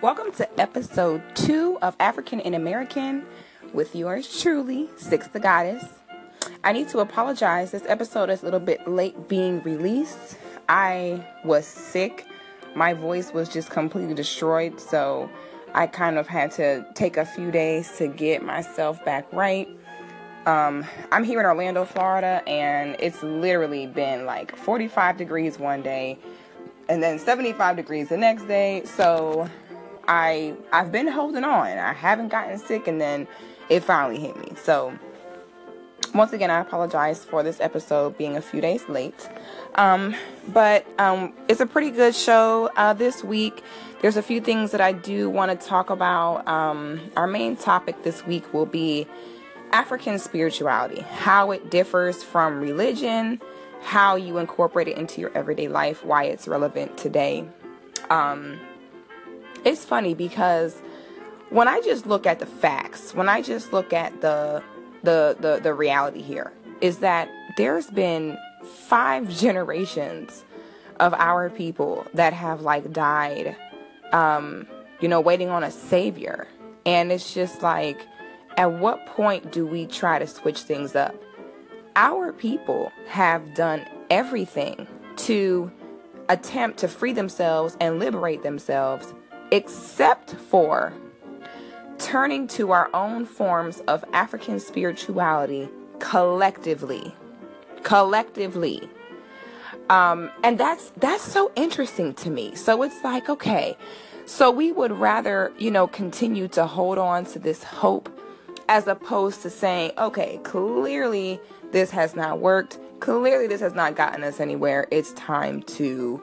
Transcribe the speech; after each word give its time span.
Welcome 0.00 0.30
to 0.34 0.60
episode 0.60 1.20
two 1.34 1.76
of 1.82 1.96
African 1.98 2.38
and 2.42 2.54
American 2.54 3.26
with 3.74 3.96
yours 3.96 4.40
truly, 4.40 4.88
Six 4.96 5.26
the 5.26 5.40
Goddess. 5.40 5.84
I 6.62 6.70
need 6.70 6.88
to 6.90 7.00
apologize. 7.00 7.72
This 7.72 7.82
episode 7.88 8.30
is 8.30 8.42
a 8.42 8.44
little 8.44 8.60
bit 8.60 8.86
late 8.86 9.26
being 9.26 9.60
released. 9.64 10.38
I 10.68 11.26
was 11.44 11.66
sick. 11.66 12.28
My 12.76 12.94
voice 12.94 13.32
was 13.32 13.48
just 13.48 13.70
completely 13.70 14.14
destroyed, 14.14 14.78
so 14.78 15.28
I 15.74 15.88
kind 15.88 16.16
of 16.16 16.28
had 16.28 16.52
to 16.52 16.86
take 16.94 17.16
a 17.16 17.26
few 17.26 17.50
days 17.50 17.90
to 17.98 18.06
get 18.06 18.44
myself 18.44 19.04
back 19.04 19.26
right. 19.32 19.68
Um, 20.46 20.86
I'm 21.10 21.24
here 21.24 21.40
in 21.40 21.46
Orlando, 21.46 21.84
Florida, 21.84 22.40
and 22.46 22.94
it's 23.00 23.20
literally 23.24 23.88
been 23.88 24.26
like 24.26 24.54
45 24.54 25.16
degrees 25.16 25.58
one 25.58 25.82
day 25.82 26.20
and 26.88 27.02
then 27.02 27.18
75 27.18 27.76
degrees 27.76 28.08
the 28.08 28.16
next 28.16 28.44
day. 28.44 28.82
So 28.84 29.48
I 30.08 30.56
I've 30.72 30.90
been 30.90 31.06
holding 31.06 31.44
on. 31.44 31.66
I 31.66 31.92
haven't 31.92 32.28
gotten 32.28 32.58
sick 32.58 32.88
and 32.88 33.00
then 33.00 33.28
it 33.68 33.84
finally 33.84 34.18
hit 34.18 34.36
me. 34.36 34.54
So 34.56 34.98
once 36.14 36.32
again, 36.32 36.50
I 36.50 36.60
apologize 36.60 37.24
for 37.24 37.42
this 37.42 37.60
episode 37.60 38.16
being 38.16 38.36
a 38.36 38.40
few 38.40 38.60
days 38.60 38.88
late. 38.88 39.28
Um, 39.74 40.14
but 40.48 40.86
um, 40.98 41.34
it's 41.48 41.60
a 41.60 41.66
pretty 41.66 41.90
good 41.90 42.14
show 42.14 42.70
uh, 42.76 42.94
this 42.94 43.22
week. 43.22 43.62
There's 44.00 44.16
a 44.16 44.22
few 44.22 44.40
things 44.40 44.70
that 44.70 44.80
I 44.80 44.92
do 44.92 45.28
want 45.28 45.58
to 45.58 45.66
talk 45.66 45.90
about. 45.90 46.48
Um, 46.48 47.00
our 47.16 47.26
main 47.26 47.56
topic 47.56 48.02
this 48.04 48.26
week 48.26 48.52
will 48.54 48.66
be 48.66 49.06
African 49.72 50.18
spirituality, 50.18 51.02
how 51.02 51.50
it 51.50 51.70
differs 51.70 52.22
from 52.22 52.60
religion, 52.60 53.40
how 53.82 54.16
you 54.16 54.38
incorporate 54.38 54.88
it 54.88 54.96
into 54.96 55.20
your 55.20 55.30
everyday 55.36 55.68
life, 55.68 56.04
why 56.04 56.24
it's 56.24 56.48
relevant 56.48 56.96
today. 56.96 57.46
Um, 58.08 58.58
it's 59.68 59.84
funny 59.84 60.14
because 60.14 60.80
when 61.50 61.68
I 61.68 61.80
just 61.80 62.06
look 62.06 62.26
at 62.26 62.38
the 62.38 62.46
facts, 62.46 63.14
when 63.14 63.28
I 63.28 63.42
just 63.42 63.72
look 63.72 63.92
at 63.92 64.20
the 64.20 64.62
the 65.02 65.36
the, 65.38 65.60
the 65.62 65.74
reality 65.74 66.22
here, 66.22 66.52
is 66.80 66.98
that 66.98 67.28
there's 67.56 67.88
been 67.88 68.36
five 68.64 69.28
generations 69.38 70.44
of 71.00 71.14
our 71.14 71.48
people 71.48 72.06
that 72.14 72.32
have 72.32 72.62
like 72.62 72.92
died 72.92 73.56
um, 74.12 74.66
you 75.00 75.08
know, 75.08 75.20
waiting 75.20 75.48
on 75.48 75.62
a 75.62 75.70
savior. 75.70 76.46
And 76.86 77.12
it's 77.12 77.34
just 77.34 77.62
like, 77.62 78.06
at 78.56 78.72
what 78.72 79.06
point 79.06 79.52
do 79.52 79.66
we 79.66 79.86
try 79.86 80.18
to 80.18 80.26
switch 80.26 80.60
things 80.60 80.96
up? 80.96 81.14
Our 81.96 82.32
people 82.32 82.92
have 83.06 83.54
done 83.54 83.86
everything 84.10 84.86
to 85.16 85.70
attempt 86.28 86.78
to 86.78 86.88
free 86.88 87.12
themselves 87.12 87.76
and 87.80 87.98
liberate 87.98 88.42
themselves, 88.42 89.14
except 89.50 90.34
for 90.34 90.92
turning 91.98 92.46
to 92.46 92.70
our 92.70 92.90
own 92.94 93.24
forms 93.24 93.80
of 93.88 94.04
African 94.12 94.60
spirituality 94.60 95.68
collectively. 95.98 97.14
Collectively. 97.82 98.88
Um, 99.90 100.30
and 100.44 100.58
that's 100.58 100.92
that's 100.98 101.22
so 101.22 101.50
interesting 101.56 102.14
to 102.14 102.30
me. 102.30 102.54
So 102.54 102.82
it's 102.82 103.02
like, 103.02 103.28
okay, 103.28 103.76
so 104.26 104.50
we 104.50 104.72
would 104.72 104.92
rather, 104.92 105.52
you 105.58 105.70
know, 105.70 105.86
continue 105.86 106.48
to 106.48 106.66
hold 106.66 106.98
on 106.98 107.24
to 107.26 107.38
this 107.38 107.64
hope 107.64 108.10
as 108.68 108.86
opposed 108.86 109.42
to 109.42 109.50
saying, 109.50 109.92
okay, 109.96 110.38
clearly 110.44 111.40
this 111.72 111.90
has 111.90 112.14
not 112.14 112.40
worked. 112.40 112.78
Clearly 113.00 113.46
this 113.46 113.60
has 113.60 113.74
not 113.74 113.96
gotten 113.96 114.22
us 114.22 114.40
anywhere. 114.40 114.86
It's 114.90 115.12
time 115.14 115.62
to 115.62 116.22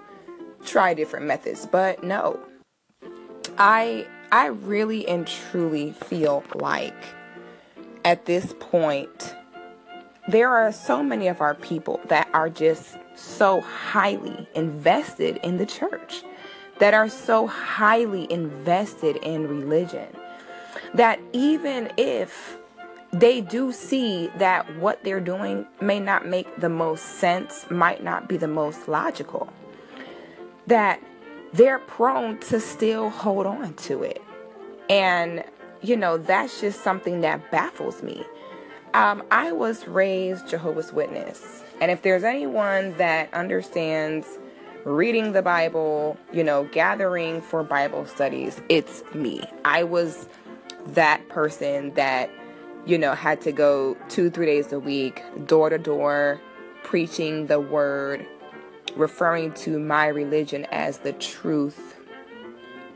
try 0.64 0.94
different 0.94 1.26
methods. 1.26 1.66
But 1.66 2.04
no. 2.04 2.40
I 3.58 4.08
I 4.32 4.48
really 4.48 5.08
and 5.08 5.28
truly 5.28 5.92
feel 5.92 6.44
like 6.54 6.94
at 8.04 8.26
this 8.26 8.54
point 8.60 9.36
there 10.28 10.50
are 10.50 10.72
so 10.72 11.04
many 11.04 11.28
of 11.28 11.42
our 11.42 11.54
people 11.54 12.02
that 12.08 12.28
are 12.34 12.50
just 12.50 12.98
so 13.16 13.62
highly 13.62 14.48
invested 14.56 15.38
in 15.44 15.58
the 15.58 15.66
church, 15.66 16.24
that 16.80 16.94
are 16.94 17.08
so 17.08 17.48
highly 17.48 18.30
invested 18.32 19.18
in 19.18 19.48
religion, 19.48 20.08
that 20.96 21.20
even 21.32 21.92
if 21.98 22.58
they 23.12 23.40
do 23.40 23.72
see 23.72 24.30
that 24.38 24.76
what 24.78 25.04
they're 25.04 25.20
doing 25.20 25.66
may 25.80 26.00
not 26.00 26.26
make 26.26 26.60
the 26.60 26.70
most 26.70 27.06
sense, 27.06 27.66
might 27.70 28.04
not 28.04 28.28
be 28.28 28.36
the 28.36 28.48
most 28.48 28.88
logical, 28.88 29.48
that 30.68 31.00
they're 31.56 31.80
prone 31.80 32.38
to 32.40 32.60
still 32.60 33.10
hold 33.10 33.46
on 33.46 33.74
to 33.76 34.04
it. 34.04 34.22
And, 34.90 35.44
you 35.82 35.96
know, 35.96 36.18
that's 36.18 36.62
just 36.62 36.84
something 36.84 37.22
that 37.22 37.52
baffles 37.52 38.04
me. 38.04 38.24
Um, 38.94 39.24
I 39.32 39.52
was 39.52 39.88
raised 39.88 40.48
Jehovah's 40.48 40.94
Witness. 40.94 41.64
And 41.82 41.92
if 41.92 42.02
there's 42.02 42.24
anyone 42.24 42.96
that 42.98 43.34
understands 43.34 44.28
reading 44.86 45.34
the 45.34 45.42
Bible, 45.42 46.18
you 46.32 46.44
know, 46.44 46.66
gathering 46.72 47.42
for 47.42 47.64
Bible 47.64 48.06
studies, 48.06 48.62
it's 48.70 49.04
me. 49.14 49.44
I 49.66 49.84
was 49.84 50.28
that 50.88 51.28
person 51.30 51.94
that, 51.96 52.30
you 52.86 52.98
know, 52.98 53.14
had 53.14 53.42
to 53.42 53.52
go 53.52 53.98
two, 54.10 54.30
three 54.30 54.46
days 54.46 54.72
a 54.72 54.80
week, 54.80 55.24
door 55.46 55.70
to 55.70 55.78
door, 55.78 56.40
preaching 56.84 57.48
the 57.48 57.60
word, 57.60 58.26
referring 58.96 59.54
to 59.54 59.80
my 59.80 60.08
religion 60.08 60.66
as 60.72 61.00
the 61.00 61.14
truth 61.14 61.96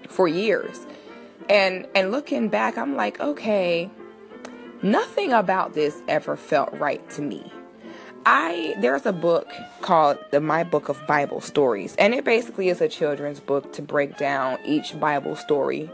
for 0.08 0.28
years. 0.28 0.86
And 1.50 1.88
and 1.96 2.12
looking 2.12 2.50
back, 2.50 2.78
I'm 2.78 2.96
like, 2.96 3.20
okay, 3.20 3.90
nothing 4.82 5.34
about 5.34 5.74
this 5.74 6.02
ever 6.08 6.36
felt 6.36 6.74
right 6.74 7.08
to 7.12 7.22
me. 7.22 7.52
I 8.26 8.76
there's 8.80 9.06
a 9.06 9.14
book 9.14 9.52
called 9.82 10.18
the 10.32 10.42
My 10.42 10.64
Book 10.64 10.90
of 10.90 11.06
Bible 11.08 11.42
Stories, 11.42 11.96
and 11.98 12.14
it 12.14 12.26
basically 12.26 12.70
is 12.70 12.82
a 12.82 12.88
children's 12.88 13.40
book 13.40 13.74
to 13.74 13.82
break 13.82 14.18
down 14.18 14.60
each 14.66 15.00
Bible 15.00 15.36
story, 15.36 15.90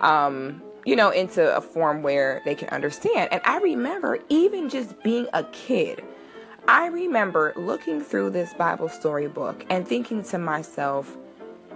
um, 0.00 0.62
you 0.84 0.94
know, 0.94 1.10
into 1.10 1.56
a 1.56 1.60
form 1.60 2.02
where 2.02 2.42
they 2.44 2.54
can 2.54 2.68
understand. 2.68 3.32
And 3.32 3.40
I 3.44 3.58
remember 3.58 4.18
even 4.28 4.68
just 4.68 5.02
being 5.02 5.26
a 5.32 5.44
kid, 5.44 6.04
I 6.66 6.86
remember 6.86 7.52
looking 7.56 8.00
through 8.00 8.30
this 8.30 8.54
Bible 8.54 8.88
story 8.88 9.28
book 9.28 9.64
and 9.68 9.86
thinking 9.86 10.22
to 10.24 10.38
myself, 10.38 11.16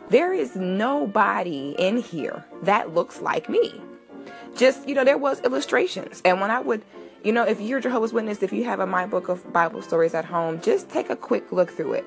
there 0.09 0.32
is 0.32 0.56
nobody 0.56 1.75
in 1.78 1.99
here 1.99 2.44
that 2.62 2.94
looks 2.94 3.21
like 3.21 3.49
me. 3.49 3.81
Just 4.56 4.88
you 4.88 4.94
know, 4.94 5.04
there 5.04 5.19
was 5.19 5.41
illustrations, 5.43 6.22
and 6.25 6.41
when 6.41 6.50
I 6.50 6.60
would 6.60 6.82
you 7.25 7.32
know, 7.32 7.44
if 7.44 7.60
you're 7.60 7.81
Jehovah's 7.81 8.12
Witness, 8.12 8.43
if 8.43 8.53
you 8.53 8.65
have 8.65 8.81
a 8.81 8.87
My 8.87 9.04
Book 9.04 9.28
of 9.28 9.53
Bible 9.53 9.82
Stories 9.82 10.15
at 10.15 10.25
home, 10.25 10.60
just 10.60 10.88
take 10.88 11.10
a 11.10 11.16
quick 11.16 11.50
look 11.50 11.70
through 11.70 11.94
it. 11.94 12.05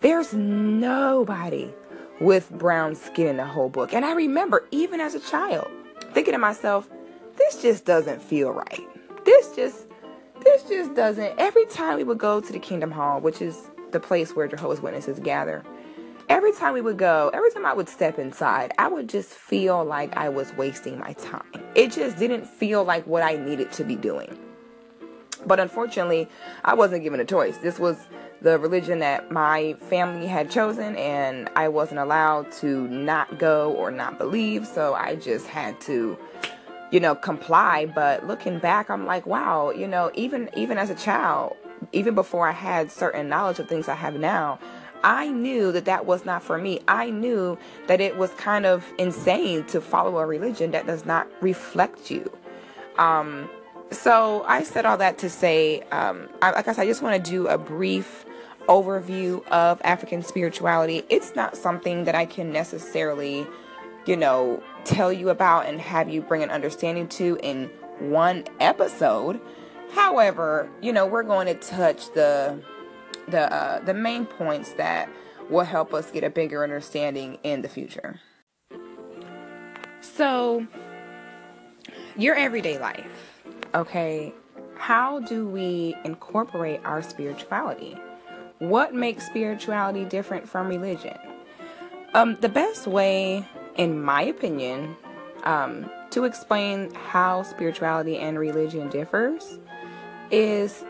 There's 0.00 0.34
nobody 0.34 1.72
with 2.20 2.50
brown 2.50 2.94
skin 2.94 3.26
in 3.28 3.36
the 3.38 3.46
whole 3.46 3.70
book. 3.70 3.94
And 3.94 4.04
I 4.04 4.12
remember, 4.12 4.66
even 4.70 5.00
as 5.00 5.14
a 5.14 5.20
child, 5.20 5.68
thinking 6.12 6.32
to 6.32 6.38
myself, 6.38 6.88
this 7.36 7.62
just 7.62 7.86
doesn't 7.86 8.20
feel 8.20 8.50
right. 8.50 8.86
This 9.24 9.54
just, 9.56 9.86
this 10.50 10.62
just 10.64 10.94
doesn't. 10.94 11.38
Every 11.38 11.64
time 11.66 11.96
we 11.96 12.04
would 12.04 12.18
go 12.18 12.40
to 12.40 12.52
the 12.52 12.58
Kingdom 12.58 12.90
Hall, 12.90 13.20
which 13.20 13.40
is 13.40 13.70
the 13.92 14.00
place 14.00 14.34
where 14.34 14.48
Jehovah's 14.48 14.80
Witnesses 14.80 15.20
gather, 15.20 15.62
every 16.28 16.52
time 16.52 16.74
we 16.74 16.80
would 16.80 16.96
go, 16.96 17.30
every 17.32 17.52
time 17.52 17.64
I 17.64 17.72
would 17.72 17.88
step 17.88 18.18
inside, 18.18 18.72
I 18.78 18.88
would 18.88 19.08
just 19.08 19.30
feel 19.30 19.84
like 19.84 20.16
I 20.16 20.28
was 20.28 20.52
wasting 20.54 20.98
my 20.98 21.12
time. 21.14 21.44
It 21.74 21.92
just 21.92 22.18
didn't 22.18 22.46
feel 22.46 22.82
like 22.82 23.06
what 23.06 23.22
I 23.22 23.36
needed 23.36 23.70
to 23.72 23.84
be 23.84 23.94
doing. 23.94 24.36
But 25.46 25.60
unfortunately, 25.60 26.28
I 26.64 26.74
wasn't 26.74 27.04
given 27.04 27.20
a 27.20 27.24
choice. 27.24 27.56
This 27.58 27.78
was 27.78 27.96
the 28.42 28.58
religion 28.58 28.98
that 28.98 29.30
my 29.30 29.74
family 29.74 30.26
had 30.26 30.50
chosen, 30.50 30.96
and 30.96 31.48
I 31.54 31.68
wasn't 31.68 32.00
allowed 32.00 32.50
to 32.52 32.88
not 32.88 33.38
go 33.38 33.72
or 33.72 33.90
not 33.90 34.18
believe. 34.18 34.66
So 34.66 34.94
I 34.94 35.14
just 35.14 35.46
had 35.46 35.80
to, 35.82 36.18
you 36.90 37.00
know, 37.00 37.14
comply. 37.14 37.86
But 37.86 38.26
looking 38.26 38.58
back, 38.58 38.90
I'm 38.90 39.06
like, 39.06 39.26
wow, 39.26 39.70
you 39.70 39.86
know, 39.86 40.10
even 40.14 40.50
even 40.56 40.78
as 40.78 40.90
a 40.90 40.94
child, 40.94 41.56
even 41.92 42.14
before 42.14 42.48
I 42.48 42.52
had 42.52 42.90
certain 42.90 43.28
knowledge 43.28 43.58
of 43.58 43.68
things 43.68 43.88
I 43.88 43.94
have 43.94 44.14
now, 44.14 44.58
I 45.02 45.28
knew 45.28 45.72
that 45.72 45.86
that 45.86 46.06
was 46.06 46.24
not 46.24 46.42
for 46.42 46.58
me. 46.58 46.80
I 46.88 47.10
knew 47.10 47.58
that 47.86 48.00
it 48.00 48.16
was 48.16 48.30
kind 48.32 48.66
of 48.66 48.84
insane 48.98 49.64
to 49.66 49.80
follow 49.80 50.18
a 50.18 50.26
religion 50.26 50.72
that 50.72 50.86
does 50.86 51.06
not 51.06 51.26
reflect 51.40 52.10
you. 52.10 52.30
Um, 52.98 53.48
so 53.90 54.44
I 54.46 54.62
said 54.62 54.86
all 54.86 54.98
that 54.98 55.18
to 55.18 55.30
say, 55.30 55.80
um, 55.90 56.28
I, 56.42 56.50
like 56.52 56.68
I 56.68 56.72
said, 56.72 56.82
I 56.82 56.86
just 56.86 57.02
want 57.02 57.22
to 57.22 57.30
do 57.30 57.48
a 57.48 57.58
brief 57.58 58.24
overview 58.68 59.44
of 59.48 59.80
African 59.82 60.22
spirituality. 60.22 61.02
It's 61.08 61.34
not 61.34 61.56
something 61.56 62.04
that 62.04 62.14
I 62.14 62.26
can 62.26 62.52
necessarily, 62.52 63.46
you 64.06 64.16
know, 64.16 64.62
tell 64.84 65.12
you 65.12 65.30
about 65.30 65.66
and 65.66 65.80
have 65.80 66.08
you 66.08 66.22
bring 66.22 66.42
an 66.42 66.50
understanding 66.50 67.08
to 67.08 67.38
in 67.42 67.70
one 67.98 68.44
episode. 68.58 69.40
However, 69.92 70.70
you 70.80 70.92
know, 70.92 71.06
we're 71.06 71.22
going 71.22 71.46
to 71.46 71.54
touch 71.54 72.12
the 72.12 72.62
the 73.28 73.52
uh, 73.52 73.84
the 73.84 73.94
main 73.94 74.26
points 74.26 74.72
that 74.74 75.08
will 75.48 75.64
help 75.64 75.92
us 75.92 76.10
get 76.10 76.24
a 76.24 76.30
bigger 76.30 76.62
understanding 76.62 77.38
in 77.42 77.62
the 77.62 77.68
future. 77.68 78.20
So, 80.00 80.66
your 82.16 82.34
everyday 82.34 82.78
life, 82.78 83.42
okay? 83.74 84.32
How 84.76 85.20
do 85.20 85.46
we 85.46 85.94
incorporate 86.04 86.80
our 86.84 87.02
spirituality? 87.02 87.98
What 88.58 88.94
makes 88.94 89.26
spirituality 89.26 90.04
different 90.04 90.48
from 90.48 90.68
religion? 90.68 91.18
Um, 92.14 92.36
the 92.40 92.48
best 92.48 92.86
way, 92.86 93.46
in 93.76 94.02
my 94.02 94.22
opinion, 94.22 94.96
um, 95.44 95.90
to 96.10 96.24
explain 96.24 96.92
how 96.94 97.42
spirituality 97.42 98.18
and 98.18 98.38
religion 98.38 98.88
differs 98.88 99.58
is 100.30 100.84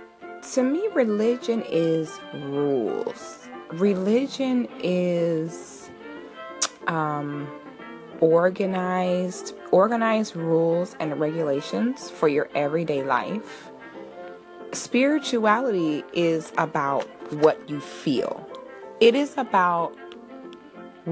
to 0.55 0.63
me 0.63 0.89
religion 0.95 1.63
is 1.69 2.19
rules. 2.35 3.49
Religion 3.73 4.67
is 4.83 5.91
um, 6.87 7.49
organized 8.21 9.55
organized 9.71 10.35
rules 10.35 10.97
and 10.99 11.19
regulations 11.21 12.11
for 12.11 12.29
your 12.29 12.49
everyday 12.55 13.03
life. 13.03 13.71
Spirituality 14.73 16.05
is 16.13 16.53
about 16.59 17.05
what 17.35 17.69
you 17.69 17.81
feel. 17.81 18.47
It 19.01 19.15
is 19.15 19.35
about 19.37 19.97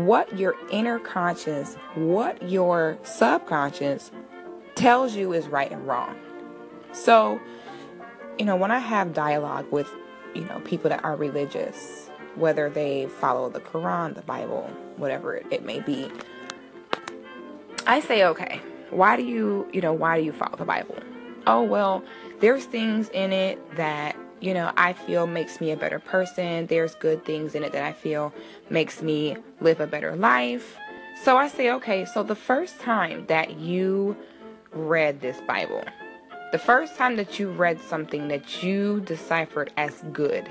what 0.06 0.39
your 0.39 0.55
inner 0.71 0.99
conscious, 0.99 1.75
what 1.95 2.43
your 2.49 2.99
subconscious 3.03 4.11
tells 4.75 5.15
you 5.15 5.33
is 5.33 5.49
right 5.49 5.71
and 5.71 5.87
wrong. 5.87 6.17
So, 6.93 7.41
you 8.39 8.45
know, 8.45 8.56
when 8.56 8.71
I 8.71 8.79
have 8.79 9.12
dialogue 9.12 9.71
with, 9.71 9.91
you 10.35 10.45
know, 10.45 10.61
people 10.61 10.91
that 10.91 11.05
are 11.05 11.17
religious, 11.17 12.11
whether 12.37 12.71
they 12.71 13.06
follow 13.06 13.49
the 13.49 13.61
Quran, 13.61 14.15
the 14.15 14.23
Bible, 14.23 14.71
whatever 14.97 15.37
it 15.37 15.65
may 15.65 15.81
be, 15.81 16.11
I 17.87 18.00
say, 18.00 18.25
okay, 18.25 18.61
why 18.91 19.17
do 19.17 19.25
you, 19.25 19.69
you 19.73 19.81
know, 19.81 19.93
why 19.93 20.19
do 20.19 20.25
you 20.25 20.33
follow 20.33 20.56
the 20.56 20.65
Bible? 20.65 20.97
Oh, 21.47 21.62
well, 21.62 22.05
there's 22.41 22.65
things 22.65 23.09
in 23.11 23.33
it 23.33 23.77
that 23.77 24.17
you 24.40 24.55
know, 24.55 24.73
I 24.76 24.93
feel 24.93 25.26
makes 25.26 25.61
me 25.61 25.70
a 25.70 25.76
better 25.76 25.99
person. 25.99 26.67
There's 26.67 26.94
good 26.94 27.25
things 27.25 27.55
in 27.55 27.64
it 27.64 27.73
that 27.73 27.82
I 27.82 27.93
feel 27.93 28.32
makes 28.70 29.02
me 29.02 29.37
live 29.61 29.81
a 29.81 29.87
better 29.87 30.14
life. 30.17 30.76
So 31.25 31.37
I 31.37 31.49
say, 31.49 31.70
okay, 31.73 32.05
so 32.05 32.23
the 32.23 32.37
first 32.37 32.79
time 32.81 33.26
that 33.26 33.58
you 33.58 34.17
read 34.73 35.20
this 35.20 35.40
Bible, 35.43 35.82
the 36.52 36.58
first 36.58 36.96
time 36.96 37.17
that 37.17 37.38
you 37.38 37.50
read 37.50 37.81
something 37.81 38.29
that 38.29 38.62
you 38.62 39.00
deciphered 39.00 39.73
as 39.76 40.02
good, 40.12 40.49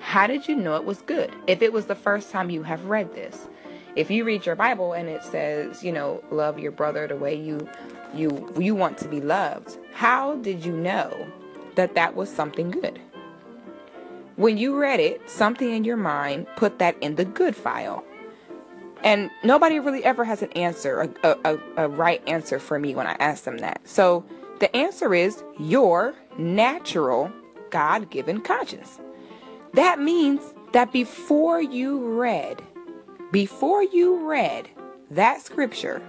how 0.00 0.26
did 0.26 0.48
you 0.48 0.56
know 0.56 0.74
it 0.74 0.84
was 0.84 1.00
good? 1.02 1.32
If 1.46 1.62
it 1.62 1.72
was 1.72 1.86
the 1.86 1.94
first 1.94 2.32
time 2.32 2.50
you 2.50 2.64
have 2.64 2.86
read 2.86 3.14
this, 3.14 3.48
if 3.94 4.10
you 4.10 4.24
read 4.24 4.44
your 4.44 4.56
Bible 4.56 4.94
and 4.94 5.08
it 5.08 5.22
says, 5.22 5.84
you 5.84 5.92
know, 5.92 6.24
love 6.30 6.58
your 6.58 6.72
brother 6.72 7.06
the 7.06 7.16
way 7.16 7.34
you 7.34 7.68
you 8.14 8.52
you 8.58 8.74
want 8.74 8.98
to 8.98 9.08
be 9.08 9.20
loved, 9.20 9.78
how 9.92 10.36
did 10.36 10.64
you 10.64 10.72
know 10.72 11.32
that 11.74 11.94
that 11.94 12.14
was 12.14 12.28
something 12.28 12.70
good. 12.70 13.00
When 14.36 14.56
you 14.56 14.78
read 14.78 15.00
it, 15.00 15.28
something 15.28 15.70
in 15.70 15.84
your 15.84 15.96
mind 15.96 16.46
put 16.56 16.78
that 16.78 16.96
in 17.00 17.16
the 17.16 17.24
good 17.24 17.54
file. 17.54 18.04
And 19.04 19.30
nobody 19.42 19.78
really 19.78 20.04
ever 20.04 20.24
has 20.24 20.42
an 20.42 20.52
answer, 20.52 21.12
a, 21.22 21.36
a, 21.44 21.58
a 21.76 21.88
right 21.88 22.22
answer 22.28 22.58
for 22.58 22.78
me 22.78 22.94
when 22.94 23.06
I 23.06 23.12
ask 23.18 23.44
them 23.44 23.58
that. 23.58 23.80
So 23.84 24.24
the 24.60 24.74
answer 24.76 25.14
is 25.14 25.42
your 25.58 26.14
natural 26.38 27.30
God 27.70 28.10
given 28.10 28.40
conscience. 28.40 29.00
That 29.74 29.98
means 29.98 30.54
that 30.72 30.92
before 30.92 31.60
you 31.60 31.98
read, 32.16 32.62
before 33.32 33.82
you 33.82 34.26
read 34.26 34.68
that 35.10 35.42
scripture, 35.42 36.00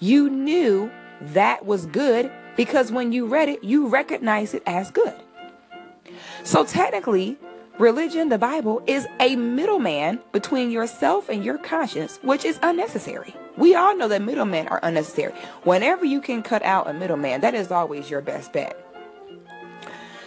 you 0.00 0.28
knew 0.28 0.90
that 1.20 1.64
was 1.64 1.86
good 1.86 2.30
because 2.56 2.92
when 2.92 3.12
you 3.12 3.26
read 3.26 3.48
it, 3.48 3.64
you 3.64 3.88
recognize 3.88 4.54
it 4.54 4.62
as 4.66 4.90
good. 4.90 5.14
So 6.44 6.64
technically, 6.64 7.38
religion, 7.78 8.28
the 8.28 8.38
Bible, 8.38 8.82
is 8.86 9.06
a 9.20 9.36
middleman 9.36 10.20
between 10.32 10.70
yourself 10.70 11.28
and 11.28 11.44
your 11.44 11.58
conscience, 11.58 12.18
which 12.22 12.44
is 12.44 12.58
unnecessary. 12.62 13.34
We 13.56 13.74
all 13.74 13.96
know 13.96 14.08
that 14.08 14.22
middlemen 14.22 14.68
are 14.68 14.80
unnecessary. 14.82 15.34
Whenever 15.64 16.04
you 16.04 16.20
can 16.20 16.42
cut 16.42 16.62
out 16.62 16.88
a 16.88 16.92
middleman, 16.92 17.42
that 17.42 17.54
is 17.54 17.70
always 17.70 18.10
your 18.10 18.22
best 18.22 18.52
bet. 18.52 18.78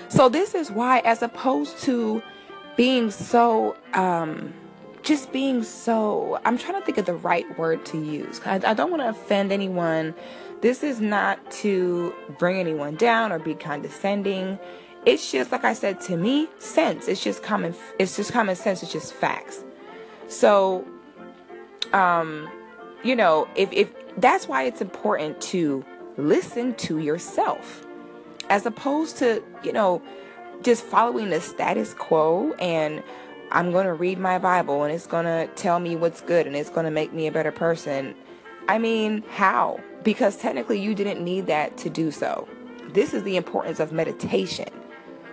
So 0.08 0.30
this 0.30 0.54
is 0.54 0.72
why, 0.72 1.00
as 1.00 1.22
opposed 1.22 1.80
to 1.80 2.22
being 2.78 3.10
so, 3.10 3.76
um, 3.94 4.54
just 5.06 5.32
being 5.32 5.64
so, 5.64 6.40
I'm 6.44 6.58
trying 6.58 6.80
to 6.80 6.86
think 6.86 6.98
of 6.98 7.06
the 7.06 7.14
right 7.14 7.46
word 7.58 7.86
to 7.88 7.98
use. 7.98 8.42
I, 8.46 8.56
I 8.56 8.74
don't 8.74 8.92
want 8.92 9.04
to 9.04 9.10
offend 9.10 9.52
anyone 9.52 10.14
this 10.62 10.82
is 10.82 11.00
not 11.00 11.52
to 11.52 12.12
bring 12.40 12.58
anyone 12.58 12.96
down 12.96 13.32
or 13.32 13.38
be 13.38 13.54
condescending. 13.54 14.58
It's 15.06 15.32
just 15.32 15.52
like 15.52 15.64
I 15.64 15.74
said 15.74 16.02
to 16.02 16.18
me, 16.18 16.48
sense. 16.58 17.08
It's 17.08 17.24
just 17.24 17.44
common 17.44 17.76
it's 18.00 18.16
just 18.16 18.34
common 18.34 18.56
sense, 18.56 18.82
it's 18.82 18.92
just 18.92 19.14
facts. 19.14 19.64
So 20.28 20.84
um 21.94 22.50
you 23.04 23.16
know, 23.16 23.48
if 23.56 23.72
if 23.72 23.94
that's 24.18 24.48
why 24.48 24.64
it's 24.64 24.82
important 24.82 25.40
to 25.42 25.86
listen 26.18 26.74
to 26.76 26.98
yourself 26.98 27.86
as 28.50 28.66
opposed 28.66 29.18
to, 29.18 29.44
you 29.64 29.72
know, 29.72 30.02
just 30.64 30.84
following 30.84 31.30
the 31.30 31.42
status 31.42 31.94
quo 31.94 32.54
and 32.54 33.04
I'm 33.52 33.72
going 33.72 33.86
to 33.86 33.94
read 33.94 34.18
my 34.18 34.38
Bible 34.38 34.84
and 34.84 34.94
it's 34.94 35.08
going 35.08 35.26
to 35.26 35.48
tell 35.56 35.80
me 35.80 35.96
what's 35.96 36.22
good 36.22 36.48
and 36.48 36.56
it's 36.56 36.70
going 36.70 36.86
to 36.86 36.92
make 36.92 37.14
me 37.14 37.28
a 37.28 37.32
better 37.32 37.52
person. 37.52 38.16
I 38.68 38.78
mean, 38.80 39.24
how? 39.30 39.80
because 40.06 40.38
technically 40.38 40.80
you 40.80 40.96
didn't 40.96 41.22
need 41.22 41.48
that 41.48 41.76
to 41.78 41.90
do 41.90 42.12
so. 42.12 42.48
This 42.94 43.14
is 43.14 43.24
the 43.24 43.36
importance 43.36 43.82
of 43.82 43.92
meditation, 43.92 44.70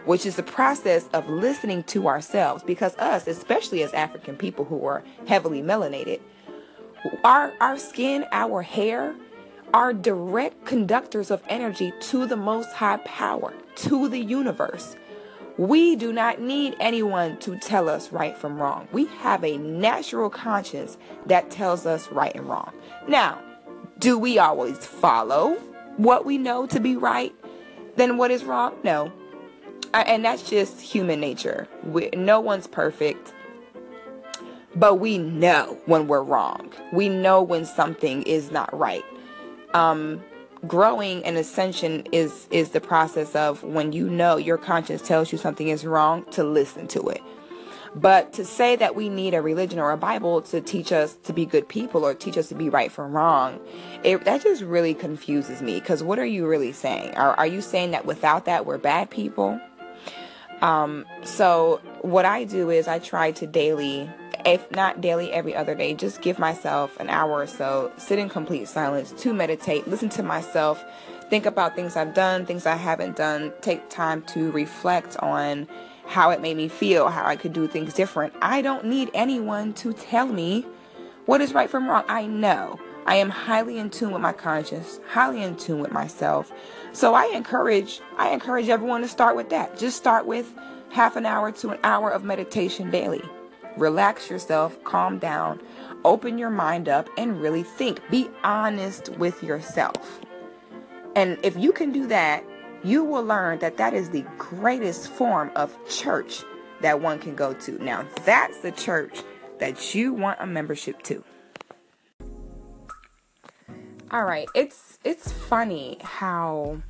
which 0.07 0.27
is 0.27 0.35
the 0.35 0.43
process 0.43 1.09
of 1.13 1.29
listening 1.29 1.85
to 1.85 2.09
ourselves. 2.09 2.65
Because 2.65 2.97
us, 2.97 3.29
especially 3.29 3.85
as 3.85 3.93
African 3.93 4.35
people 4.35 4.65
who 4.65 4.85
are 4.85 5.05
heavily 5.29 5.63
melanated, 5.63 6.21
our, 7.23 7.53
our 7.61 7.77
skin, 7.77 8.25
our 8.33 8.63
hair, 8.63 9.15
are 9.75 9.93
direct 9.93 10.65
conductors 10.65 11.31
of 11.31 11.43
energy 11.49 11.93
to 12.01 12.27
the 12.27 12.37
most 12.37 12.73
high 12.73 12.97
power, 12.99 13.53
to 13.77 14.09
the 14.09 14.19
universe. 14.19 14.97
We 15.59 15.97
do 15.97 16.13
not 16.13 16.41
need 16.41 16.77
anyone 16.81 17.39
to 17.41 17.59
tell 17.59 17.89
us 17.89 18.11
right 18.13 18.37
from 18.37 18.61
wrong. 18.61 18.89
We 18.93 19.07
have 19.07 19.45
a 19.45 19.59
natural 19.59 20.31
conscience 20.31 20.97
that 21.27 21.51
tells 21.51 21.87
us 21.87 22.11
right 22.11 22.35
and 22.35 22.49
wrong. 22.49 22.73
Now, 23.07 23.41
do 23.99 24.19
we 24.19 24.39
always 24.39 24.79
follow 24.79 25.55
what 25.97 26.25
we 26.25 26.39
know 26.39 26.67
to 26.67 26.81
be 26.81 26.97
right 26.97 27.35
Then 27.97 28.17
what 28.17 28.31
is 28.31 28.45
wrong? 28.45 28.75
No. 28.83 29.13
And 29.93 30.25
that's 30.25 30.49
just 30.49 30.81
human 30.81 31.21
nature. 31.21 31.69
We, 31.85 32.09
no 32.15 32.41
one's 32.41 32.67
perfect. 32.67 33.35
But 34.75 34.95
we 34.97 35.19
know 35.19 35.79
when 35.85 36.09
we're 36.09 36.23
wrong. 36.23 36.73
We 36.93 37.11
know 37.11 37.43
when 37.43 37.67
something 37.67 38.23
is 38.23 38.51
not 38.51 38.77
right. 38.77 39.05
Um, 39.75 40.23
growing 40.67 41.25
and 41.25 41.37
ascension 41.37 42.07
is 42.13 42.47
is 42.51 42.71
the 42.71 42.81
process 42.81 43.35
of 43.35 43.63
when 43.63 43.93
you 43.93 44.09
know 44.09 44.37
your 44.37 44.59
conscience 44.59 45.03
tells 45.03 45.33
you 45.33 45.39
something 45.39 45.69
is 45.69 45.85
wrong 45.85 46.25
to 46.31 46.45
listen 46.45 46.87
to 46.87 47.09
it 47.09 47.21
but 47.95 48.33
to 48.35 48.45
say 48.45 48.77
that 48.77 48.95
we 48.95 49.09
need 49.09 49.35
a 49.35 49.43
religion 49.43 49.79
or 49.79 49.91
a 49.91 49.99
Bible 49.99 50.41
to 50.43 50.61
teach 50.61 50.93
us 50.93 51.17
to 51.25 51.33
be 51.33 51.45
good 51.45 51.69
people 51.69 52.07
or 52.07 52.15
teach 52.15 52.39
us 52.39 52.49
to 52.49 52.55
be 52.55 52.71
right 52.71 52.91
from 52.91 53.13
wrong, 53.13 53.61
it, 54.03 54.25
that 54.25 54.43
just 54.43 54.63
really 54.63 54.95
confuses 54.95 55.61
me. 55.61 55.79
Because 55.79 56.03
what 56.03 56.19
are 56.19 56.27
you 56.27 56.47
really 56.47 56.73
saying? 56.73 57.15
Are, 57.17 57.35
are 57.35 57.47
you 57.47 57.61
saying 57.61 57.91
that 57.91 58.07
without 58.07 58.47
that 58.47 58.65
we're 58.65 58.79
bad 58.79 59.11
people? 59.11 59.61
Um, 60.63 61.05
so 61.25 61.81
what 62.01 62.25
I 62.25 62.45
do 62.45 62.71
is 62.71 62.89
I 62.89 62.99
try 62.99 63.33
to 63.33 63.47
daily, 63.47 64.09
if 64.47 64.71
not 64.71 65.01
daily, 65.01 65.33
every 65.33 65.55
other 65.55 65.75
day, 65.75 65.95
just 65.95 66.23
give 66.23 66.39
myself 66.39 66.99
an 67.01 67.09
hour 67.09 67.33
or 67.33 67.47
so, 67.47 67.93
sit 67.97 68.19
in 68.19 68.29
complete 68.29 68.69
silence 68.69 69.13
to 69.23 69.33
meditate, 69.33 69.89
listen 69.89 70.09
to 70.11 70.23
myself, 70.23 70.85
think 71.31 71.47
about 71.47 71.75
things 71.75 71.97
I've 71.97 72.15
done, 72.15 72.47
things 72.47 72.67
I 72.67 72.77
haven't 72.77 73.17
done, 73.17 73.53
take 73.61 73.89
time 73.89 74.23
to 74.35 74.51
reflect 74.53 75.17
on 75.19 75.69
how 76.07 76.31
it 76.31 76.41
made 76.41 76.57
me 76.57 76.69
feel, 76.69 77.09
how 77.09 77.25
I 77.25 77.37
could 77.37 77.53
do 77.53 77.67
things 77.67 77.95
different. 77.95 78.35
I 78.43 78.63
don't 78.63 78.85
need 78.87 79.11
anyone 79.15 79.73
to 79.75 79.93
tell 79.93 80.27
me 80.27 80.67
what 81.27 81.41
is 81.41 81.55
right 81.55 81.71
from 81.71 81.89
wrong. 81.89 82.05
I 82.09 82.27
know. 82.27 82.79
I 83.07 83.17
am 83.17 83.31
highly 83.31 83.79
in 83.79 83.91
tune 83.91 84.13
with 84.13 84.23
my 84.23 84.33
conscience, 84.33 85.01
highly 85.09 85.43
in 85.43 85.57
tune 85.57 85.81
with 85.81 85.91
myself. 85.91 86.53
So 86.93 87.15
I 87.15 87.27
encourage 87.35 88.01
I 88.17 88.31
encourage 88.31 88.69
everyone 88.69 89.01
to 89.03 89.09
start 89.09 89.35
with 89.35 89.51
that. 89.51 89.79
Just 89.79 89.97
start 89.97 90.27
with 90.27 90.53
half 90.91 91.17
an 91.17 91.27
hour 91.27 91.51
to 91.51 91.71
an 91.71 91.79
hour 91.83 92.11
of 92.11 92.23
meditation 92.23 92.91
daily. 92.91 93.23
Relax 93.77 94.31
yourself, 94.31 94.83
calm 94.85 95.19
down, 95.19 95.61
open 96.05 96.39
your 96.39 96.51
mind 96.51 96.89
up 96.89 97.09
and 97.17 97.41
really 97.41 97.63
think. 97.63 98.01
Be 98.11 98.29
honest 98.45 99.09
with 99.19 99.43
yourself. 99.43 100.21
And 101.17 101.39
if 101.43 101.57
you 101.57 101.73
can 101.73 101.93
do 101.93 102.07
that, 102.09 102.45
you 102.85 103.05
will 103.05 103.25
learn 103.25 103.59
that 103.61 103.77
that 103.77 103.95
is 103.95 104.11
the 104.11 104.25
greatest 104.39 105.09
form 105.09 105.51
of 105.57 105.77
church 105.89 106.43
that 106.81 107.01
one 107.01 107.19
can 107.19 107.35
go 107.35 107.53
to. 107.55 107.83
Now, 107.83 108.05
that's 108.25 108.59
the 108.59 108.73
church 108.73 109.23
that 109.59 109.95
you 109.95 110.13
want 110.13 110.41
a 110.41 110.47
membership 110.47 111.03
to. 111.05 111.25
All 114.11 114.25
right, 114.25 114.47
it's 114.55 114.99
it's 115.05 115.33
funny 115.33 115.97
how 116.03 116.83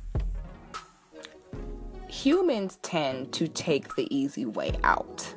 humans 2.09 2.79
tend 2.81 3.31
to 3.33 3.47
take 3.47 3.95
the 3.95 4.13
easy 4.13 4.45
way 4.45 4.73
out. 4.83 5.33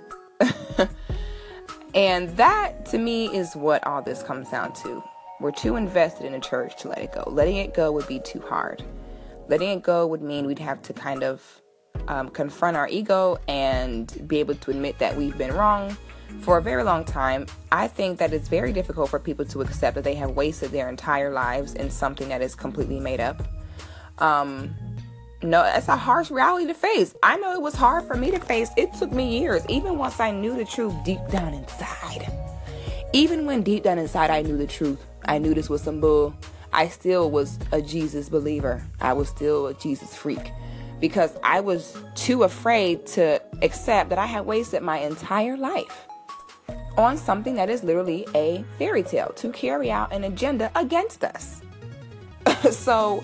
And 1.96 2.28
that 2.36 2.86
to 2.86 2.98
me 2.98 3.26
is 3.36 3.56
what 3.56 3.84
all 3.86 4.02
this 4.02 4.22
comes 4.22 4.50
down 4.50 4.72
to. 4.74 5.02
We're 5.40 5.50
too 5.50 5.74
invested 5.74 6.26
in 6.26 6.32
the 6.32 6.40
church 6.40 6.76
to 6.82 6.88
let 6.88 6.98
it 6.98 7.12
go. 7.12 7.24
Letting 7.26 7.56
it 7.56 7.74
go 7.74 7.90
would 7.90 8.06
be 8.06 8.20
too 8.20 8.40
hard. 8.40 8.84
Letting 9.48 9.70
it 9.70 9.82
go 9.82 10.06
would 10.06 10.22
mean 10.22 10.46
we'd 10.46 10.58
have 10.60 10.80
to 10.82 10.92
kind 10.92 11.24
of 11.24 11.42
um, 12.06 12.28
confront 12.28 12.76
our 12.76 12.86
ego 12.88 13.38
and 13.48 14.28
be 14.28 14.38
able 14.38 14.54
to 14.54 14.70
admit 14.70 14.98
that 14.98 15.16
we've 15.16 15.36
been 15.36 15.52
wrong 15.52 15.96
for 16.40 16.58
a 16.58 16.62
very 16.62 16.82
long 16.82 17.04
time, 17.04 17.46
I 17.72 17.88
think 17.88 18.18
that 18.18 18.32
it's 18.32 18.48
very 18.48 18.72
difficult 18.72 19.10
for 19.10 19.18
people 19.18 19.44
to 19.46 19.62
accept 19.62 19.94
that 19.94 20.04
they 20.04 20.14
have 20.14 20.30
wasted 20.30 20.70
their 20.70 20.88
entire 20.88 21.32
lives 21.32 21.74
in 21.74 21.90
something 21.90 22.28
that 22.28 22.42
is 22.42 22.54
completely 22.54 23.00
made 23.00 23.20
up. 23.20 23.42
Um, 24.18 24.74
no, 25.42 25.62
that's 25.62 25.88
a 25.88 25.96
harsh 25.96 26.30
reality 26.30 26.66
to 26.66 26.74
face. 26.74 27.14
I 27.22 27.36
know 27.36 27.52
it 27.52 27.60
was 27.60 27.74
hard 27.74 28.04
for 28.04 28.16
me 28.16 28.30
to 28.30 28.40
face. 28.40 28.70
It 28.76 28.94
took 28.94 29.12
me 29.12 29.38
years, 29.38 29.64
even 29.68 29.98
once 29.98 30.18
I 30.18 30.30
knew 30.30 30.56
the 30.56 30.64
truth 30.64 30.94
deep 31.04 31.20
down 31.30 31.52
inside. 31.52 32.32
Even 33.12 33.46
when 33.46 33.62
deep 33.62 33.82
down 33.82 33.98
inside 33.98 34.30
I 34.30 34.42
knew 34.42 34.56
the 34.56 34.66
truth, 34.66 35.04
I 35.26 35.38
knew 35.38 35.54
this 35.54 35.68
was 35.68 35.82
some 35.82 36.00
bull. 36.00 36.34
I 36.72 36.88
still 36.88 37.30
was 37.30 37.58
a 37.72 37.80
Jesus 37.80 38.28
believer. 38.28 38.82
I 39.00 39.12
was 39.12 39.28
still 39.28 39.68
a 39.68 39.74
Jesus 39.74 40.14
freak 40.14 40.52
because 41.00 41.36
I 41.42 41.60
was 41.60 41.96
too 42.14 42.42
afraid 42.42 43.06
to 43.08 43.40
accept 43.62 44.10
that 44.10 44.18
I 44.18 44.26
had 44.26 44.46
wasted 44.46 44.82
my 44.82 44.98
entire 44.98 45.56
life 45.56 46.06
on 46.96 47.16
something 47.16 47.54
that 47.56 47.68
is 47.68 47.84
literally 47.84 48.26
a 48.34 48.64
fairy 48.78 49.02
tale 49.02 49.32
to 49.36 49.52
carry 49.52 49.90
out 49.90 50.12
an 50.12 50.24
agenda 50.24 50.70
against 50.74 51.24
us. 51.24 51.60
so 52.70 53.22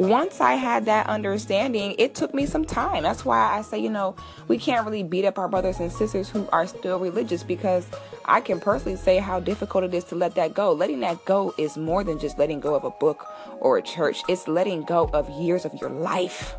once 0.00 0.40
I 0.40 0.54
had 0.54 0.86
that 0.86 1.08
understanding, 1.08 1.94
it 1.98 2.14
took 2.14 2.32
me 2.32 2.46
some 2.46 2.64
time. 2.64 3.02
That's 3.02 3.22
why 3.22 3.58
I 3.58 3.60
say, 3.60 3.78
you 3.78 3.90
know, 3.90 4.16
we 4.48 4.56
can't 4.56 4.86
really 4.86 5.02
beat 5.02 5.26
up 5.26 5.38
our 5.38 5.46
brothers 5.46 5.78
and 5.78 5.92
sisters 5.92 6.30
who 6.30 6.48
are 6.54 6.66
still 6.66 6.98
religious 6.98 7.42
because 7.42 7.86
I 8.24 8.40
can 8.40 8.60
personally 8.60 8.96
say 8.96 9.18
how 9.18 9.40
difficult 9.40 9.84
it 9.84 9.92
is 9.92 10.04
to 10.04 10.14
let 10.14 10.36
that 10.36 10.54
go. 10.54 10.72
Letting 10.72 11.00
that 11.00 11.22
go 11.26 11.52
is 11.58 11.76
more 11.76 12.02
than 12.02 12.18
just 12.18 12.38
letting 12.38 12.60
go 12.60 12.74
of 12.74 12.84
a 12.84 12.90
book 12.90 13.26
or 13.60 13.76
a 13.76 13.82
church, 13.82 14.22
it's 14.26 14.48
letting 14.48 14.84
go 14.84 15.10
of 15.12 15.28
years 15.38 15.66
of 15.66 15.74
your 15.74 15.90
life. 15.90 16.54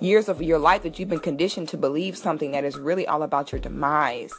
Years 0.00 0.28
of 0.28 0.42
your 0.42 0.58
life 0.58 0.82
that 0.82 0.98
you've 0.98 1.08
been 1.08 1.20
conditioned 1.20 1.68
to 1.68 1.76
believe 1.76 2.18
something 2.18 2.50
that 2.50 2.64
is 2.64 2.76
really 2.76 3.06
all 3.06 3.22
about 3.22 3.52
your 3.52 3.60
demise. 3.60 4.34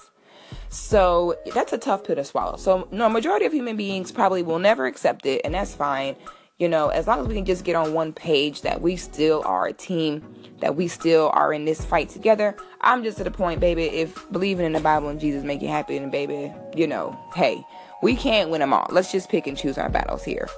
So 0.68 1.38
that's 1.54 1.72
a 1.72 1.78
tough 1.78 2.04
pill 2.04 2.18
to 2.18 2.26
swallow. 2.26 2.58
So 2.58 2.90
no, 2.92 3.08
majority 3.08 3.46
of 3.46 3.54
human 3.54 3.78
beings 3.78 4.12
probably 4.12 4.44
will 4.44 4.60
never 4.60 4.86
accept 4.86 5.26
it, 5.26 5.42
and 5.46 5.54
that's 5.54 5.74
fine. 5.74 6.18
You 6.60 6.68
know, 6.68 6.90
as 6.90 7.08
long 7.08 7.22
as 7.22 7.28
we 7.28 7.36
can 7.36 7.46
just 7.46 7.64
get 7.64 7.78
on 7.78 7.94
one 7.94 8.12
page 8.12 8.64
that 8.64 8.82
we 8.82 8.98
still 8.98 9.42
are 9.46 9.68
a 9.68 9.74
team, 9.74 10.22
that 10.60 10.76
we 10.76 10.90
still 10.90 11.32
are 11.34 11.54
in 11.54 11.64
this 11.64 11.86
fight 11.86 12.10
together. 12.10 12.56
I'm 12.82 13.02
just 13.02 13.18
at 13.18 13.24
the 13.24 13.32
point, 13.32 13.62
baby, 13.62 13.84
if 13.84 14.30
believing 14.30 14.66
in 14.66 14.74
the 14.74 14.82
Bible 14.82 15.08
and 15.08 15.22
Jesus 15.22 15.46
make 15.46 15.62
you 15.62 15.70
happy, 15.70 15.96
and 15.96 16.12
baby, 16.12 16.54
you 16.76 16.86
know, 16.86 17.18
hey, 17.34 17.66
we 18.04 18.14
can't 18.14 18.50
win 18.50 18.60
them 18.60 18.74
all. 18.74 18.88
Let's 18.90 19.10
just 19.10 19.30
pick 19.30 19.48
and 19.48 19.58
choose 19.58 19.78
our 19.78 19.90
battles 19.90 20.26
here. 20.26 20.50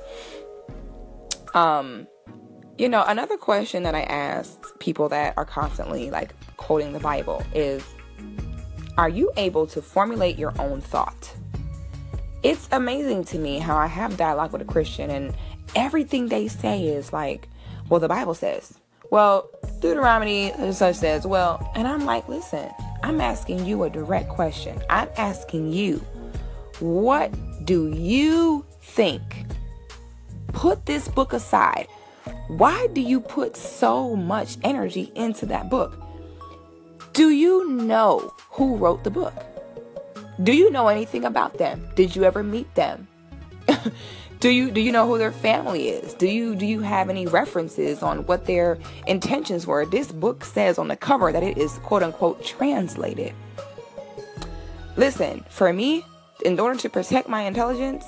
Um, 1.53 2.07
you 2.79 2.89
know, 2.89 3.03
another 3.05 3.37
question 3.37 3.83
that 3.83 3.93
I 3.93 4.01
ask 4.01 4.59
people 4.79 5.07
that 5.09 5.35
are 5.37 5.45
constantly 5.45 6.09
like 6.09 6.33
quoting 6.57 6.93
the 6.93 6.99
Bible 6.99 7.43
is 7.53 7.83
are 8.97 9.09
you 9.09 9.31
able 9.37 9.67
to 9.67 9.83
formulate 9.83 10.37
your 10.37 10.59
own 10.59 10.81
thought? 10.81 11.31
It's 12.41 12.67
amazing 12.71 13.25
to 13.25 13.37
me 13.37 13.59
how 13.59 13.77
I 13.77 13.85
have 13.85 14.17
dialogue 14.17 14.51
with 14.51 14.63
a 14.63 14.65
Christian 14.65 15.11
and 15.11 15.35
everything 15.75 16.27
they 16.27 16.47
say 16.47 16.85
is 16.85 17.13
like, 17.13 17.47
well, 17.89 17.99
the 17.99 18.07
Bible 18.07 18.33
says, 18.33 18.73
well, 19.09 19.49
Deuteronomy 19.79 20.53
such 20.71 20.95
says, 20.95 21.27
well, 21.27 21.71
and 21.75 21.87
I'm 21.87 22.05
like, 22.05 22.27
listen, 22.29 22.71
I'm 23.03 23.19
asking 23.19 23.65
you 23.65 23.83
a 23.83 23.89
direct 23.89 24.29
question. 24.29 24.81
I'm 24.89 25.09
asking 25.17 25.73
you, 25.73 25.97
what 26.79 27.31
do 27.65 27.91
you 27.91 28.65
think? 28.81 29.21
Put 30.53 30.85
this 30.85 31.07
book 31.07 31.33
aside. 31.33 31.87
Why 32.47 32.87
do 32.93 33.01
you 33.01 33.19
put 33.19 33.55
so 33.55 34.15
much 34.15 34.57
energy 34.63 35.11
into 35.15 35.45
that 35.47 35.69
book? 35.69 36.01
Do 37.13 37.29
you 37.29 37.69
know 37.69 38.33
who 38.49 38.77
wrote 38.77 39.03
the 39.03 39.11
book? 39.11 39.33
Do 40.43 40.53
you 40.53 40.71
know 40.71 40.87
anything 40.87 41.25
about 41.25 41.57
them? 41.57 41.89
Did 41.95 42.15
you 42.15 42.23
ever 42.23 42.43
meet 42.43 42.73
them? 42.75 43.07
do 44.39 44.49
you 44.49 44.71
do 44.71 44.81
you 44.81 44.91
know 44.91 45.07
who 45.07 45.17
their 45.17 45.31
family 45.31 45.89
is? 45.89 46.13
Do 46.13 46.27
you 46.27 46.55
do 46.55 46.65
you 46.65 46.81
have 46.81 47.09
any 47.09 47.27
references 47.27 48.01
on 48.03 48.25
what 48.25 48.45
their 48.45 48.77
intentions 49.07 49.67
were? 49.67 49.85
This 49.85 50.11
book 50.11 50.43
says 50.43 50.77
on 50.77 50.87
the 50.87 50.95
cover 50.95 51.31
that 51.31 51.43
it 51.43 51.57
is 51.57 51.77
quote 51.79 52.03
unquote 52.03 52.43
translated. 52.43 53.33
Listen, 54.97 55.45
for 55.49 55.71
me, 55.71 56.03
in 56.43 56.59
order 56.59 56.79
to 56.79 56.89
protect 56.89 57.29
my 57.29 57.43
intelligence, 57.43 58.05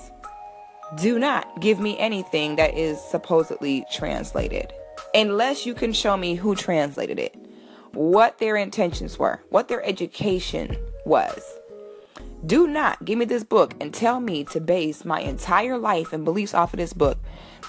do 0.95 1.17
not 1.17 1.61
give 1.61 1.79
me 1.79 1.97
anything 1.97 2.55
that 2.57 2.77
is 2.77 3.01
supposedly 3.01 3.85
translated 3.91 4.73
unless 5.15 5.65
you 5.65 5.73
can 5.73 5.93
show 5.93 6.17
me 6.17 6.35
who 6.35 6.55
translated 6.55 7.19
it 7.19 7.35
what 7.93 8.39
their 8.39 8.55
intentions 8.55 9.19
were, 9.19 9.41
what 9.49 9.67
their 9.67 9.83
education 9.85 10.75
was. 11.05 11.43
Do 12.45 12.67
not 12.67 13.03
give 13.05 13.17
me 13.17 13.25
this 13.25 13.43
book 13.43 13.73
and 13.79 13.93
tell 13.93 14.19
me 14.19 14.43
to 14.45 14.59
base 14.59 15.05
my 15.05 15.21
entire 15.21 15.77
life 15.77 16.11
and 16.11 16.25
beliefs 16.25 16.53
off 16.53 16.73
of 16.73 16.77
this 16.77 16.93
book 16.93 17.17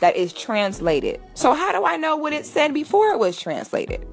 that 0.01 0.17
is 0.17 0.33
translated. 0.33 1.21
So, 1.35 1.55
how 1.55 1.73
do 1.73 1.85
I 1.85 1.97
know 1.97 2.17
what 2.17 2.33
it 2.33 2.45
said 2.45 2.75
before 2.75 3.11
it 3.11 3.19
was 3.19 3.41
translated? 3.41 4.07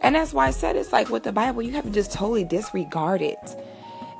And 0.00 0.14
that's 0.14 0.32
why 0.32 0.48
I 0.48 0.50
said 0.50 0.76
it's 0.76 0.92
like 0.92 1.08
with 1.08 1.22
the 1.22 1.32
Bible, 1.32 1.62
you 1.62 1.72
have 1.72 1.84
to 1.84 1.90
just 1.90 2.12
totally 2.12 2.44
disregard 2.44 3.22
it. 3.22 3.38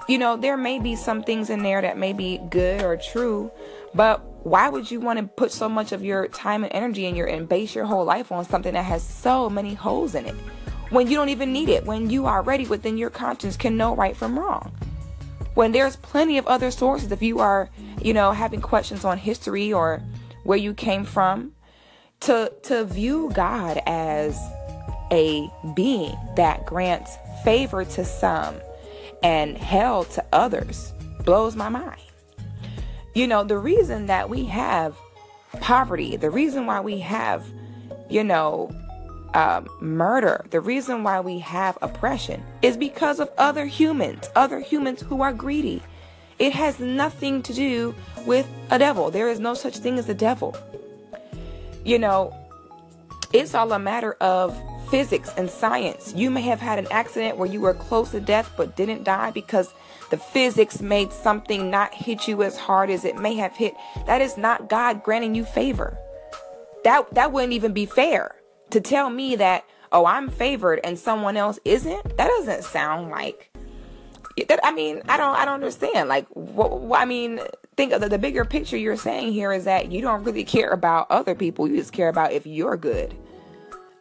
You 0.08 0.18
know, 0.18 0.36
there 0.36 0.56
may 0.56 0.78
be 0.78 0.96
some 0.96 1.22
things 1.22 1.50
in 1.50 1.62
there 1.62 1.82
that 1.82 1.98
may 1.98 2.12
be 2.12 2.38
good 2.50 2.82
or 2.82 2.96
true, 2.96 3.50
but 3.94 4.22
why 4.44 4.68
would 4.68 4.90
you 4.90 5.00
want 5.00 5.18
to 5.18 5.26
put 5.26 5.50
so 5.50 5.68
much 5.68 5.92
of 5.92 6.04
your 6.04 6.28
time 6.28 6.62
and 6.62 6.72
energy 6.72 7.06
in 7.06 7.16
your 7.16 7.26
and 7.26 7.48
base 7.48 7.74
your 7.74 7.86
whole 7.86 8.04
life 8.04 8.30
on 8.30 8.44
something 8.44 8.74
that 8.74 8.84
has 8.84 9.02
so 9.02 9.50
many 9.50 9.74
holes 9.74 10.14
in 10.14 10.26
it? 10.26 10.34
when 10.90 11.08
you 11.08 11.16
don't 11.16 11.28
even 11.28 11.52
need 11.52 11.68
it, 11.68 11.84
when 11.84 12.08
you 12.08 12.26
already 12.26 12.66
within 12.66 12.96
your 12.96 13.10
conscience 13.10 13.56
can 13.56 13.76
know 13.76 13.94
right 13.96 14.16
from 14.16 14.38
wrong. 14.38 14.72
When 15.54 15.72
there's 15.72 15.96
plenty 15.96 16.38
of 16.38 16.46
other 16.46 16.70
sources, 16.70 17.12
if 17.12 17.22
you 17.22 17.38
are, 17.38 17.70
you 18.02 18.12
know, 18.12 18.32
having 18.32 18.60
questions 18.60 19.04
on 19.04 19.18
history 19.18 19.72
or 19.72 20.02
where 20.42 20.58
you 20.58 20.74
came 20.74 21.04
from, 21.04 21.52
to 22.20 22.52
to 22.64 22.84
view 22.84 23.30
God 23.34 23.80
as 23.86 24.38
a 25.12 25.50
being 25.74 26.16
that 26.36 26.66
grants 26.66 27.16
favor 27.44 27.84
to 27.84 28.04
some 28.04 28.56
and 29.22 29.56
hell 29.56 30.04
to 30.04 30.24
others 30.32 30.92
blows 31.24 31.54
my 31.54 31.68
mind. 31.68 32.00
You 33.14 33.26
know, 33.26 33.44
the 33.44 33.58
reason 33.58 34.06
that 34.06 34.28
we 34.28 34.44
have 34.46 34.96
poverty, 35.60 36.16
the 36.16 36.30
reason 36.30 36.66
why 36.66 36.80
we 36.80 36.98
have, 37.00 37.46
you 38.10 38.24
know, 38.24 38.70
um, 39.34 39.68
murder, 39.80 40.46
the 40.50 40.60
reason 40.60 41.02
why 41.02 41.20
we 41.20 41.40
have 41.40 41.76
oppression 41.82 42.42
is 42.62 42.76
because 42.76 43.18
of 43.18 43.28
other 43.36 43.66
humans, 43.66 44.28
other 44.36 44.60
humans 44.60 45.02
who 45.02 45.22
are 45.22 45.32
greedy. 45.32 45.82
It 46.38 46.52
has 46.52 46.78
nothing 46.78 47.42
to 47.42 47.52
do 47.52 47.94
with 48.26 48.48
a 48.70 48.78
devil. 48.78 49.10
There 49.10 49.28
is 49.28 49.40
no 49.40 49.54
such 49.54 49.78
thing 49.78 49.98
as 49.98 50.08
a 50.08 50.14
devil. 50.14 50.56
You 51.84 51.98
know, 51.98 52.34
it's 53.32 53.54
all 53.54 53.72
a 53.72 53.78
matter 53.78 54.14
of 54.14 54.56
physics 54.88 55.30
and 55.36 55.50
science. 55.50 56.12
You 56.14 56.30
may 56.30 56.42
have 56.42 56.60
had 56.60 56.78
an 56.78 56.86
accident 56.90 57.36
where 57.36 57.48
you 57.48 57.60
were 57.60 57.74
close 57.74 58.12
to 58.12 58.20
death 58.20 58.52
but 58.56 58.76
didn't 58.76 59.02
die 59.02 59.32
because 59.32 59.72
the 60.10 60.16
physics 60.16 60.80
made 60.80 61.12
something 61.12 61.70
not 61.70 61.92
hit 61.92 62.28
you 62.28 62.42
as 62.44 62.56
hard 62.56 62.90
as 62.90 63.04
it 63.04 63.16
may 63.16 63.34
have 63.34 63.56
hit. 63.56 63.74
That 64.06 64.20
is 64.20 64.36
not 64.36 64.68
God 64.68 65.02
granting 65.02 65.34
you 65.34 65.44
favor. 65.44 65.98
That 66.84 67.12
that 67.14 67.32
wouldn't 67.32 67.54
even 67.54 67.72
be 67.72 67.86
fair 67.86 68.36
to 68.74 68.80
tell 68.80 69.08
me 69.08 69.36
that 69.36 69.64
oh 69.92 70.04
i'm 70.04 70.28
favored 70.28 70.80
and 70.82 70.98
someone 70.98 71.36
else 71.36 71.60
isn't 71.64 72.16
that 72.16 72.26
doesn't 72.26 72.64
sound 72.64 73.08
like 73.08 73.54
that 74.48 74.58
i 74.64 74.72
mean 74.72 75.00
i 75.08 75.16
don't 75.16 75.36
i 75.36 75.44
don't 75.44 75.54
understand. 75.54 76.08
Like 76.08 76.26
what, 76.30 76.80
what 76.80 77.00
i 77.00 77.04
mean 77.04 77.40
think 77.76 77.92
of 77.92 78.00
the, 78.00 78.08
the 78.08 78.18
bigger 78.18 78.44
picture 78.44 78.76
you're 78.76 78.96
saying 78.96 79.32
here 79.32 79.52
is 79.52 79.64
that 79.64 79.92
you 79.92 80.00
don't 80.00 80.24
really 80.24 80.44
care 80.44 80.70
about 80.70 81.06
other 81.10 81.34
people. 81.34 81.68
You 81.68 81.76
just 81.76 81.92
care 81.92 82.08
about 82.08 82.32
if 82.32 82.46
you're 82.46 82.76
good. 82.76 83.14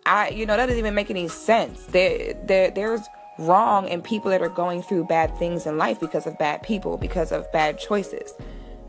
I 0.07 0.29
you 0.29 0.47
know 0.47 0.57
that 0.57 0.65
doesn't 0.65 0.79
even 0.79 0.95
make 0.95 1.11
any 1.11 1.27
sense. 1.27 1.85
There, 1.85 2.33
there 2.45 2.71
there's 2.71 3.01
wrong 3.37 3.87
in 3.87 4.01
people 4.01 4.31
that 4.31 4.41
are 4.41 4.49
going 4.49 4.81
through 4.81 5.05
bad 5.05 5.37
things 5.37 5.67
in 5.67 5.77
life 5.77 5.99
because 5.99 6.25
of 6.25 6.37
bad 6.39 6.63
people 6.63 6.97
because 6.97 7.31
of 7.31 7.51
bad 7.51 7.79
choices 7.79 8.33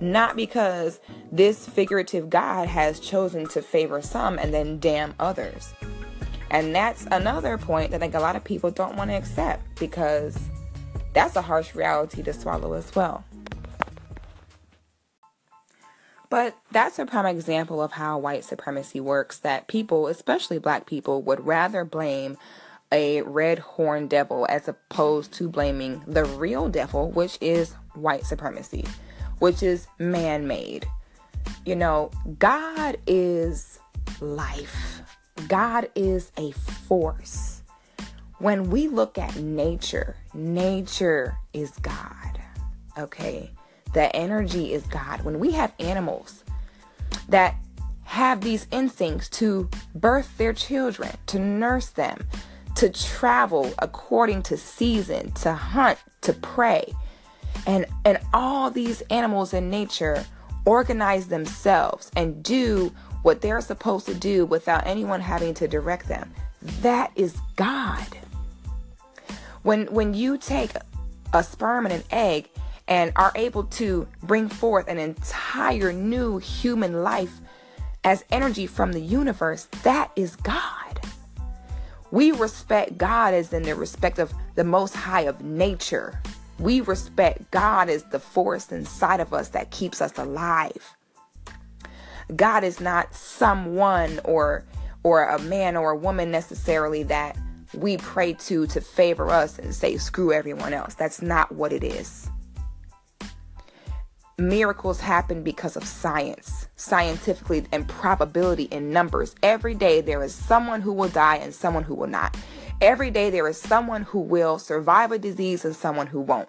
not 0.00 0.36
because 0.36 1.00
this 1.30 1.68
figurative 1.68 2.30
God 2.30 2.68
has 2.68 3.00
chosen 3.00 3.46
to 3.48 3.62
favor 3.62 4.02
some 4.02 4.38
and 4.38 4.52
then 4.52 4.78
damn 4.78 5.14
others. 5.18 5.72
And 6.50 6.74
that's 6.74 7.06
another 7.10 7.58
point 7.58 7.90
that 7.90 7.96
I 7.96 8.00
think 8.00 8.14
a 8.14 8.20
lot 8.20 8.36
of 8.36 8.44
people 8.44 8.70
don't 8.70 8.96
want 8.96 9.10
to 9.10 9.16
accept 9.16 9.78
because 9.78 10.38
that's 11.12 11.36
a 11.36 11.42
harsh 11.42 11.74
reality 11.74 12.22
to 12.22 12.32
swallow 12.32 12.74
as 12.74 12.94
well. 12.94 13.24
But 16.30 16.56
that's 16.72 16.98
a 16.98 17.06
prime 17.06 17.26
example 17.26 17.80
of 17.80 17.92
how 17.92 18.18
white 18.18 18.44
supremacy 18.44 18.98
works 18.98 19.38
that 19.38 19.68
people, 19.68 20.08
especially 20.08 20.58
black 20.58 20.86
people, 20.86 21.22
would 21.22 21.46
rather 21.46 21.84
blame 21.84 22.36
a 22.90 23.22
red 23.22 23.58
horned 23.60 24.10
devil 24.10 24.46
as 24.48 24.68
opposed 24.68 25.32
to 25.34 25.48
blaming 25.48 26.02
the 26.06 26.24
real 26.24 26.68
devil, 26.68 27.10
which 27.10 27.38
is 27.40 27.74
white 27.94 28.26
supremacy, 28.26 28.84
which 29.44 29.62
is 29.62 29.88
man 29.98 30.46
made. 30.46 30.86
You 31.66 31.76
know, 31.76 32.10
God 32.38 32.96
is 33.06 33.78
life, 34.22 35.02
God 35.48 35.90
is 35.94 36.32
a 36.38 36.52
force. 36.52 37.60
When 38.38 38.70
we 38.70 38.88
look 38.88 39.18
at 39.18 39.36
nature, 39.36 40.16
nature 40.32 41.36
is 41.52 41.72
God. 41.72 42.40
Okay? 42.96 43.50
The 43.92 44.16
energy 44.16 44.72
is 44.72 44.86
God. 44.86 45.22
When 45.26 45.38
we 45.38 45.50
have 45.50 45.74
animals 45.78 46.42
that 47.28 47.54
have 48.04 48.40
these 48.40 48.66
instincts 48.70 49.28
to 49.40 49.68
birth 49.94 50.38
their 50.38 50.54
children, 50.54 51.10
to 51.26 51.38
nurse 51.38 51.90
them, 51.90 52.26
to 52.76 52.88
travel 52.88 53.74
according 53.78 54.44
to 54.44 54.56
season, 54.56 55.32
to 55.32 55.52
hunt, 55.52 55.98
to 56.22 56.32
prey. 56.32 56.94
And 57.66 57.86
and 58.04 58.18
all 58.32 58.70
these 58.70 59.00
animals 59.02 59.54
in 59.54 59.70
nature 59.70 60.24
organize 60.64 61.28
themselves 61.28 62.10
and 62.16 62.42
do 62.42 62.92
what 63.22 63.40
they're 63.40 63.60
supposed 63.60 64.06
to 64.06 64.14
do 64.14 64.44
without 64.44 64.86
anyone 64.86 65.20
having 65.20 65.54
to 65.54 65.68
direct 65.68 66.08
them. 66.08 66.32
That 66.82 67.10
is 67.16 67.36
God. 67.56 68.06
When 69.62 69.86
when 69.86 70.14
you 70.14 70.36
take 70.36 70.72
a 71.32 71.42
sperm 71.42 71.86
and 71.86 71.94
an 71.94 72.04
egg 72.10 72.50
and 72.86 73.12
are 73.16 73.32
able 73.34 73.64
to 73.64 74.06
bring 74.22 74.48
forth 74.48 74.88
an 74.88 74.98
entire 74.98 75.92
new 75.92 76.38
human 76.38 77.02
life 77.02 77.40
as 78.04 78.24
energy 78.30 78.66
from 78.66 78.92
the 78.92 79.00
universe, 79.00 79.66
that 79.82 80.10
is 80.16 80.36
God. 80.36 81.00
We 82.10 82.30
respect 82.30 82.98
God 82.98 83.34
as 83.34 83.52
in 83.52 83.62
the 83.62 83.74
respect 83.74 84.18
of 84.18 84.32
the 84.54 84.64
most 84.64 84.94
high 84.94 85.22
of 85.22 85.42
nature. 85.42 86.20
We 86.58 86.80
respect 86.80 87.50
God 87.50 87.88
as 87.88 88.04
the 88.04 88.20
force 88.20 88.70
inside 88.70 89.20
of 89.20 89.32
us 89.32 89.50
that 89.50 89.70
keeps 89.70 90.00
us 90.00 90.16
alive. 90.18 90.96
God 92.34 92.64
is 92.64 92.80
not 92.80 93.14
someone 93.14 94.20
or 94.24 94.64
or 95.02 95.24
a 95.24 95.38
man 95.40 95.76
or 95.76 95.90
a 95.90 95.96
woman 95.96 96.30
necessarily 96.30 97.02
that 97.04 97.36
we 97.74 97.98
pray 97.98 98.32
to 98.32 98.66
to 98.68 98.80
favor 98.80 99.30
us 99.30 99.58
and 99.58 99.74
say 99.74 99.96
screw 99.96 100.32
everyone 100.32 100.72
else. 100.72 100.94
That's 100.94 101.20
not 101.20 101.52
what 101.52 101.72
it 101.72 101.84
is 101.84 102.30
miracles 104.38 105.00
happen 105.00 105.42
because 105.42 105.76
of 105.76 105.84
science, 105.84 106.68
scientifically, 106.76 107.64
and 107.72 107.88
probability 107.88 108.64
in 108.64 108.90
numbers. 108.90 109.34
Every 109.42 109.74
day 109.74 110.00
there 110.00 110.22
is 110.22 110.34
someone 110.34 110.80
who 110.80 110.92
will 110.92 111.08
die 111.08 111.36
and 111.36 111.54
someone 111.54 111.84
who 111.84 111.94
will 111.94 112.08
not. 112.08 112.36
Every 112.80 113.10
day 113.10 113.30
there 113.30 113.48
is 113.48 113.60
someone 113.60 114.02
who 114.02 114.20
will 114.20 114.58
survive 114.58 115.12
a 115.12 115.18
disease 115.18 115.64
and 115.64 115.74
someone 115.74 116.08
who 116.08 116.20
won't. 116.20 116.48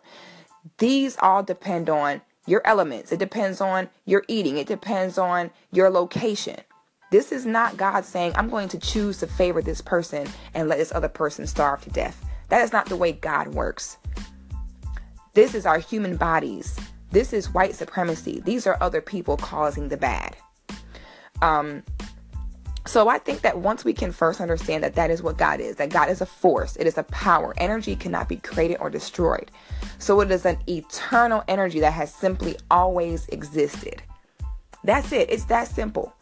These 0.78 1.18
all 1.20 1.44
depend 1.44 1.90
on 1.90 2.22
your 2.48 2.62
elements. 2.66 3.12
It 3.12 3.20
depends 3.20 3.62
on 3.62 3.90
your 4.06 4.24
eating. 4.28 4.58
It 4.58 4.68
depends 4.68 5.18
on 5.18 5.52
your 5.72 5.90
location. 5.90 6.60
This 7.12 7.32
is 7.32 7.46
not 7.46 7.78
God 7.78 8.04
saying, 8.06 8.34
I'm 8.36 8.50
going 8.50 8.68
to 8.70 8.80
choose 8.80 9.20
to 9.20 9.28
favor 9.28 9.62
this 9.62 9.82
person 9.82 10.28
and 10.54 10.68
let 10.68 10.80
this 10.80 10.92
other 10.94 11.10
person 11.10 11.48
starve 11.48 11.82
to 11.82 11.90
death. 11.92 12.24
That 12.50 12.62
is 12.62 12.74
not 12.74 12.88
the 12.88 12.98
way 12.98 13.12
God 13.12 13.50
works. 13.50 13.98
This 15.34 15.54
is 15.56 15.66
our 15.66 15.80
human 15.80 16.18
bodies 16.18 16.80
this 17.16 17.32
is 17.32 17.54
white 17.54 17.76
supremacy. 17.76 18.42
These 18.42 18.68
are 18.68 18.78
other 18.82 19.00
people 19.00 19.38
causing 19.38 19.88
the 19.88 19.96
bad. 19.96 20.36
Um, 21.42 21.82
so 22.88 23.08
I 23.08 23.18
think 23.18 23.42
that 23.42 23.58
once 23.58 23.84
we 23.84 23.94
can 23.94 24.12
first 24.12 24.40
understand 24.40 24.84
that 24.84 24.94
that 24.96 25.10
is 25.10 25.24
what 25.24 25.38
God 25.38 25.60
is, 25.60 25.78
that 25.78 25.90
God 25.90 26.10
is 26.10 26.22
a 26.22 26.26
force, 26.26 26.76
it 26.76 26.86
is 26.86 26.98
a 26.98 27.04
power. 27.04 27.54
Energy 27.58 27.96
cannot 27.96 28.30
be 28.30 28.38
created 28.38 28.78
or 28.80 28.92
destroyed. 28.92 29.50
So 29.98 30.22
it 30.22 30.30
is 30.30 30.46
an 30.46 30.60
eternal 30.68 31.44
energy 31.48 31.80
that 31.80 31.94
has 31.94 32.14
simply 32.14 32.58
always 32.70 33.28
existed. 33.30 34.04
That's 34.84 35.12
it. 35.12 35.32
It's 35.32 35.46
that 35.46 35.68
simple. 35.68 36.14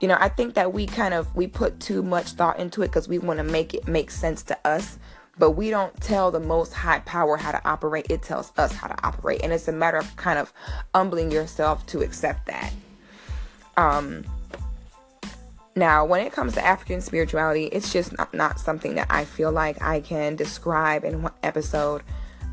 You 0.00 0.08
know, 0.08 0.16
I 0.18 0.30
think 0.30 0.54
that 0.54 0.72
we 0.72 0.86
kind 0.86 1.12
of 1.12 1.34
we 1.36 1.46
put 1.46 1.78
too 1.78 2.02
much 2.02 2.30
thought 2.30 2.58
into 2.58 2.82
it 2.82 2.88
because 2.88 3.08
we 3.08 3.18
want 3.18 3.38
to 3.38 3.44
make 3.44 3.74
it 3.74 3.86
make 3.86 4.10
sense 4.10 4.42
to 4.44 4.58
us 4.66 4.98
but 5.38 5.52
we 5.52 5.70
don't 5.70 5.94
tell 6.00 6.32
the 6.32 6.40
most 6.40 6.72
high 6.72 6.98
power 7.00 7.36
how 7.36 7.52
to 7.52 7.68
operate 7.68 8.06
it 8.10 8.22
tells 8.22 8.52
us 8.56 8.72
how 8.72 8.88
to 8.88 9.06
operate 9.06 9.40
and 9.42 9.52
it's 9.52 9.68
a 9.68 9.72
matter 9.72 9.96
of 9.96 10.16
kind 10.16 10.38
of 10.38 10.52
humbling 10.94 11.30
yourself 11.30 11.86
to 11.86 12.00
accept 12.00 12.46
that 12.46 12.72
um 13.76 14.24
now 15.78 16.04
when 16.04 16.24
it 16.24 16.32
comes 16.32 16.54
to 16.54 16.64
african 16.64 17.00
spirituality 17.00 17.66
it's 17.66 17.92
just 17.92 18.16
not, 18.16 18.32
not 18.34 18.58
something 18.58 18.94
that 18.94 19.06
i 19.10 19.24
feel 19.24 19.52
like 19.52 19.80
i 19.82 20.00
can 20.00 20.36
describe 20.36 21.04
in 21.04 21.22
one 21.22 21.32
episode. 21.42 22.02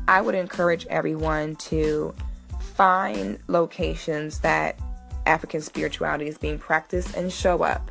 I 0.08 0.20
would 0.20 0.36
encourage 0.36 0.86
everyone 0.86 1.56
to 1.56 2.14
find 2.60 3.38
locations 3.48 4.40
that 4.40 4.78
african 5.26 5.60
spirituality 5.60 6.28
is 6.28 6.38
being 6.38 6.58
practiced 6.58 7.16
and 7.16 7.32
show 7.32 7.62
up. 7.62 7.90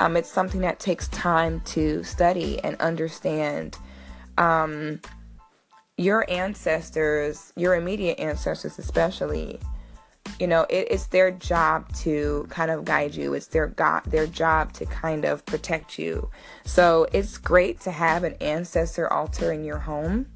Um, 0.00 0.16
it's 0.16 0.30
something 0.30 0.60
that 0.62 0.80
takes 0.80 1.08
time 1.08 1.60
to 1.66 2.02
study 2.04 2.58
and 2.64 2.76
understand. 2.76 3.76
Um, 4.38 5.00
your 5.98 6.28
ancestors, 6.30 7.52
your 7.56 7.74
immediate 7.74 8.18
ancestors 8.18 8.78
especially, 8.78 9.60
you 10.38 10.46
know, 10.46 10.62
it, 10.68 10.88
it's 10.90 11.06
their 11.06 11.30
job 11.30 11.92
to 11.96 12.46
kind 12.50 12.70
of 12.70 12.84
guide 12.84 13.14
you. 13.14 13.34
It's 13.34 13.46
their 13.46 13.66
God, 13.66 14.02
their 14.06 14.26
job 14.26 14.72
to 14.74 14.86
kind 14.86 15.24
of 15.24 15.44
protect 15.46 15.98
you. 15.98 16.30
So 16.64 17.06
it's 17.12 17.38
great 17.38 17.80
to 17.82 17.90
have 17.90 18.24
an 18.24 18.34
ancestor 18.40 19.12
altar 19.12 19.52
in 19.52 19.64
your 19.64 19.78
home 19.78 20.26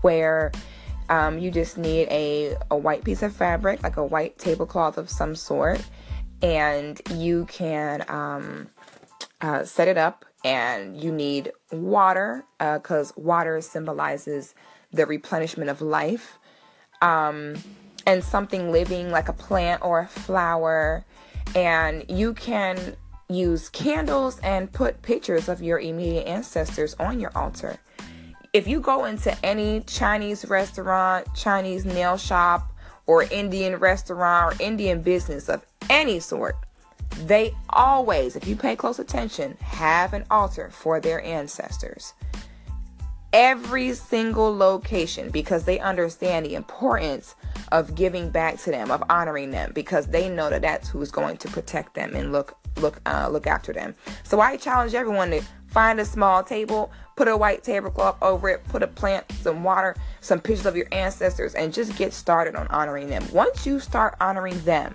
where 0.00 0.52
um, 1.08 1.38
you 1.38 1.50
just 1.50 1.78
need 1.78 2.08
a, 2.08 2.56
a 2.70 2.76
white 2.76 3.04
piece 3.04 3.22
of 3.22 3.34
fabric, 3.34 3.82
like 3.82 3.96
a 3.96 4.04
white 4.04 4.38
tablecloth 4.38 4.98
of 4.98 5.08
some 5.08 5.36
sort, 5.36 5.84
and 6.42 7.00
you 7.14 7.44
can 7.46 8.04
um, 8.08 8.68
uh, 9.40 9.64
set 9.64 9.88
it 9.88 9.96
up 9.96 10.24
and 10.44 10.96
you 10.96 11.12
need 11.12 11.52
water 11.72 12.44
because 12.58 13.10
uh, 13.12 13.20
water 13.20 13.60
symbolizes 13.60 14.54
the 14.92 15.06
replenishment 15.06 15.70
of 15.70 15.80
life 15.80 16.38
um, 17.02 17.54
and 18.06 18.22
something 18.22 18.70
living 18.72 19.10
like 19.10 19.28
a 19.28 19.32
plant 19.32 19.82
or 19.82 20.00
a 20.00 20.06
flower 20.06 21.04
and 21.54 22.04
you 22.08 22.32
can 22.34 22.96
use 23.28 23.68
candles 23.68 24.38
and 24.40 24.72
put 24.72 25.02
pictures 25.02 25.48
of 25.48 25.62
your 25.62 25.78
immediate 25.78 26.26
ancestors 26.26 26.94
on 26.98 27.18
your 27.20 27.32
altar 27.36 27.78
if 28.52 28.66
you 28.66 28.80
go 28.80 29.04
into 29.04 29.36
any 29.44 29.80
chinese 29.80 30.44
restaurant 30.46 31.26
chinese 31.34 31.84
nail 31.84 32.16
shop 32.16 32.72
or 33.06 33.24
indian 33.24 33.76
restaurant 33.76 34.54
or 34.54 34.62
indian 34.62 35.02
business 35.02 35.48
of 35.48 35.64
any 35.90 36.20
sort 36.20 36.56
they 37.24 37.54
always, 37.70 38.36
if 38.36 38.46
you 38.46 38.56
pay 38.56 38.76
close 38.76 38.98
attention, 38.98 39.56
have 39.60 40.12
an 40.12 40.24
altar 40.30 40.70
for 40.70 41.00
their 41.00 41.22
ancestors. 41.22 42.12
Every 43.32 43.94
single 43.94 44.54
location 44.54 45.30
because 45.30 45.64
they 45.64 45.78
understand 45.80 46.46
the 46.46 46.54
importance 46.54 47.34
of 47.72 47.94
giving 47.94 48.30
back 48.30 48.58
to 48.58 48.70
them, 48.70 48.90
of 48.90 49.02
honoring 49.08 49.50
them, 49.50 49.72
because 49.74 50.06
they 50.06 50.28
know 50.28 50.50
that 50.50 50.62
that's 50.62 50.88
who's 50.88 51.10
going 51.10 51.36
to 51.38 51.48
protect 51.48 51.94
them 51.94 52.14
and 52.14 52.32
look 52.32 52.56
look 52.80 53.00
uh, 53.06 53.28
look 53.30 53.46
after 53.46 53.72
them. 53.72 53.94
So 54.24 54.40
I 54.40 54.56
challenge 54.56 54.94
everyone 54.94 55.30
to 55.30 55.42
find 55.66 56.00
a 56.00 56.04
small 56.04 56.42
table, 56.42 56.90
put 57.16 57.28
a 57.28 57.36
white 57.36 57.62
tablecloth 57.62 58.16
over 58.22 58.48
it, 58.48 58.64
put 58.64 58.82
a 58.82 58.86
plant, 58.86 59.30
some 59.32 59.62
water, 59.64 59.96
some 60.20 60.40
pictures 60.40 60.66
of 60.66 60.76
your 60.76 60.88
ancestors, 60.92 61.54
and 61.54 61.72
just 61.72 61.96
get 61.96 62.12
started 62.12 62.54
on 62.54 62.66
honoring 62.68 63.08
them. 63.08 63.24
Once 63.32 63.66
you 63.66 63.80
start 63.80 64.16
honoring 64.20 64.58
them, 64.64 64.94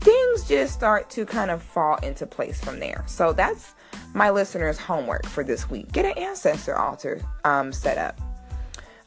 things 0.00 0.48
just 0.48 0.74
start 0.74 1.08
to 1.10 1.24
kind 1.24 1.50
of 1.50 1.62
fall 1.62 1.96
into 1.98 2.26
place 2.26 2.60
from 2.60 2.78
there. 2.78 3.04
So 3.06 3.32
that's 3.32 3.74
my 4.14 4.30
listeners' 4.30 4.78
homework 4.78 5.26
for 5.26 5.42
this 5.42 5.70
week. 5.70 5.92
Get 5.92 6.04
an 6.04 6.22
ancestor 6.22 6.76
altar 6.76 7.20
um, 7.44 7.72
set 7.72 7.98
up. 7.98 8.20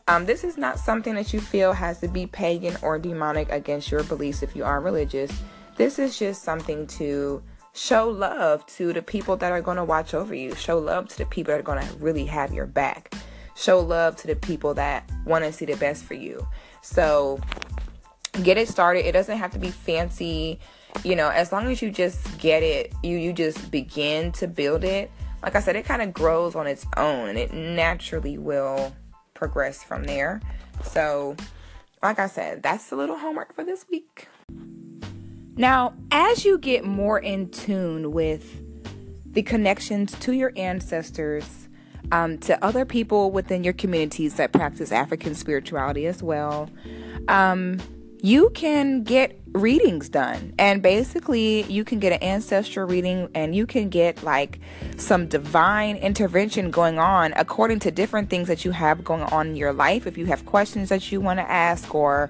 Um, 0.09 0.25
this 0.25 0.43
is 0.43 0.57
not 0.57 0.79
something 0.79 1.13
that 1.13 1.33
you 1.33 1.39
feel 1.39 1.71
has 1.71 1.99
to 1.99 2.07
be 2.07 2.25
pagan 2.25 2.75
or 2.81 2.97
demonic 2.97 3.51
against 3.51 3.91
your 3.91 4.03
beliefs 4.03 4.41
if 4.41 4.55
you 4.55 4.63
are 4.63 4.81
religious. 4.81 5.31
This 5.75 5.99
is 5.99 6.17
just 6.17 6.41
something 6.41 6.87
to 6.87 7.43
show 7.73 8.09
love 8.09 8.65
to 8.77 8.91
the 8.91 9.03
people 9.03 9.37
that 9.37 9.51
are 9.51 9.61
going 9.61 9.77
to 9.77 9.83
watch 9.83 10.15
over 10.15 10.33
you. 10.33 10.55
Show 10.55 10.79
love 10.79 11.09
to 11.09 11.17
the 11.19 11.27
people 11.27 11.53
that 11.53 11.59
are 11.59 11.63
going 11.63 11.87
to 11.87 11.93
really 11.97 12.25
have 12.25 12.51
your 12.51 12.65
back. 12.65 13.13
Show 13.55 13.81
love 13.81 14.15
to 14.15 14.25
the 14.25 14.35
people 14.35 14.73
that 14.73 15.07
want 15.27 15.45
to 15.45 15.53
see 15.53 15.65
the 15.65 15.75
best 15.75 16.03
for 16.05 16.15
you. 16.15 16.47
So 16.81 17.39
get 18.41 18.57
it 18.57 18.67
started. 18.67 19.05
It 19.05 19.11
doesn't 19.11 19.37
have 19.37 19.51
to 19.51 19.59
be 19.59 19.69
fancy 19.69 20.59
you 21.03 21.15
know 21.15 21.29
as 21.29 21.51
long 21.51 21.67
as 21.67 21.83
you 21.83 21.91
just 21.91 22.39
get 22.39 22.63
it 22.63 22.91
you 23.03 23.15
you 23.15 23.31
just 23.31 23.69
begin 23.69 24.31
to 24.31 24.47
build 24.47 24.83
it 24.83 25.11
like 25.43 25.55
i 25.55 25.59
said 25.59 25.75
it 25.75 25.85
kind 25.85 26.01
of 26.01 26.11
grows 26.11 26.55
on 26.55 26.65
its 26.65 26.83
own 26.97 27.29
and 27.29 27.37
it 27.37 27.53
naturally 27.53 28.39
will 28.39 28.91
progress 29.39 29.81
from 29.81 30.03
there. 30.03 30.41
So 30.83 31.35
like 32.01 32.19
i 32.19 32.27
said 32.27 32.63
that's 32.63 32.91
a 32.91 32.95
little 32.95 33.17
homework 33.17 33.55
for 33.55 33.63
this 33.63 33.85
week. 33.89 34.27
Now, 35.55 35.93
as 36.11 36.45
you 36.45 36.57
get 36.57 36.85
more 36.85 37.19
in 37.19 37.49
tune 37.49 38.11
with 38.11 38.61
the 39.25 39.41
connections 39.41 40.17
to 40.19 40.33
your 40.33 40.53
ancestors, 40.55 41.67
um, 42.11 42.37
to 42.39 42.63
other 42.63 42.85
people 42.85 43.31
within 43.31 43.63
your 43.63 43.73
communities 43.73 44.35
that 44.35 44.53
practice 44.53 44.91
African 44.91 45.35
spirituality 45.35 46.05
as 46.07 46.23
well, 46.23 46.69
um, 47.27 47.79
you 48.21 48.49
can 48.49 49.03
get 49.03 49.39
readings 49.53 50.09
done. 50.09 50.53
And 50.59 50.81
basically, 50.81 51.63
you 51.63 51.83
can 51.83 51.99
get 51.99 52.13
an 52.13 52.23
ancestral 52.23 52.87
reading 52.87 53.29
and 53.33 53.55
you 53.55 53.65
can 53.65 53.89
get 53.89 54.21
like 54.23 54.59
some 54.97 55.27
divine 55.27 55.95
intervention 55.97 56.69
going 56.69 56.99
on 56.99 57.33
according 57.35 57.79
to 57.79 57.91
different 57.91 58.29
things 58.29 58.47
that 58.47 58.65
you 58.65 58.71
have 58.71 59.03
going 59.03 59.23
on 59.23 59.47
in 59.47 59.55
your 59.55 59.73
life. 59.73 60.05
If 60.05 60.17
you 60.17 60.25
have 60.27 60.45
questions 60.45 60.89
that 60.89 61.11
you 61.11 61.21
want 61.21 61.39
to 61.39 61.49
ask 61.49 61.95
or 61.95 62.29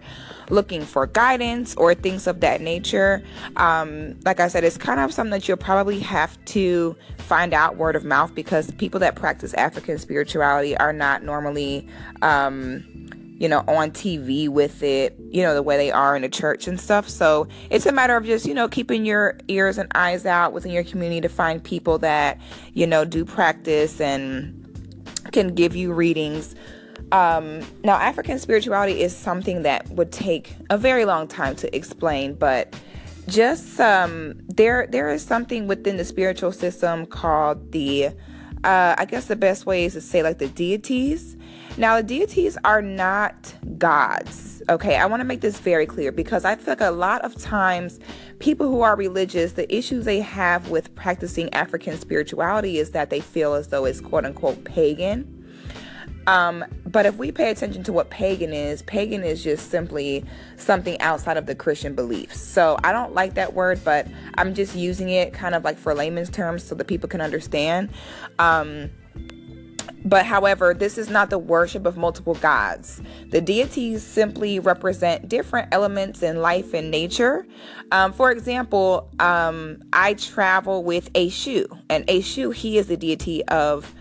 looking 0.49 0.83
for 0.83 1.07
guidance 1.07 1.75
or 1.75 1.93
things 1.93 2.27
of 2.27 2.39
that 2.39 2.61
nature, 2.61 3.23
um, 3.57 4.19
like 4.23 4.39
I 4.39 4.47
said, 4.47 4.63
it's 4.63 4.77
kind 4.77 4.99
of 4.99 5.13
something 5.13 5.31
that 5.31 5.47
you'll 5.47 5.57
probably 5.57 5.99
have 5.99 6.43
to 6.45 6.95
find 7.17 7.53
out 7.53 7.77
word 7.77 7.95
of 7.95 8.05
mouth 8.05 8.33
because 8.33 8.71
people 8.71 8.99
that 9.01 9.15
practice 9.15 9.53
African 9.55 9.97
spirituality 9.97 10.77
are 10.77 10.93
not 10.93 11.23
normally. 11.23 11.87
Um, 12.21 13.08
you 13.39 13.47
know, 13.47 13.63
on 13.69 13.89
TV 13.91 14.49
with 14.49 14.83
it, 14.83 15.15
you 15.31 15.41
know, 15.41 15.53
the 15.53 15.63
way 15.63 15.77
they 15.77 15.91
are 15.91 16.13
in 16.15 16.21
the 16.21 16.29
church 16.29 16.67
and 16.67 16.79
stuff. 16.79 17.07
So 17.07 17.47
it's 17.69 17.85
a 17.85 17.91
matter 17.93 18.17
of 18.17 18.25
just, 18.25 18.45
you 18.45 18.53
know, 18.53 18.67
keeping 18.67 19.05
your 19.05 19.37
ears 19.47 19.77
and 19.77 19.89
eyes 19.95 20.25
out 20.25 20.51
within 20.51 20.73
your 20.73 20.83
community 20.83 21.21
to 21.21 21.29
find 21.29 21.63
people 21.63 21.97
that, 21.99 22.39
you 22.73 22.85
know, 22.85 23.05
do 23.05 23.23
practice 23.23 24.01
and 24.01 24.55
can 25.31 25.55
give 25.55 25.73
you 25.73 25.93
readings. 25.93 26.53
Um, 27.13 27.61
now, 27.83 27.95
African 27.95 28.39
spirituality 28.39 29.01
is 29.01 29.15
something 29.15 29.63
that 29.63 29.87
would 29.89 30.11
take 30.11 30.53
a 30.69 30.77
very 30.77 31.05
long 31.05 31.25
time 31.27 31.55
to 31.57 31.73
explain, 31.73 32.33
but 32.33 32.75
just 33.27 33.79
um, 33.79 34.41
there, 34.49 34.85
there 34.87 35.09
is 35.09 35.23
something 35.23 35.65
within 35.65 35.95
the 35.95 36.03
spiritual 36.03 36.51
system 36.51 37.05
called 37.05 37.71
the, 37.71 38.07
uh, 38.65 38.95
I 38.97 39.05
guess 39.05 39.27
the 39.27 39.37
best 39.37 39.65
way 39.65 39.85
is 39.85 39.93
to 39.93 40.01
say 40.01 40.23
like 40.23 40.39
the 40.39 40.49
deities 40.49 41.37
now, 41.77 41.97
the 41.97 42.03
deities 42.03 42.57
are 42.63 42.81
not 42.81 43.53
gods. 43.77 44.61
Okay, 44.69 44.97
I 44.97 45.05
want 45.05 45.21
to 45.21 45.25
make 45.25 45.41
this 45.41 45.59
very 45.59 45.85
clear 45.85 46.11
because 46.11 46.45
I 46.45 46.55
feel 46.55 46.73
like 46.73 46.81
a 46.81 46.91
lot 46.91 47.21
of 47.21 47.35
times 47.35 47.99
people 48.39 48.67
who 48.67 48.81
are 48.81 48.95
religious, 48.95 49.53
the 49.53 49.73
issues 49.73 50.05
they 50.05 50.19
have 50.19 50.69
with 50.69 50.93
practicing 50.95 51.53
African 51.53 51.97
spirituality 51.97 52.77
is 52.77 52.91
that 52.91 53.09
they 53.09 53.19
feel 53.19 53.53
as 53.53 53.69
though 53.69 53.85
it's 53.85 54.01
quote 54.01 54.25
unquote 54.25 54.63
pagan. 54.65 55.35
Um, 56.27 56.63
but 56.85 57.07
if 57.07 57.15
we 57.15 57.31
pay 57.31 57.49
attention 57.49 57.83
to 57.85 57.93
what 57.93 58.11
pagan 58.11 58.53
is, 58.53 58.83
pagan 58.83 59.23
is 59.23 59.43
just 59.43 59.71
simply 59.71 60.23
something 60.57 60.99
outside 61.01 61.37
of 61.37 61.47
the 61.47 61.55
Christian 61.55 61.95
beliefs. 61.95 62.39
So 62.39 62.77
I 62.83 62.91
don't 62.91 63.15
like 63.15 63.33
that 63.33 63.53
word, 63.53 63.81
but 63.83 64.07
I'm 64.37 64.53
just 64.53 64.75
using 64.75 65.09
it 65.09 65.33
kind 65.33 65.55
of 65.55 65.63
like 65.63 65.77
for 65.77 65.95
layman's 65.95 66.29
terms 66.29 66.63
so 66.63 66.75
that 66.75 66.85
people 66.85 67.09
can 67.09 67.21
understand. 67.21 67.89
Um, 68.37 68.91
but 70.05 70.25
however, 70.25 70.73
this 70.73 70.97
is 70.97 71.09
not 71.09 71.29
the 71.29 71.37
worship 71.37 71.85
of 71.85 71.97
multiple 71.97 72.35
gods. 72.35 73.01
The 73.29 73.41
deities 73.41 74.03
simply 74.03 74.59
represent 74.59 75.27
different 75.27 75.69
elements 75.71 76.23
in 76.23 76.41
life 76.41 76.73
and 76.73 76.89
nature. 76.89 77.45
Um, 77.91 78.13
for 78.13 78.31
example, 78.31 79.09
um, 79.19 79.83
I 79.93 80.13
travel 80.13 80.83
with 80.83 81.11
Eshu, 81.13 81.65
and 81.89 82.05
Eshu, 82.07 82.53
he 82.53 82.77
is 82.77 82.87
the 82.87 82.97
deity 82.97 83.43
of, 83.45 83.93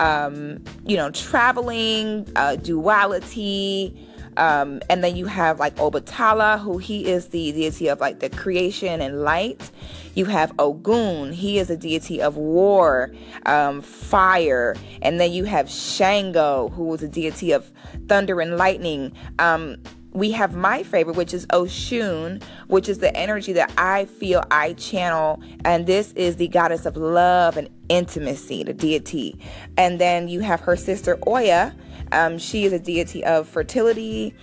um, 0.00 0.62
you 0.86 0.96
know, 0.96 1.10
traveling, 1.10 2.28
uh, 2.36 2.56
duality, 2.56 4.08
um, 4.36 4.80
and 4.88 5.02
then 5.02 5.16
you 5.16 5.26
have 5.26 5.58
like 5.60 5.74
Obatala, 5.76 6.60
who 6.60 6.78
he 6.78 7.06
is 7.06 7.28
the 7.28 7.52
deity 7.52 7.88
of 7.88 8.00
like 8.00 8.20
the 8.20 8.30
creation 8.30 9.00
and 9.00 9.22
light. 9.22 9.70
You 10.14 10.26
have 10.26 10.52
Ogun, 10.58 11.32
he 11.32 11.58
is 11.58 11.70
a 11.70 11.76
deity 11.76 12.22
of 12.22 12.36
war, 12.36 13.12
um, 13.46 13.82
fire. 13.82 14.76
And 15.02 15.20
then 15.20 15.32
you 15.32 15.44
have 15.44 15.68
Shango, 15.68 16.68
who 16.70 16.94
is 16.94 17.02
a 17.02 17.08
deity 17.08 17.52
of 17.52 17.70
thunder 18.08 18.40
and 18.40 18.56
lightning. 18.56 19.12
Um, 19.38 19.78
we 20.14 20.30
have 20.30 20.54
my 20.54 20.84
favorite, 20.84 21.16
which 21.16 21.34
is 21.34 21.44
Oshun, 21.48 22.40
which 22.68 22.88
is 22.88 22.98
the 22.98 23.14
energy 23.16 23.52
that 23.54 23.72
I 23.76 24.04
feel 24.04 24.44
I 24.50 24.74
channel. 24.74 25.42
And 25.64 25.86
this 25.88 26.12
is 26.12 26.36
the 26.36 26.46
goddess 26.46 26.86
of 26.86 26.96
love 26.96 27.56
and 27.56 27.68
intimacy, 27.88 28.62
the 28.62 28.72
deity. 28.72 29.36
And 29.76 30.00
then 30.00 30.28
you 30.28 30.40
have 30.40 30.60
her 30.60 30.76
sister 30.76 31.18
Oya. 31.26 31.74
Um, 32.14 32.38
she 32.38 32.64
is 32.64 32.72
a 32.72 32.78
deity 32.78 33.24
of 33.24 33.48
fertility, 33.48 34.34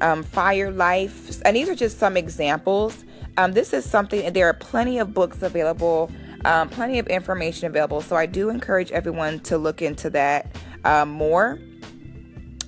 um, 0.00 0.22
fire, 0.22 0.70
life. 0.70 1.40
And 1.44 1.56
these 1.56 1.68
are 1.68 1.74
just 1.74 1.98
some 1.98 2.16
examples. 2.16 3.04
Um, 3.36 3.52
this 3.52 3.72
is 3.72 3.88
something, 3.88 4.22
and 4.24 4.34
there 4.34 4.46
are 4.46 4.54
plenty 4.54 4.98
of 4.98 5.14
books 5.14 5.42
available, 5.42 6.10
um, 6.44 6.68
plenty 6.68 6.98
of 6.98 7.06
information 7.06 7.66
available. 7.66 8.00
So 8.00 8.16
I 8.16 8.26
do 8.26 8.50
encourage 8.50 8.90
everyone 8.90 9.40
to 9.40 9.56
look 9.56 9.80
into 9.80 10.10
that 10.10 10.54
uh, 10.84 11.04
more. 11.04 11.58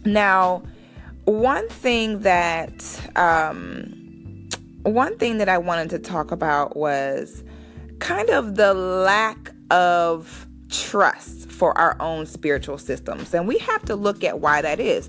Now, 0.04 0.62
one 1.24 1.68
thing 1.68 2.20
that 2.20 3.10
um, 3.16 4.48
one 4.82 5.16
thing 5.18 5.38
that 5.38 5.48
I 5.48 5.58
wanted 5.58 5.90
to 5.90 5.98
talk 5.98 6.32
about 6.32 6.76
was 6.76 7.44
kind 8.00 8.30
of 8.30 8.56
the 8.56 8.74
lack 8.74 9.52
of 9.70 10.46
trust 10.72 11.50
for 11.50 11.76
our 11.78 11.96
own 12.00 12.26
spiritual 12.26 12.78
systems, 12.78 13.32
and 13.34 13.46
we 13.46 13.58
have 13.58 13.84
to 13.84 13.94
look 13.94 14.24
at 14.24 14.40
why 14.40 14.62
that 14.62 14.80
is. 14.80 15.08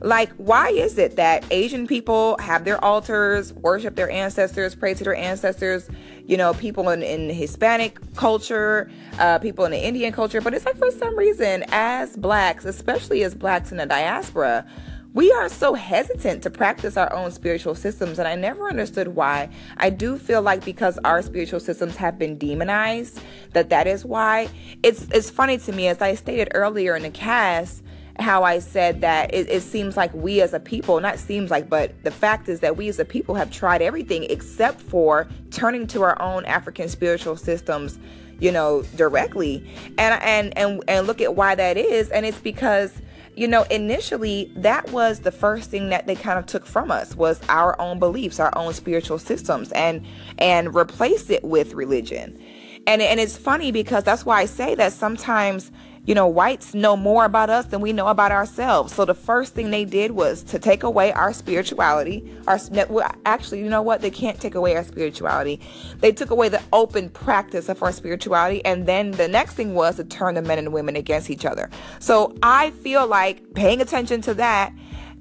Like, 0.00 0.32
why 0.32 0.70
is 0.70 0.98
it 0.98 1.14
that 1.16 1.44
Asian 1.52 1.86
people 1.86 2.36
have 2.40 2.64
their 2.64 2.82
altars, 2.84 3.52
worship 3.52 3.94
their 3.94 4.10
ancestors, 4.10 4.74
pray 4.74 4.94
to 4.94 5.04
their 5.04 5.14
ancestors? 5.14 5.88
You 6.26 6.36
know, 6.36 6.54
people 6.54 6.88
in, 6.88 7.02
in 7.02 7.30
Hispanic 7.30 7.98
culture, 8.16 8.90
uh, 9.20 9.38
people 9.38 9.64
in 9.64 9.70
the 9.70 9.84
Indian 9.84 10.12
culture, 10.12 10.40
but 10.40 10.54
it's 10.54 10.66
like 10.66 10.76
for 10.76 10.90
some 10.90 11.16
reason, 11.16 11.64
as 11.68 12.16
blacks, 12.16 12.64
especially 12.64 13.22
as 13.22 13.34
blacks 13.34 13.70
in 13.70 13.78
the 13.78 13.86
diaspora, 13.86 14.66
we 15.14 15.30
are 15.32 15.48
so 15.48 15.74
hesitant 15.74 16.42
to 16.42 16.50
practice 16.50 16.96
our 16.96 17.12
own 17.12 17.30
spiritual 17.30 17.74
systems 17.74 18.18
and 18.18 18.26
i 18.26 18.34
never 18.34 18.68
understood 18.68 19.08
why 19.08 19.48
i 19.76 19.90
do 19.90 20.16
feel 20.16 20.42
like 20.42 20.64
because 20.64 20.98
our 21.04 21.22
spiritual 21.22 21.60
systems 21.60 21.96
have 21.96 22.18
been 22.18 22.38
demonized 22.38 23.20
that 23.52 23.70
that 23.70 23.86
is 23.86 24.04
why 24.04 24.48
it's 24.82 25.06
it's 25.12 25.30
funny 25.30 25.58
to 25.58 25.72
me 25.72 25.88
as 25.88 26.00
i 26.00 26.14
stated 26.14 26.48
earlier 26.54 26.96
in 26.96 27.02
the 27.02 27.10
cast 27.10 27.82
how 28.18 28.44
I 28.44 28.58
said 28.58 29.00
that 29.00 29.32
it, 29.32 29.48
it, 29.48 29.62
seems 29.62 29.96
like 29.96 30.12
we 30.12 30.42
as 30.42 30.52
a 30.52 30.60
people, 30.60 31.00
not 31.00 31.18
seems 31.18 31.50
like, 31.50 31.70
but 31.70 31.92
the 32.04 32.10
fact 32.10 32.48
is 32.48 32.60
that 32.60 32.76
we 32.76 32.88
as 32.88 32.98
a 32.98 33.04
people 33.04 33.34
have 33.34 33.50
tried 33.50 33.80
everything 33.80 34.24
except 34.24 34.80
for 34.80 35.28
turning 35.50 35.86
to 35.88 36.02
our 36.02 36.20
own 36.20 36.44
African 36.44 36.88
spiritual 36.88 37.36
systems, 37.36 37.98
you 38.38 38.52
know, 38.52 38.82
directly. 38.96 39.66
And 39.96 40.22
and 40.22 40.58
and 40.58 40.84
and 40.88 41.06
look 41.06 41.20
at 41.22 41.34
why 41.36 41.54
that 41.54 41.76
is. 41.76 42.10
And 42.10 42.26
it's 42.26 42.38
because 42.38 43.00
you 43.36 43.48
know 43.48 43.62
initially 43.64 44.52
that 44.56 44.90
was 44.90 45.20
the 45.20 45.32
first 45.32 45.70
thing 45.70 45.88
that 45.88 46.06
they 46.06 46.14
kind 46.14 46.38
of 46.38 46.46
took 46.46 46.66
from 46.66 46.90
us 46.90 47.16
was 47.16 47.40
our 47.48 47.80
own 47.80 47.98
beliefs 47.98 48.38
our 48.38 48.52
own 48.56 48.72
spiritual 48.74 49.18
systems 49.18 49.72
and 49.72 50.04
and 50.38 50.74
replaced 50.74 51.30
it 51.30 51.42
with 51.44 51.74
religion. 51.74 52.38
And 52.86 53.00
and 53.00 53.20
it's 53.20 53.36
funny 53.36 53.70
because 53.72 54.04
that's 54.04 54.26
why 54.26 54.40
i 54.40 54.44
say 54.44 54.74
that 54.74 54.92
sometimes 54.92 55.70
you 56.04 56.16
know, 56.16 56.26
whites 56.26 56.74
know 56.74 56.96
more 56.96 57.24
about 57.24 57.48
us 57.48 57.66
than 57.66 57.80
we 57.80 57.92
know 57.92 58.08
about 58.08 58.32
ourselves. 58.32 58.92
So 58.92 59.04
the 59.04 59.14
first 59.14 59.54
thing 59.54 59.70
they 59.70 59.84
did 59.84 60.10
was 60.10 60.42
to 60.44 60.58
take 60.58 60.82
away 60.82 61.12
our 61.12 61.32
spirituality. 61.32 62.36
Our 62.48 62.58
well, 62.88 63.08
actually, 63.24 63.60
you 63.60 63.68
know 63.68 63.82
what? 63.82 64.00
They 64.00 64.10
can't 64.10 64.40
take 64.40 64.56
away 64.56 64.74
our 64.74 64.82
spirituality. 64.82 65.60
They 66.00 66.10
took 66.10 66.30
away 66.30 66.48
the 66.48 66.62
open 66.72 67.08
practice 67.08 67.68
of 67.68 67.82
our 67.82 67.92
spirituality, 67.92 68.64
and 68.64 68.86
then 68.86 69.12
the 69.12 69.28
next 69.28 69.54
thing 69.54 69.74
was 69.74 69.96
to 69.96 70.04
turn 70.04 70.34
the 70.34 70.42
men 70.42 70.58
and 70.58 70.72
women 70.72 70.96
against 70.96 71.30
each 71.30 71.44
other. 71.44 71.70
So 72.00 72.36
I 72.42 72.70
feel 72.70 73.06
like 73.06 73.54
paying 73.54 73.80
attention 73.80 74.20
to 74.22 74.34
that 74.34 74.72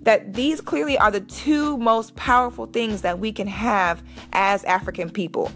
that 0.03 0.33
these 0.33 0.61
clearly 0.61 0.97
are 0.97 1.11
the 1.11 1.21
two 1.21 1.77
most 1.77 2.15
powerful 2.15 2.65
things 2.65 3.01
that 3.01 3.19
we 3.19 3.31
can 3.31 3.45
have 3.45 4.01
as 4.33 4.63
African 4.63 5.11
people. 5.11 5.51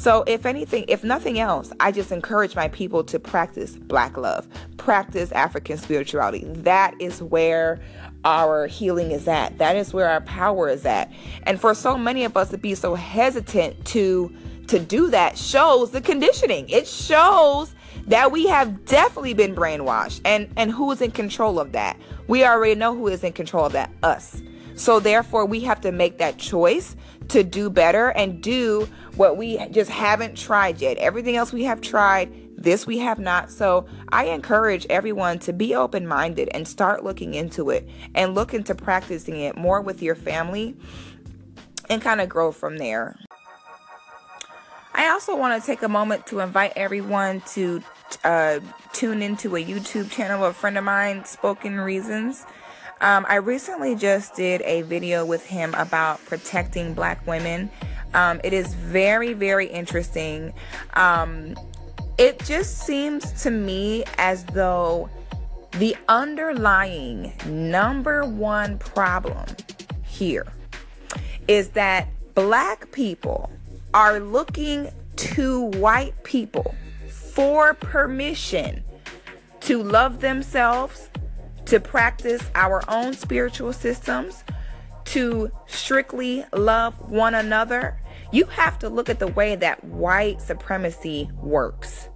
So, 0.00 0.24
if 0.26 0.46
anything, 0.46 0.86
if 0.88 1.04
nothing 1.04 1.38
else, 1.38 1.74
I 1.78 1.92
just 1.92 2.10
encourage 2.10 2.56
my 2.56 2.68
people 2.68 3.04
to 3.04 3.18
practice 3.18 3.76
Black 3.76 4.16
love, 4.16 4.48
practice 4.78 5.30
African 5.30 5.76
spirituality. 5.76 6.44
That 6.46 6.94
is 6.98 7.22
where 7.22 7.80
our 8.24 8.66
healing 8.66 9.10
is 9.10 9.28
at. 9.28 9.58
That 9.58 9.76
is 9.76 9.92
where 9.92 10.08
our 10.08 10.22
power 10.22 10.70
is 10.70 10.86
at. 10.86 11.12
And 11.42 11.60
for 11.60 11.74
so 11.74 11.98
many 11.98 12.24
of 12.24 12.34
us 12.34 12.48
to 12.48 12.56
be 12.56 12.74
so 12.74 12.94
hesitant 12.94 13.84
to 13.88 14.34
to 14.68 14.78
do 14.78 15.10
that 15.10 15.36
shows 15.36 15.90
the 15.90 16.00
conditioning. 16.00 16.66
It 16.70 16.86
shows 16.86 17.74
that 18.06 18.32
we 18.32 18.46
have 18.46 18.86
definitely 18.86 19.34
been 19.34 19.54
brainwashed. 19.54 20.22
And 20.24 20.50
and 20.56 20.70
who 20.70 20.90
is 20.92 21.02
in 21.02 21.10
control 21.10 21.60
of 21.60 21.72
that? 21.72 21.98
We 22.26 22.42
already 22.42 22.74
know 22.74 22.96
who 22.96 23.08
is 23.08 23.22
in 23.22 23.34
control 23.34 23.66
of 23.66 23.72
that. 23.72 23.90
Us. 24.02 24.40
So 24.80 24.98
therefore 24.98 25.44
we 25.44 25.60
have 25.60 25.82
to 25.82 25.92
make 25.92 26.16
that 26.18 26.38
choice 26.38 26.96
to 27.28 27.44
do 27.44 27.68
better 27.68 28.08
and 28.12 28.42
do 28.42 28.88
what 29.14 29.36
we 29.36 29.58
just 29.68 29.90
haven't 29.90 30.38
tried 30.38 30.80
yet. 30.80 30.96
Everything 30.96 31.36
else 31.36 31.52
we 31.52 31.64
have 31.64 31.82
tried, 31.82 32.32
this 32.56 32.86
we 32.86 32.96
have 32.96 33.18
not. 33.18 33.50
So 33.50 33.84
I 34.08 34.24
encourage 34.28 34.86
everyone 34.88 35.38
to 35.40 35.52
be 35.52 35.74
open 35.74 36.06
minded 36.06 36.48
and 36.54 36.66
start 36.66 37.04
looking 37.04 37.34
into 37.34 37.68
it 37.68 37.86
and 38.14 38.34
look 38.34 38.54
into 38.54 38.74
practicing 38.74 39.38
it 39.40 39.54
more 39.54 39.82
with 39.82 40.00
your 40.00 40.14
family 40.14 40.74
and 41.90 42.00
kind 42.00 42.22
of 42.22 42.30
grow 42.30 42.50
from 42.50 42.78
there. 42.78 43.18
I 44.94 45.10
also 45.10 45.36
want 45.36 45.60
to 45.60 45.66
take 45.66 45.82
a 45.82 45.90
moment 45.90 46.26
to 46.28 46.40
invite 46.40 46.72
everyone 46.74 47.42
to 47.52 47.82
uh, 48.24 48.60
tune 48.94 49.20
into 49.20 49.56
a 49.56 49.62
YouTube 49.62 50.10
channel 50.10 50.42
of 50.42 50.52
a 50.52 50.54
friend 50.54 50.78
of 50.78 50.84
mine, 50.84 51.26
Spoken 51.26 51.78
Reasons. 51.78 52.46
Um, 53.02 53.24
I 53.28 53.36
recently 53.36 53.94
just 53.94 54.34
did 54.34 54.60
a 54.62 54.82
video 54.82 55.24
with 55.24 55.44
him 55.46 55.74
about 55.74 56.24
protecting 56.26 56.92
black 56.92 57.26
women. 57.26 57.70
Um, 58.12 58.40
it 58.44 58.52
is 58.52 58.74
very, 58.74 59.32
very 59.32 59.66
interesting. 59.66 60.52
Um, 60.94 61.56
it 62.18 62.44
just 62.44 62.80
seems 62.80 63.32
to 63.42 63.50
me 63.50 64.04
as 64.18 64.44
though 64.44 65.08
the 65.72 65.96
underlying 66.08 67.32
number 67.46 68.26
one 68.26 68.78
problem 68.78 69.46
here 70.04 70.46
is 71.48 71.70
that 71.70 72.08
black 72.34 72.92
people 72.92 73.50
are 73.94 74.20
looking 74.20 74.90
to 75.16 75.62
white 75.78 76.22
people 76.22 76.74
for 77.08 77.72
permission 77.74 78.84
to 79.60 79.82
love 79.82 80.20
themselves, 80.20 81.08
to 81.70 81.78
practice 81.78 82.42
our 82.56 82.82
own 82.88 83.14
spiritual 83.14 83.72
systems, 83.72 84.42
to 85.04 85.52
strictly 85.68 86.44
love 86.52 86.98
one 87.08 87.32
another. 87.32 87.96
You 88.32 88.46
have 88.46 88.76
to 88.80 88.88
look 88.88 89.08
at 89.08 89.20
the 89.20 89.28
way 89.28 89.54
that 89.54 89.84
white 89.84 90.40
supremacy 90.42 91.30
works. 91.36 92.08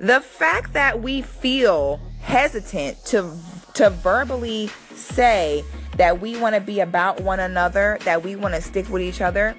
The 0.00 0.20
fact 0.20 0.72
that 0.72 1.00
we 1.00 1.22
feel 1.22 2.00
hesitant 2.22 3.04
to 3.06 3.32
to 3.74 3.90
verbally 3.90 4.68
say 4.94 5.64
that 5.96 6.20
we 6.20 6.36
want 6.36 6.56
to 6.56 6.60
be 6.60 6.80
about 6.80 7.20
one 7.20 7.38
another, 7.38 7.98
that 8.04 8.24
we 8.24 8.34
want 8.34 8.56
to 8.56 8.60
stick 8.60 8.88
with 8.88 9.02
each 9.02 9.20
other, 9.20 9.56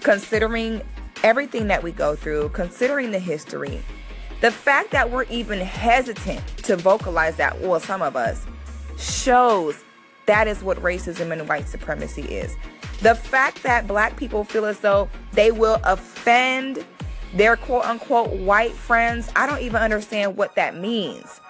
considering 0.00 0.80
everything 1.22 1.66
that 1.66 1.82
we 1.82 1.92
go 1.92 2.16
through, 2.16 2.48
considering 2.50 3.10
the 3.10 3.18
history, 3.18 3.82
the 4.40 4.50
fact 4.50 4.90
that 4.92 5.10
we're 5.10 5.24
even 5.24 5.60
hesitant 5.60 6.42
to 6.58 6.76
vocalize 6.76 7.36
that, 7.36 7.60
well, 7.60 7.78
some 7.78 8.00
of 8.00 8.16
us, 8.16 8.46
shows 9.00 9.82
that 10.26 10.46
is 10.46 10.62
what 10.62 10.78
racism 10.78 11.32
and 11.32 11.48
white 11.48 11.68
supremacy 11.68 12.22
is. 12.22 12.56
The 13.00 13.14
fact 13.14 13.62
that 13.62 13.86
black 13.86 14.16
people 14.16 14.44
feel 14.44 14.64
as 14.64 14.80
though 14.80 15.08
they 15.32 15.50
will 15.50 15.80
offend 15.84 16.84
their 17.34 17.56
quote 17.56 17.84
unquote 17.84 18.30
white 18.30 18.72
friends, 18.72 19.30
I 19.34 19.46
don't 19.46 19.62
even 19.62 19.82
understand 19.82 20.36
what 20.36 20.54
that 20.56 20.76
means. 20.76 21.40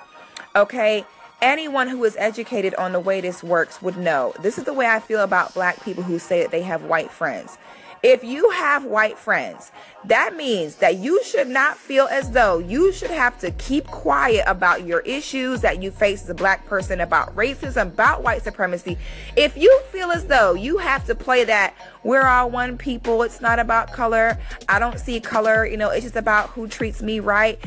Okay? 0.57 1.05
Anyone 1.43 1.89
who 1.89 2.05
is 2.05 2.17
educated 2.19 2.75
on 2.75 2.93
the 2.93 3.01
way 3.01 3.21
this 3.21 3.43
works 3.43 3.81
would 3.81 3.97
know. 3.97 4.33
This 4.41 4.59
is 4.59 4.65
the 4.65 4.75
way 4.75 4.87
I 4.87 5.01
feel 5.01 5.21
about 5.21 5.55
black 5.55 5.83
people 5.85 6.03
who 6.03 6.19
say 6.19 6.43
that 6.43 6.51
they 6.51 6.63
have 6.63 6.85
white 6.85 7.11
friends. 7.11 7.57
If 8.03 8.25
you 8.25 8.49
have 8.51 8.85
white 8.87 9.19
friends, 9.19 9.71
that 10.07 10.35
means 10.35 10.77
that 10.77 10.97
you 10.97 11.23
should 11.23 11.49
not 11.49 11.77
feel 11.77 12.07
as 12.07 12.31
though 12.31 12.59
you 12.59 12.93
should 12.93 13.11
have 13.11 13.39
to 13.41 13.51
keep 13.53 13.87
quiet 13.87 14.45
about 14.47 14.87
your 14.87 15.01
issues 15.01 15.61
that 15.61 15.83
you 15.83 15.91
face 15.91 16.23
as 16.23 16.31
a 16.31 16.35
black 16.35 16.65
person, 16.65 17.03
about 17.03 17.37
racism, 17.37 17.89
about 17.89 18.23
white 18.23 18.43
supremacy. 18.43 18.97
If 19.37 19.55
you 19.59 19.83
feel 19.91 20.11
as 20.11 20.25
though 20.25 20.55
you 20.55 20.79
have 20.79 21.05
to 21.07 21.15
play 21.15 21.45
that, 21.45 21.75
we're 22.03 22.27
all 22.27 22.51
one 22.51 22.79
people, 22.79 23.23
it's 23.23 23.43
not 23.43 23.59
about 23.59 23.93
color, 23.93 24.39
I 24.67 24.79
don't 24.79 24.99
see 24.99 25.21
color, 25.21 25.67
you 25.67 25.77
know, 25.77 25.91
it's 25.91 26.05
just 26.05 26.17
about 26.17 26.49
who 26.51 26.69
treats 26.69 27.03
me 27.03 27.21
right 27.21 27.59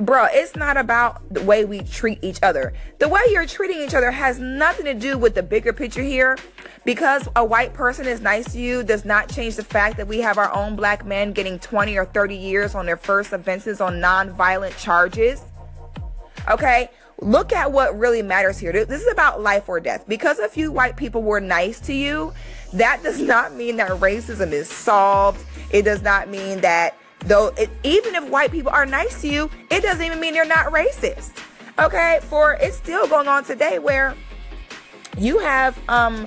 bro, 0.00 0.26
it's 0.30 0.56
not 0.56 0.76
about 0.76 1.32
the 1.32 1.42
way 1.42 1.64
we 1.64 1.80
treat 1.80 2.22
each 2.22 2.38
other. 2.42 2.72
The 2.98 3.08
way 3.08 3.20
you're 3.30 3.46
treating 3.46 3.80
each 3.80 3.94
other 3.94 4.10
has 4.10 4.38
nothing 4.38 4.86
to 4.86 4.94
do 4.94 5.18
with 5.18 5.34
the 5.34 5.42
bigger 5.42 5.72
picture 5.72 6.02
here. 6.02 6.36
Because 6.84 7.28
a 7.34 7.44
white 7.44 7.74
person 7.74 8.06
is 8.06 8.20
nice 8.20 8.52
to 8.52 8.60
you 8.60 8.82
does 8.82 9.04
not 9.04 9.28
change 9.28 9.56
the 9.56 9.64
fact 9.64 9.96
that 9.96 10.06
we 10.06 10.20
have 10.20 10.38
our 10.38 10.52
own 10.54 10.76
black 10.76 11.04
men 11.04 11.32
getting 11.32 11.58
20 11.58 11.96
or 11.98 12.04
30 12.04 12.36
years 12.36 12.74
on 12.74 12.86
their 12.86 12.96
first 12.96 13.32
offenses 13.32 13.80
on 13.80 14.00
non-violent 14.00 14.76
charges. 14.76 15.42
Okay? 16.48 16.90
Look 17.20 17.52
at 17.52 17.72
what 17.72 17.98
really 17.98 18.22
matters 18.22 18.58
here. 18.58 18.72
This 18.72 19.02
is 19.02 19.10
about 19.10 19.40
life 19.40 19.68
or 19.68 19.80
death. 19.80 20.04
Because 20.06 20.38
a 20.38 20.48
few 20.48 20.70
white 20.70 20.96
people 20.96 21.22
were 21.22 21.40
nice 21.40 21.80
to 21.80 21.94
you, 21.94 22.32
that 22.74 23.02
does 23.02 23.20
not 23.20 23.54
mean 23.54 23.76
that 23.76 23.90
racism 23.90 24.52
is 24.52 24.68
solved. 24.68 25.44
It 25.70 25.82
does 25.82 26.02
not 26.02 26.28
mean 26.28 26.60
that 26.60 26.96
Though 27.26 27.48
it, 27.58 27.68
even 27.82 28.14
if 28.14 28.28
white 28.28 28.52
people 28.52 28.70
are 28.70 28.86
nice 28.86 29.20
to 29.22 29.28
you, 29.28 29.50
it 29.68 29.82
doesn't 29.82 30.04
even 30.04 30.20
mean 30.20 30.32
they're 30.32 30.44
not 30.46 30.66
racist. 30.66 31.32
Okay, 31.78 32.20
for 32.22 32.54
it's 32.54 32.76
still 32.76 33.06
going 33.08 33.28
on 33.28 33.44
today 33.44 33.78
where 33.78 34.14
you 35.18 35.38
have 35.40 35.78
um 35.88 36.26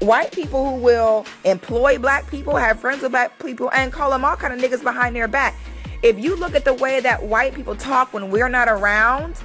white 0.00 0.32
people 0.32 0.70
who 0.70 0.82
will 0.82 1.26
employ 1.44 1.98
black 1.98 2.28
people, 2.30 2.56
have 2.56 2.80
friends 2.80 3.02
with 3.02 3.12
black 3.12 3.38
people, 3.38 3.70
and 3.72 3.92
call 3.92 4.10
them 4.10 4.24
all 4.24 4.36
kind 4.36 4.54
of 4.54 4.58
niggas 4.58 4.82
behind 4.82 5.14
their 5.14 5.28
back. 5.28 5.54
If 6.02 6.18
you 6.18 6.34
look 6.34 6.54
at 6.54 6.64
the 6.64 6.74
way 6.74 7.00
that 7.00 7.22
white 7.22 7.54
people 7.54 7.74
talk 7.74 8.14
when 8.14 8.30
we're 8.30 8.48
not 8.48 8.68
around, 8.68 9.36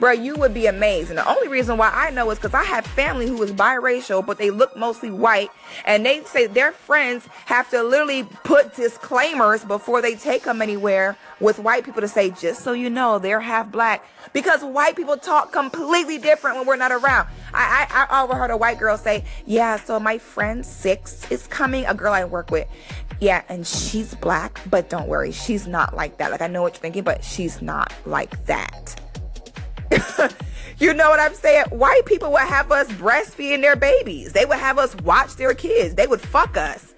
bro, 0.00 0.12
you 0.12 0.34
would 0.36 0.54
be 0.54 0.66
amazed. 0.66 1.10
And 1.10 1.18
the 1.18 1.28
only 1.28 1.46
reason 1.46 1.76
why 1.76 1.90
I 1.94 2.10
know 2.10 2.30
is 2.30 2.38
because 2.38 2.54
I 2.54 2.64
have 2.64 2.86
family 2.86 3.28
who 3.28 3.40
is 3.42 3.52
biracial, 3.52 4.24
but 4.24 4.38
they 4.38 4.50
look 4.50 4.76
mostly 4.76 5.10
white, 5.10 5.50
and 5.84 6.04
they 6.04 6.24
say 6.24 6.46
their 6.46 6.72
friends 6.72 7.28
have 7.44 7.70
to 7.70 7.82
literally 7.82 8.24
put 8.42 8.74
disclaimers 8.74 9.64
before 9.64 10.02
they 10.02 10.14
take 10.14 10.42
them 10.44 10.62
anywhere 10.62 11.16
with 11.38 11.58
white 11.58 11.84
people 11.84 12.00
to 12.00 12.08
say, 12.08 12.30
just 12.30 12.62
so 12.64 12.72
you 12.72 12.90
know, 12.90 13.18
they're 13.18 13.40
half 13.40 13.70
black. 13.70 14.04
Because 14.32 14.62
white 14.62 14.96
people 14.96 15.16
talk 15.16 15.52
completely 15.52 16.18
different 16.18 16.56
when 16.56 16.66
we're 16.66 16.76
not 16.76 16.92
around. 16.92 17.28
I, 17.52 17.86
I, 17.90 18.06
I 18.10 18.22
overheard 18.22 18.50
a 18.50 18.56
white 18.56 18.78
girl 18.78 18.96
say, 18.96 19.24
yeah, 19.46 19.76
so 19.76 20.00
my 20.00 20.18
friend 20.18 20.64
Six 20.64 21.30
is 21.30 21.46
coming, 21.46 21.84
a 21.86 21.94
girl 21.94 22.12
I 22.12 22.24
work 22.24 22.50
with. 22.50 22.66
Yeah, 23.20 23.42
and 23.50 23.66
she's 23.66 24.14
black, 24.14 24.60
but 24.70 24.88
don't 24.88 25.06
worry, 25.06 25.30
she's 25.30 25.66
not 25.66 25.94
like 25.94 26.16
that. 26.18 26.30
Like, 26.30 26.40
I 26.40 26.46
know 26.46 26.62
what 26.62 26.74
you're 26.74 26.80
thinking, 26.80 27.02
but 27.02 27.22
she's 27.22 27.60
not 27.60 27.92
like 28.06 28.46
that. 28.46 28.98
you 30.78 30.94
know 30.94 31.10
what 31.10 31.20
I'm 31.20 31.34
saying? 31.34 31.64
White 31.70 32.04
people 32.06 32.32
would 32.32 32.42
have 32.42 32.70
us 32.70 32.88
breastfeeding 32.92 33.60
their 33.60 33.76
babies. 33.76 34.32
They 34.32 34.44
would 34.44 34.58
have 34.58 34.78
us 34.78 34.94
watch 34.96 35.36
their 35.36 35.54
kids. 35.54 35.94
They 35.94 36.06
would 36.06 36.20
fuck 36.20 36.56
us. 36.56 36.94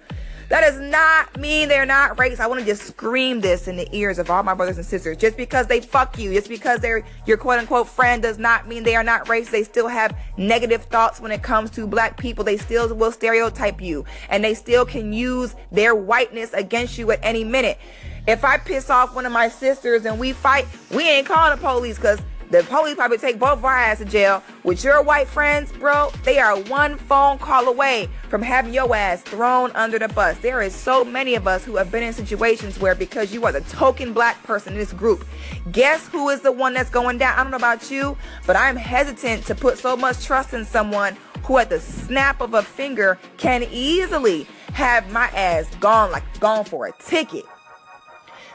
That 0.49 0.61
does 0.61 0.79
not 0.79 1.39
mean 1.39 1.69
they're 1.69 1.85
not 1.85 2.17
racist. 2.17 2.39
I 2.39 2.45
want 2.45 2.59
to 2.59 2.65
just 2.65 2.83
scream 2.83 3.41
this 3.41 3.67
in 3.67 3.75
the 3.75 3.87
ears 3.95 4.19
of 4.19 4.29
all 4.29 4.43
my 4.43 4.53
brothers 4.53 4.77
and 4.77 4.85
sisters. 4.85 5.17
Just 5.17 5.35
because 5.35 5.65
they 5.65 5.81
fuck 5.81 6.19
you, 6.19 6.31
just 6.31 6.47
because 6.47 6.79
they're 6.79 7.03
your 7.25 7.37
quote 7.37 7.59
unquote 7.59 7.87
friend 7.87 8.21
does 8.21 8.37
not 8.37 8.67
mean 8.67 8.83
they 8.83 8.95
are 8.95 9.03
not 9.03 9.25
racist. 9.25 9.49
They 9.49 9.63
still 9.63 9.87
have 9.87 10.15
negative 10.37 10.83
thoughts 10.83 11.19
when 11.19 11.31
it 11.31 11.41
comes 11.41 11.71
to 11.71 11.87
black 11.87 12.17
people. 12.17 12.43
They 12.43 12.57
still 12.57 12.93
will 12.93 13.11
stereotype 13.11 13.81
you 13.81 14.05
and 14.29 14.43
they 14.43 14.53
still 14.53 14.85
can 14.85 15.11
use 15.11 15.55
their 15.71 15.95
whiteness 15.95 16.53
against 16.53 16.97
you 16.97 17.11
at 17.11 17.19
any 17.23 17.43
minute. 17.43 17.79
If 18.27 18.45
I 18.45 18.57
piss 18.57 18.89
off 18.89 19.15
one 19.15 19.25
of 19.25 19.31
my 19.31 19.49
sisters 19.49 20.05
and 20.05 20.19
we 20.19 20.33
fight, 20.33 20.67
we 20.91 21.09
ain't 21.09 21.25
calling 21.25 21.57
the 21.57 21.61
police 21.61 21.95
because 21.95 22.19
the 22.53 22.63
police 22.65 22.93
probably 22.93 23.17
take 23.17 23.39
both 23.39 23.53
of 23.53 23.65
our 23.65 23.75
ass 23.75 23.97
to 23.97 24.05
jail. 24.05 24.43
With 24.63 24.83
your 24.83 25.01
white 25.01 25.27
friends, 25.27 25.71
bro, 25.71 26.11
they 26.23 26.37
are 26.37 26.55
one 26.55 26.97
phone 26.97 27.39
call 27.39 27.67
away 27.67 28.09
from 28.29 28.43
having 28.43 28.75
your 28.75 28.95
ass 28.95 29.23
thrown 29.23 29.71
under 29.71 29.97
the 29.97 30.07
bus. 30.09 30.37
There 30.37 30.61
is 30.61 30.75
so 30.75 31.03
many 31.03 31.33
of 31.33 31.47
us 31.47 31.65
who 31.65 31.77
have 31.77 31.91
been 31.91 32.03
in 32.03 32.13
situations 32.13 32.79
where 32.79 32.93
because 32.93 33.33
you 33.33 33.43
are 33.45 33.51
the 33.51 33.61
token 33.61 34.13
black 34.13 34.41
person 34.43 34.73
in 34.73 34.79
this 34.79 34.93
group, 34.93 35.25
guess 35.71 36.07
who 36.09 36.29
is 36.29 36.41
the 36.41 36.51
one 36.51 36.75
that's 36.75 36.91
going 36.91 37.17
down? 37.17 37.39
I 37.39 37.41
don't 37.41 37.49
know 37.49 37.57
about 37.57 37.89
you, 37.89 38.15
but 38.45 38.55
I'm 38.55 38.75
hesitant 38.75 39.47
to 39.47 39.55
put 39.55 39.79
so 39.79 39.97
much 39.97 40.23
trust 40.23 40.53
in 40.53 40.63
someone 40.63 41.17
who 41.45 41.57
at 41.57 41.71
the 41.71 41.79
snap 41.79 42.39
of 42.39 42.53
a 42.53 42.61
finger 42.61 43.17
can 43.37 43.63
easily 43.71 44.45
have 44.73 45.11
my 45.11 45.25
ass 45.29 45.73
gone 45.77 46.11
like 46.11 46.39
gone 46.39 46.65
for 46.65 46.85
a 46.85 46.91
ticket. 46.99 47.45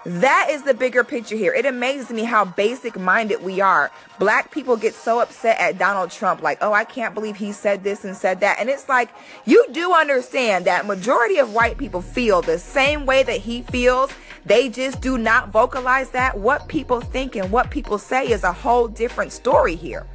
That 0.05 0.49
is 0.51 0.63
the 0.63 0.75
bigger 0.75 1.05
picture 1.05 1.37
here. 1.37 1.53
It 1.53 1.67
amazes 1.67 2.11
me 2.11 2.25
how 2.25 2.45
basic 2.45 2.99
minded 2.99 3.43
we 3.43 3.61
are. 3.61 3.91
Black 4.19 4.51
people 4.51 4.77
get 4.77 4.95
so 4.95 5.21
upset 5.21 5.59
at 5.59 5.79
Donald 5.79 6.11
Trump, 6.11 6.43
like, 6.43 6.59
oh, 6.61 6.73
I 6.73 6.85
can't 6.85 7.15
believe 7.15 7.37
he 7.37 7.53
said 7.53 7.85
this 7.85 8.05
and 8.05 8.17
said 8.17 8.41
that. 8.41 8.59
And 8.61 8.69
it's 8.69 8.89
like, 8.89 9.11
you 9.45 9.67
do 9.73 9.93
understand 9.93 10.65
that 10.65 10.87
majority 10.87 11.39
of 11.39 11.53
white 11.53 11.79
people 11.79 12.01
feel 12.01 12.43
the 12.43 12.59
same 12.59 13.07
way 13.07 13.23
that 13.23 13.41
he 13.41 13.63
feels. 13.63 14.13
They 14.47 14.69
just 14.69 15.01
do 15.01 15.19
not 15.19 15.51
vocalize 15.51 16.11
that. 16.11 16.39
What 16.39 16.69
people 16.69 17.01
think 17.01 17.37
and 17.37 17.51
what 17.51 17.71
people 17.71 17.99
say 17.99 18.29
is 18.29 18.45
a 18.45 18.53
whole 18.53 18.89
different 18.89 19.33
story 19.33 19.75
here. 19.75 20.07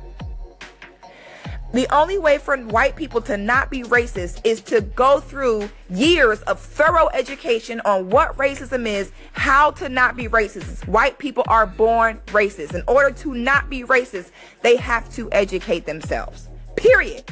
The 1.74 1.92
only 1.92 2.20
way 2.20 2.38
for 2.38 2.56
white 2.56 2.96
people 2.96 3.20
to 3.22 3.36
not 3.36 3.72
be 3.72 3.82
racist 3.82 4.42
is 4.44 4.62
to 4.62 4.82
go 4.82 5.20
through 5.20 5.72
years 5.90 6.40
of 6.44 6.60
thorough 6.60 7.10
education 7.10 7.82
on 7.84 8.12
what 8.12 8.38
racism 8.38 8.86
is, 8.86 9.12
how 9.32 9.72
to 9.72 9.90
not 9.90 10.16
be 10.16 10.28
racist. 10.28 10.88
White 10.88 11.18
people 11.18 11.44
are 11.48 11.66
born 11.66 12.22
racist. 12.28 12.76
In 12.76 12.84
order 12.88 13.10
to 13.18 13.34
not 13.34 13.72
be 13.72 13.84
racist, 13.84 14.30
they 14.62 14.76
have 14.76 15.12
to 15.16 15.32
educate 15.32 15.88
themselves. 15.88 16.48
Period. 16.76 17.24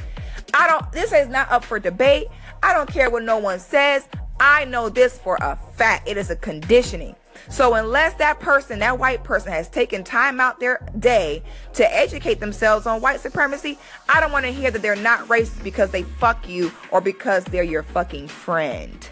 I 0.55 0.67
don't, 0.67 0.91
this 0.91 1.13
is 1.13 1.27
not 1.27 1.51
up 1.51 1.63
for 1.63 1.79
debate. 1.79 2.25
I 2.63 2.73
don't 2.73 2.89
care 2.89 3.11
what 3.11 3.21
no 3.21 3.37
one 3.37 3.59
says. 3.59 4.07
I 4.39 4.65
know 4.65 4.89
this 4.89 5.19
for 5.19 5.37
a 5.39 5.55
fact. 5.75 6.07
It 6.07 6.17
is 6.17 6.31
a 6.31 6.35
conditioning. 6.35 7.15
So 7.49 7.73
unless 7.73 8.13
that 8.15 8.39
person, 8.39 8.79
that 8.79 8.99
white 8.99 9.23
person 9.23 9.51
has 9.51 9.67
taken 9.67 10.03
time 10.03 10.39
out 10.39 10.59
their 10.59 10.87
day 10.97 11.43
to 11.73 11.95
educate 11.95 12.39
themselves 12.39 12.85
on 12.85 13.01
white 13.01 13.19
supremacy, 13.19 13.77
I 14.07 14.19
don't 14.19 14.31
want 14.31 14.45
to 14.45 14.51
hear 14.51 14.71
that 14.71 14.81
they're 14.81 14.95
not 14.95 15.27
racist 15.27 15.63
because 15.63 15.91
they 15.91 16.03
fuck 16.03 16.47
you 16.47 16.71
or 16.91 17.01
because 17.01 17.43
they're 17.45 17.63
your 17.63 17.83
fucking 17.83 18.27
friend. 18.27 19.09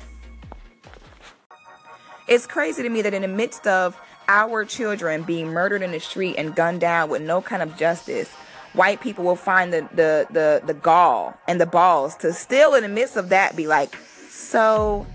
It's 2.28 2.46
crazy 2.46 2.84
to 2.84 2.90
me 2.90 3.02
that 3.02 3.14
in 3.14 3.24
the 3.24 3.28
midst 3.28 3.66
of 3.66 4.00
our 4.28 4.64
children 4.64 5.24
being 5.24 5.48
murdered 5.48 5.82
in 5.82 5.92
the 5.92 6.00
street 6.00 6.36
and 6.38 6.56
gunned 6.56 6.82
down 6.82 7.10
with 7.10 7.24
no 7.24 7.42
kind 7.42 7.64
of 7.64 7.76
justice, 7.76 8.30
white 8.74 9.02
people 9.02 9.26
will 9.26 9.36
find 9.36 9.74
the, 9.74 9.90
the, 9.96 10.28
the, 10.30 10.62
the 10.66 10.76
gall 10.76 11.36
and 11.48 11.60
the 11.60 11.66
balls 11.66 12.16
to 12.18 12.32
still 12.32 12.76
in 12.76 12.84
the 12.84 12.90
midst 12.90 13.18
of 13.18 13.30
that 13.30 13.56
be 13.56 13.66
like, 13.66 13.96
so 14.30 15.08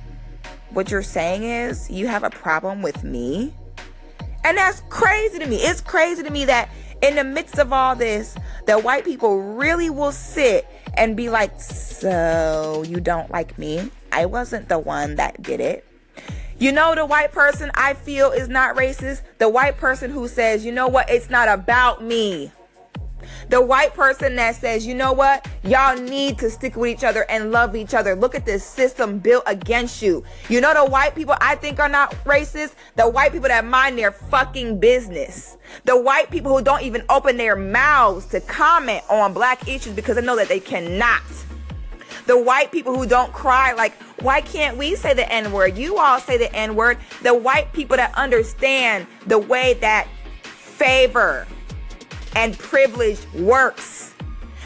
what 0.75 0.91
you're 0.91 1.03
saying 1.03 1.45
is 1.45 1.91
you 1.91 2.07
have 2.07 2.25
a 2.25 2.31
problem 2.31 2.83
with 2.83 3.05
me? 3.05 3.55
And 4.45 4.59
that's 4.59 4.83
crazy 4.91 5.39
to 5.39 5.47
me. 5.47 5.57
It's 5.57 5.81
crazy 5.81 6.23
to 6.23 6.31
me 6.31 6.45
that 6.45 6.69
in 7.03 7.17
the 7.17 7.25
midst 7.25 7.59
of 7.59 7.73
all 7.73 7.97
this, 7.97 8.37
that 8.67 8.85
white 8.85 9.05
people 9.05 9.41
really 9.55 9.91
will 9.91 10.13
sit 10.13 10.67
and 10.97 11.17
be 11.17 11.29
like, 11.31 11.61
So 11.61 12.85
you 12.87 13.01
don't 13.01 13.31
like 13.31 13.59
me? 13.59 13.91
I 14.13 14.27
wasn't 14.27 14.69
the 14.69 14.79
one 14.79 15.17
that 15.17 15.43
did 15.43 15.61
it. 15.61 15.87
You 16.59 16.73
know, 16.73 16.95
the 16.95 17.05
white 17.05 17.33
person 17.33 17.71
I 17.75 17.95
feel 17.95 18.31
is 18.31 18.49
not 18.49 18.77
racist. 18.77 19.23
The 19.39 19.49
white 19.49 19.77
person 19.77 20.11
who 20.11 20.29
says, 20.29 20.65
You 20.65 20.73
know 20.73 20.89
what? 20.89 21.11
It's 21.11 21.31
not 21.31 21.49
about 21.49 22.03
me. 22.03 22.53
The 23.49 23.61
white 23.61 23.95
person 23.95 24.37
that 24.37 24.57
says, 24.57 24.87
you 24.87 24.95
know 24.95 25.13
what? 25.13 25.49
Y'all 25.63 25.97
need 25.99 26.39
to 26.39 26.51
stick 26.51 26.77
with 26.77 26.91
each 26.91 27.05
other 27.05 27.25
and 27.29 27.53
love 27.53 27.77
each 27.77 27.95
other. 27.95 28.15
Look 28.15 28.35
at 28.35 28.47
this 28.47 28.65
system 28.65 29.19
built 29.19 29.45
against 29.47 30.03
you. 30.03 30.25
You 30.49 30.61
know 30.61 30.75
the 30.75 30.85
white 30.85 31.15
people 31.15 31.35
I 31.41 31.55
think 31.55 31.79
are 31.81 31.89
not 31.89 32.13
racist? 32.25 32.75
The 32.97 33.09
white 33.09 33.33
people 33.33 33.49
that 33.49 33.65
mind 33.65 33.99
their 33.99 34.13
fucking 34.13 34.81
business. 34.81 35.57
The 35.85 36.01
white 36.01 36.31
people 36.31 36.57
who 36.57 36.63
don't 36.63 36.83
even 36.83 37.05
open 37.09 37.37
their 37.37 37.57
mouths 37.57 38.27
to 38.27 38.41
comment 38.41 39.03
on 39.09 39.33
black 39.33 39.69
issues 39.69 39.95
because 39.95 40.17
they 40.17 40.23
know 40.23 40.37
that 40.37 40.49
they 40.49 40.61
cannot. 40.61 41.23
The 42.27 42.41
white 42.41 42.73
people 42.73 42.97
who 42.97 43.07
don't 43.07 43.33
cry 43.33 43.73
like, 43.73 43.93
why 44.21 44.41
can't 44.41 44.79
we 44.79 44.97
say 44.97 45.13
the 45.13 45.31
N 45.31 45.53
word? 45.53 45.77
You 45.77 45.99
all 45.99 46.21
say 46.21 46.39
the 46.39 46.55
N 46.55 46.75
word. 46.75 46.99
The 47.23 47.35
white 47.35 47.73
people 47.73 47.97
that 47.97 48.15
understand 48.15 49.07
the 49.27 49.39
way 49.39 49.75
that 49.75 50.09
favor, 50.43 51.47
and 52.35 52.59
privilege 52.59 53.21
works. 53.35 54.15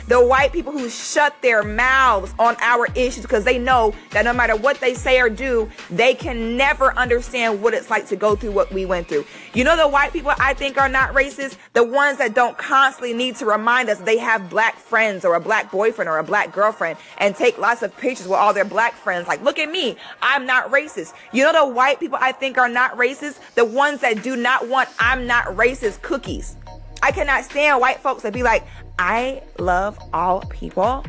The 0.08 0.24
white 0.24 0.54
people 0.54 0.72
who 0.72 0.88
shut 0.88 1.36
their 1.42 1.62
mouths 1.62 2.32
on 2.38 2.56
our 2.60 2.86
issues 2.94 3.20
because 3.20 3.44
they 3.44 3.58
know 3.58 3.92
that 4.12 4.24
no 4.24 4.32
matter 4.32 4.56
what 4.56 4.80
they 4.80 4.94
say 4.94 5.20
or 5.20 5.28
do, 5.28 5.70
they 5.90 6.14
can 6.14 6.56
never 6.56 6.96
understand 6.96 7.60
what 7.60 7.74
it's 7.74 7.90
like 7.90 8.06
to 8.06 8.16
go 8.16 8.34
through 8.34 8.52
what 8.52 8.72
we 8.72 8.86
went 8.86 9.06
through. 9.06 9.26
You 9.52 9.64
know, 9.64 9.76
the 9.76 9.86
white 9.86 10.14
people 10.14 10.32
I 10.38 10.54
think 10.54 10.78
are 10.78 10.88
not 10.88 11.12
racist, 11.12 11.58
the 11.74 11.84
ones 11.84 12.16
that 12.18 12.32
don't 12.32 12.56
constantly 12.56 13.12
need 13.12 13.36
to 13.36 13.44
remind 13.44 13.90
us 13.90 13.98
they 13.98 14.16
have 14.16 14.48
black 14.48 14.78
friends 14.78 15.26
or 15.26 15.34
a 15.34 15.40
black 15.40 15.70
boyfriend 15.70 16.08
or 16.08 16.16
a 16.16 16.24
black 16.24 16.54
girlfriend 16.54 16.98
and 17.18 17.36
take 17.36 17.58
lots 17.58 17.82
of 17.82 17.94
pictures 17.98 18.26
with 18.26 18.38
all 18.38 18.54
their 18.54 18.64
black 18.64 18.94
friends. 18.94 19.28
Like, 19.28 19.42
look 19.42 19.58
at 19.58 19.70
me. 19.70 19.98
I'm 20.22 20.46
not 20.46 20.70
racist. 20.70 21.12
You 21.32 21.44
know, 21.44 21.52
the 21.52 21.70
white 21.70 22.00
people 22.00 22.16
I 22.18 22.32
think 22.32 22.56
are 22.56 22.70
not 22.70 22.96
racist, 22.96 23.40
the 23.56 23.64
ones 23.66 24.00
that 24.00 24.22
do 24.22 24.36
not 24.36 24.68
want 24.68 24.88
I'm 24.98 25.26
not 25.26 25.44
racist 25.48 26.00
cookies. 26.00 26.56
I 27.02 27.12
cannot 27.12 27.44
stand 27.44 27.80
white 27.80 28.00
folks 28.00 28.22
that 28.22 28.32
be 28.32 28.42
like, 28.42 28.66
I 28.98 29.42
love 29.58 29.98
all 30.12 30.40
people. 30.42 31.04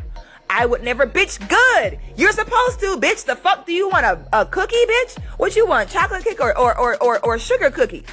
I 0.49 0.65
would 0.65 0.83
never, 0.83 1.05
bitch, 1.05 1.39
good. 1.47 1.99
You're 2.17 2.31
supposed 2.31 2.79
to, 2.79 2.97
bitch. 2.97 3.25
The 3.25 3.35
fuck 3.35 3.65
do 3.65 3.73
you 3.73 3.89
want? 3.89 4.05
A, 4.05 4.19
a 4.33 4.45
cookie, 4.45 4.75
bitch? 4.85 5.19
What 5.37 5.55
you 5.55 5.67
want? 5.67 5.89
Chocolate 5.89 6.23
cake 6.23 6.41
or, 6.41 6.57
or, 6.57 6.77
or, 6.77 7.01
or, 7.03 7.23
or 7.23 7.37
sugar 7.37 7.69
cookie? 7.69 8.05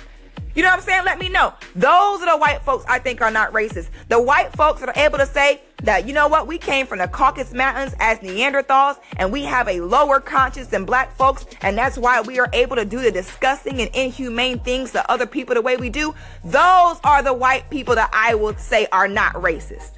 You 0.55 0.63
know 0.63 0.69
what 0.69 0.79
I'm 0.79 0.83
saying? 0.83 1.05
Let 1.05 1.19
me 1.19 1.29
know. 1.29 1.55
Those 1.75 2.23
are 2.23 2.33
the 2.33 2.39
white 2.39 2.63
folks 2.63 2.85
I 2.89 2.99
think 2.99 3.21
are 3.21 3.31
not 3.31 3.53
racist. 3.53 3.89
The 4.09 4.21
white 4.21 4.53
folks 4.53 4.81
that 4.81 4.89
are 4.89 5.03
able 5.03 5.19
to 5.19 5.27
say 5.27 5.61
that, 5.83 6.07
you 6.07 6.15
know 6.15 6.29
what, 6.29 6.47
we 6.47 6.59
came 6.59 6.87
from 6.87 6.99
the 6.99 7.09
Caucasus 7.09 7.53
Mountains 7.53 7.95
as 8.01 8.19
Neanderthals 8.19 8.99
and 9.19 9.31
we 9.31 9.43
have 9.43 9.69
a 9.69 9.81
lower 9.81 10.21
conscience 10.21 10.69
than 10.69 10.85
black 10.85 11.15
folks, 11.17 11.47
and 11.61 11.77
that's 11.77 11.99
why 11.99 12.21
we 12.21 12.39
are 12.39 12.49
able 12.53 12.77
to 12.77 12.85
do 12.85 13.01
the 13.01 13.11
disgusting 13.11 13.81
and 13.81 13.91
inhumane 13.95 14.59
things 14.61 14.93
to 14.93 15.11
other 15.11 15.27
people 15.27 15.55
the 15.55 15.63
way 15.63 15.77
we 15.77 15.91
do. 15.91 16.15
Those 16.45 16.99
are 17.05 17.23
the 17.23 17.35
white 17.35 17.69
people 17.71 17.95
that 17.95 18.11
I 18.13 18.35
would 18.35 18.59
say 18.59 18.87
are 18.93 19.09
not 19.09 19.35
racist. 19.35 19.93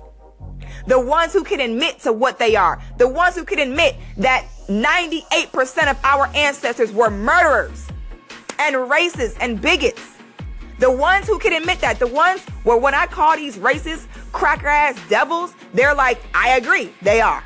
The 0.87 0.99
ones 0.99 1.33
who 1.33 1.45
can 1.45 1.61
admit 1.61 2.01
to 2.01 2.13
what 2.13 2.39
they 2.39 2.57
are. 2.57 2.81
The 2.97 3.09
ones 3.09 3.37
who 3.37 3.45
can 3.45 3.59
admit 3.59 3.97
that 4.17 4.47
98% 4.69 5.91
of 5.91 5.99
our 6.05 6.27
ancestors 6.35 6.93
were 6.93 7.11
murderers 7.11 7.87
and 8.59 8.75
racists 8.75 9.37
and 9.41 9.61
bigots. 9.61 10.17
The 10.79 10.91
ones 10.91 11.27
who 11.27 11.39
can 11.39 11.53
admit 11.53 11.81
that, 11.81 11.99
the 11.99 12.07
ones 12.07 12.41
where 12.63 12.77
when 12.77 12.95
I 12.95 13.07
call 13.07 13.37
these 13.37 13.57
racist, 13.57 14.07
cracker 14.33 14.69
ass 14.69 14.99
devils, 15.09 15.55
they're 15.75 15.95
like, 15.95 16.21
I 16.35 16.57
agree, 16.57 16.93
they 17.03 17.21
are. 17.21 17.43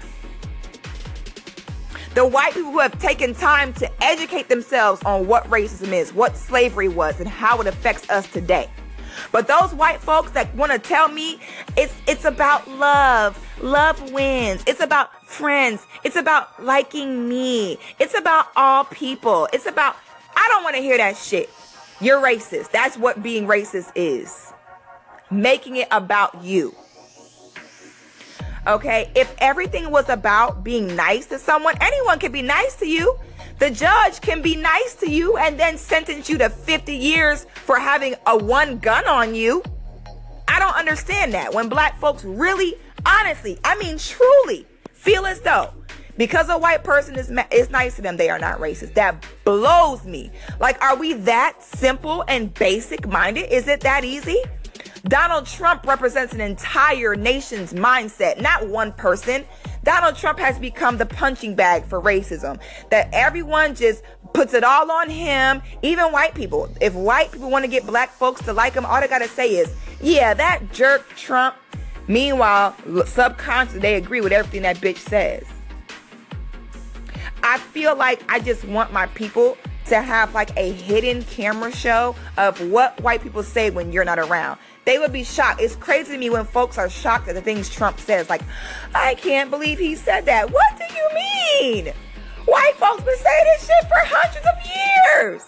The 2.14 2.26
white 2.26 2.52
people 2.52 2.72
who 2.72 2.78
have 2.78 2.98
taken 2.98 3.34
time 3.34 3.72
to 3.74 3.90
educate 4.04 4.48
themselves 4.48 5.02
on 5.04 5.26
what 5.26 5.48
racism 5.48 5.92
is, 5.92 6.12
what 6.12 6.36
slavery 6.36 6.88
was, 6.88 7.18
and 7.20 7.28
how 7.28 7.60
it 7.60 7.66
affects 7.66 8.08
us 8.10 8.30
today. 8.30 8.68
But 9.30 9.46
those 9.46 9.72
white 9.74 10.00
folks 10.00 10.30
that 10.32 10.54
want 10.54 10.72
to 10.72 10.78
tell 10.78 11.08
me 11.08 11.40
it's 11.76 11.94
it's 12.06 12.24
about 12.24 12.68
love. 12.68 13.38
Love 13.60 14.12
wins. 14.12 14.62
It's 14.66 14.80
about 14.80 15.26
friends. 15.26 15.86
It's 16.04 16.16
about 16.16 16.62
liking 16.62 17.28
me. 17.28 17.78
It's 17.98 18.14
about 18.14 18.48
all 18.56 18.84
people. 18.84 19.48
It's 19.52 19.66
about 19.66 19.96
I 20.36 20.48
don't 20.48 20.64
want 20.64 20.76
to 20.76 20.82
hear 20.82 20.96
that 20.98 21.16
shit. 21.16 21.50
You're 22.00 22.20
racist. 22.20 22.70
That's 22.72 22.96
what 22.96 23.22
being 23.22 23.46
racist 23.46 23.92
is. 23.94 24.52
Making 25.32 25.76
it 25.76 25.88
about 25.90 26.44
you. 26.44 26.74
Okay? 28.66 29.10
If 29.14 29.34
everything 29.38 29.90
was 29.90 30.08
about 30.08 30.62
being 30.62 30.94
nice 30.94 31.26
to 31.26 31.38
someone, 31.38 31.74
anyone 31.80 32.18
can 32.18 32.32
be 32.32 32.42
nice 32.42 32.76
to 32.76 32.86
you. 32.86 33.18
The 33.58 33.70
judge 33.70 34.20
can 34.20 34.42
be 34.42 34.56
nice 34.56 34.94
to 34.96 35.10
you 35.10 35.36
and 35.36 35.58
then 35.58 35.78
sentence 35.78 36.28
you 36.28 36.38
to 36.38 36.50
50 36.50 36.94
years 36.94 37.46
for 37.54 37.78
having 37.78 38.14
a 38.26 38.36
one 38.36 38.78
gun 38.78 39.06
on 39.06 39.34
you. 39.34 39.62
I 40.48 40.58
don't 40.58 40.76
understand 40.76 41.32
that. 41.34 41.54
When 41.54 41.68
black 41.68 41.98
folks 41.98 42.24
really, 42.24 42.74
honestly, 43.06 43.58
I 43.64 43.76
mean 43.76 43.98
truly, 43.98 44.66
feel 44.92 45.26
as 45.26 45.40
though 45.40 45.72
because 46.16 46.48
a 46.48 46.58
white 46.58 46.84
person 46.84 47.16
is 47.16 47.32
is 47.50 47.70
nice 47.70 47.96
to 47.96 48.02
them, 48.02 48.16
they 48.16 48.28
are 48.28 48.38
not 48.38 48.58
racist. 48.58 48.94
That 48.94 49.24
blows 49.44 50.04
me. 50.04 50.30
Like, 50.60 50.82
are 50.82 50.96
we 50.96 51.14
that 51.14 51.62
simple 51.62 52.24
and 52.28 52.52
basic 52.54 53.06
minded? 53.06 53.50
Is 53.52 53.68
it 53.68 53.80
that 53.80 54.04
easy? 54.04 54.42
Donald 55.04 55.46
Trump 55.46 55.86
represents 55.86 56.32
an 56.32 56.40
entire 56.40 57.14
nation's 57.16 57.72
mindset, 57.72 58.40
not 58.40 58.68
one 58.68 58.92
person. 58.92 59.44
Donald 59.84 60.16
Trump 60.16 60.38
has 60.38 60.58
become 60.58 60.96
the 60.96 61.06
punching 61.06 61.54
bag 61.54 61.84
for 61.84 62.00
racism. 62.00 62.60
That 62.90 63.08
everyone 63.12 63.74
just 63.74 64.02
puts 64.32 64.54
it 64.54 64.64
all 64.64 64.90
on 64.90 65.10
him, 65.10 65.62
even 65.82 66.06
white 66.12 66.34
people. 66.34 66.68
If 66.80 66.94
white 66.94 67.32
people 67.32 67.50
want 67.50 67.64
to 67.64 67.70
get 67.70 67.86
black 67.86 68.10
folks 68.10 68.42
to 68.42 68.52
like 68.52 68.74
him, 68.74 68.86
all 68.86 69.00
they 69.00 69.08
got 69.08 69.18
to 69.18 69.28
say 69.28 69.56
is, 69.56 69.74
yeah, 70.00 70.34
that 70.34 70.72
jerk 70.72 71.08
Trump. 71.16 71.56
Meanwhile, 72.08 72.76
subconsciously, 73.06 73.80
they 73.80 73.94
agree 73.94 74.20
with 74.20 74.32
everything 74.32 74.62
that 74.62 74.76
bitch 74.78 74.98
says. 74.98 75.44
I 77.42 77.58
feel 77.58 77.96
like 77.96 78.22
I 78.28 78.38
just 78.38 78.64
want 78.64 78.92
my 78.92 79.06
people 79.08 79.56
to 79.92 80.00
have 80.00 80.34
like 80.34 80.50
a 80.56 80.72
hidden 80.72 81.22
camera 81.22 81.70
show 81.70 82.16
of 82.36 82.58
what 82.70 83.00
white 83.02 83.22
people 83.22 83.42
say 83.42 83.70
when 83.70 83.92
you're 83.92 84.04
not 84.04 84.18
around. 84.18 84.58
They 84.84 84.98
would 84.98 85.12
be 85.12 85.22
shocked. 85.22 85.60
It's 85.60 85.76
crazy 85.76 86.12
to 86.12 86.18
me 86.18 86.30
when 86.30 86.44
folks 86.44 86.78
are 86.78 86.90
shocked 86.90 87.28
at 87.28 87.34
the 87.34 87.42
things 87.42 87.68
Trump 87.68 88.00
says. 88.00 88.28
Like, 88.28 88.42
I 88.94 89.14
can't 89.14 89.50
believe 89.50 89.78
he 89.78 89.94
said 89.94 90.24
that. 90.24 90.50
What 90.50 90.78
do 90.78 90.84
you 90.84 91.08
mean? 91.84 91.94
White 92.46 92.74
folks 92.76 93.04
been 93.04 93.16
saying 93.16 93.44
this 93.44 93.66
shit 93.66 93.88
for 93.88 93.98
hundreds 93.98 94.46
of 94.46 95.20
years. 95.20 95.42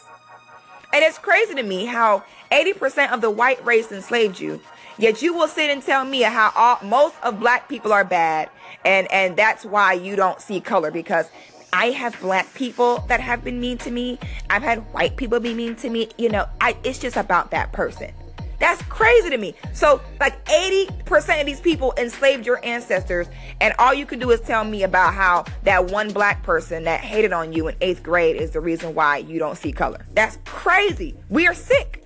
And 0.93 1.03
it's 1.03 1.19
crazy 1.19 1.55
to 1.55 1.63
me 1.63 1.87
how 1.87 2.23
80% 2.53 3.13
of 3.13 3.21
the 3.21 3.31
white 3.31 3.65
race 3.65 3.91
enslaved 3.91 4.39
you. 4.39 4.61
Yet 4.99 5.23
you 5.23 5.35
will 5.35 5.49
sit 5.49 5.71
and 5.71 5.83
tell 5.83 6.05
me 6.05 6.21
how 6.21 6.53
all, 6.55 6.79
most 6.87 7.17
of 7.25 7.41
black 7.41 7.69
people 7.69 7.93
are 7.93 8.05
bad 8.05 8.49
and 8.85 9.11
and 9.11 9.37
that's 9.37 9.65
why 9.65 9.92
you 9.95 10.17
don't 10.17 10.40
see 10.40 10.61
color 10.61 10.90
because 10.90 11.31
I 11.75 11.87
have 11.87 12.18
black 12.20 12.54
people 12.54 13.00
that 13.08 13.18
have 13.18 13.42
been 13.42 13.60
mean 13.60 13.79
to 13.79 13.90
me. 13.90 14.16
I've 14.48 14.62
had 14.62 14.79
white 14.94 15.16
people 15.16 15.40
be 15.40 15.54
mean 15.54 15.75
to 15.77 15.90
me. 15.90 16.08
You 16.16 16.29
know, 16.29 16.46
I 16.60 16.77
it's 16.85 17.00
just 17.00 17.16
about 17.16 17.50
that 17.50 17.72
person. 17.72 18.12
That's 18.60 18.81
crazy 18.83 19.29
to 19.31 19.37
me. 19.37 19.56
So, 19.72 20.00
like 20.20 20.42
80% 20.46 21.40
of 21.40 21.46
these 21.46 21.60
people 21.60 21.92
enslaved 21.98 22.46
your 22.46 22.64
ancestors, 22.64 23.27
and 23.60 23.75
all 23.81 23.92
you 23.92 24.06
can 24.06 24.20
do 24.20 24.31
is 24.31 24.40
tell 24.40 24.64
me 24.64 24.85
about 24.85 25.14
how 25.14 25.46
that 25.64 25.87
one 25.87 26.12
black 26.12 26.44
person 26.44 26.85
that 26.85 27.00
hated 27.00 27.33
on 27.33 27.52
you 27.52 27.66
in 27.66 27.75
eighth 27.81 28.04
grade 28.04 28.37
is 28.37 28.52
the 28.52 28.60
reason 28.60 28.94
why 28.94 29.18
you 29.18 29.40
don't 29.40 29.58
see 29.58 29.72
color. 29.72 30.06
That's 30.14 30.38
crazy. 30.44 31.16
We 31.29 31.48
are 31.48 31.54
sick. 31.54 32.04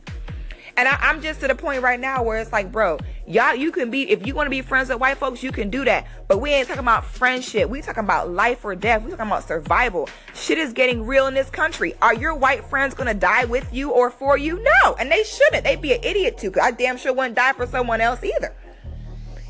And 0.78 0.86
I, 0.86 1.10
am 1.10 1.20
just 1.20 1.40
to 1.40 1.48
the 1.48 1.56
point 1.56 1.82
right 1.82 1.98
now 1.98 2.22
where 2.22 2.38
it's 2.38 2.52
like, 2.52 2.70
bro, 2.70 2.98
y'all, 3.26 3.52
you 3.52 3.72
can 3.72 3.90
be, 3.90 4.08
if 4.08 4.24
you 4.24 4.32
want 4.32 4.46
to 4.46 4.50
be 4.50 4.62
friends 4.62 4.90
with 4.90 5.00
white 5.00 5.16
folks, 5.16 5.42
you 5.42 5.50
can 5.50 5.70
do 5.70 5.84
that. 5.84 6.06
But 6.28 6.38
we 6.38 6.50
ain't 6.50 6.68
talking 6.68 6.84
about 6.84 7.04
friendship. 7.04 7.68
We 7.68 7.82
talking 7.82 8.04
about 8.04 8.30
life 8.30 8.64
or 8.64 8.76
death. 8.76 9.02
We 9.02 9.10
talking 9.10 9.26
about 9.26 9.42
survival. 9.42 10.08
Shit 10.36 10.56
is 10.56 10.72
getting 10.72 11.04
real 11.04 11.26
in 11.26 11.34
this 11.34 11.50
country. 11.50 11.94
Are 12.00 12.14
your 12.14 12.32
white 12.32 12.64
friends 12.64 12.94
gonna 12.94 13.12
die 13.12 13.44
with 13.44 13.74
you 13.74 13.90
or 13.90 14.08
for 14.08 14.38
you? 14.38 14.62
No, 14.62 14.94
and 14.94 15.10
they 15.10 15.24
shouldn't. 15.24 15.64
They'd 15.64 15.82
be 15.82 15.94
an 15.94 16.04
idiot 16.04 16.38
too. 16.38 16.52
Cause 16.52 16.62
I 16.64 16.70
damn 16.70 16.96
sure 16.96 17.12
wouldn't 17.12 17.34
die 17.34 17.54
for 17.54 17.66
someone 17.66 18.00
else 18.00 18.22
either. 18.22 18.54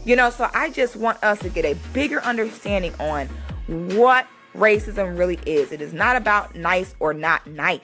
You 0.07 0.17
know, 0.17 0.31
so 0.31 0.49
I 0.55 0.71
just 0.71 0.97
want 0.97 1.23
us 1.23 1.41
to 1.41 1.51
get 1.51 1.67
a 1.67 1.75
bigger 1.93 2.23
understanding 2.23 2.95
on 2.99 3.27
what 3.67 4.27
racism 4.55 5.19
really 5.19 5.39
is. 5.45 5.73
It 5.73 5.83
is 5.83 5.93
not 5.93 6.17
about 6.17 6.55
nice 6.55 6.95
or 7.01 7.13
not 7.13 7.47
nice. 7.47 7.81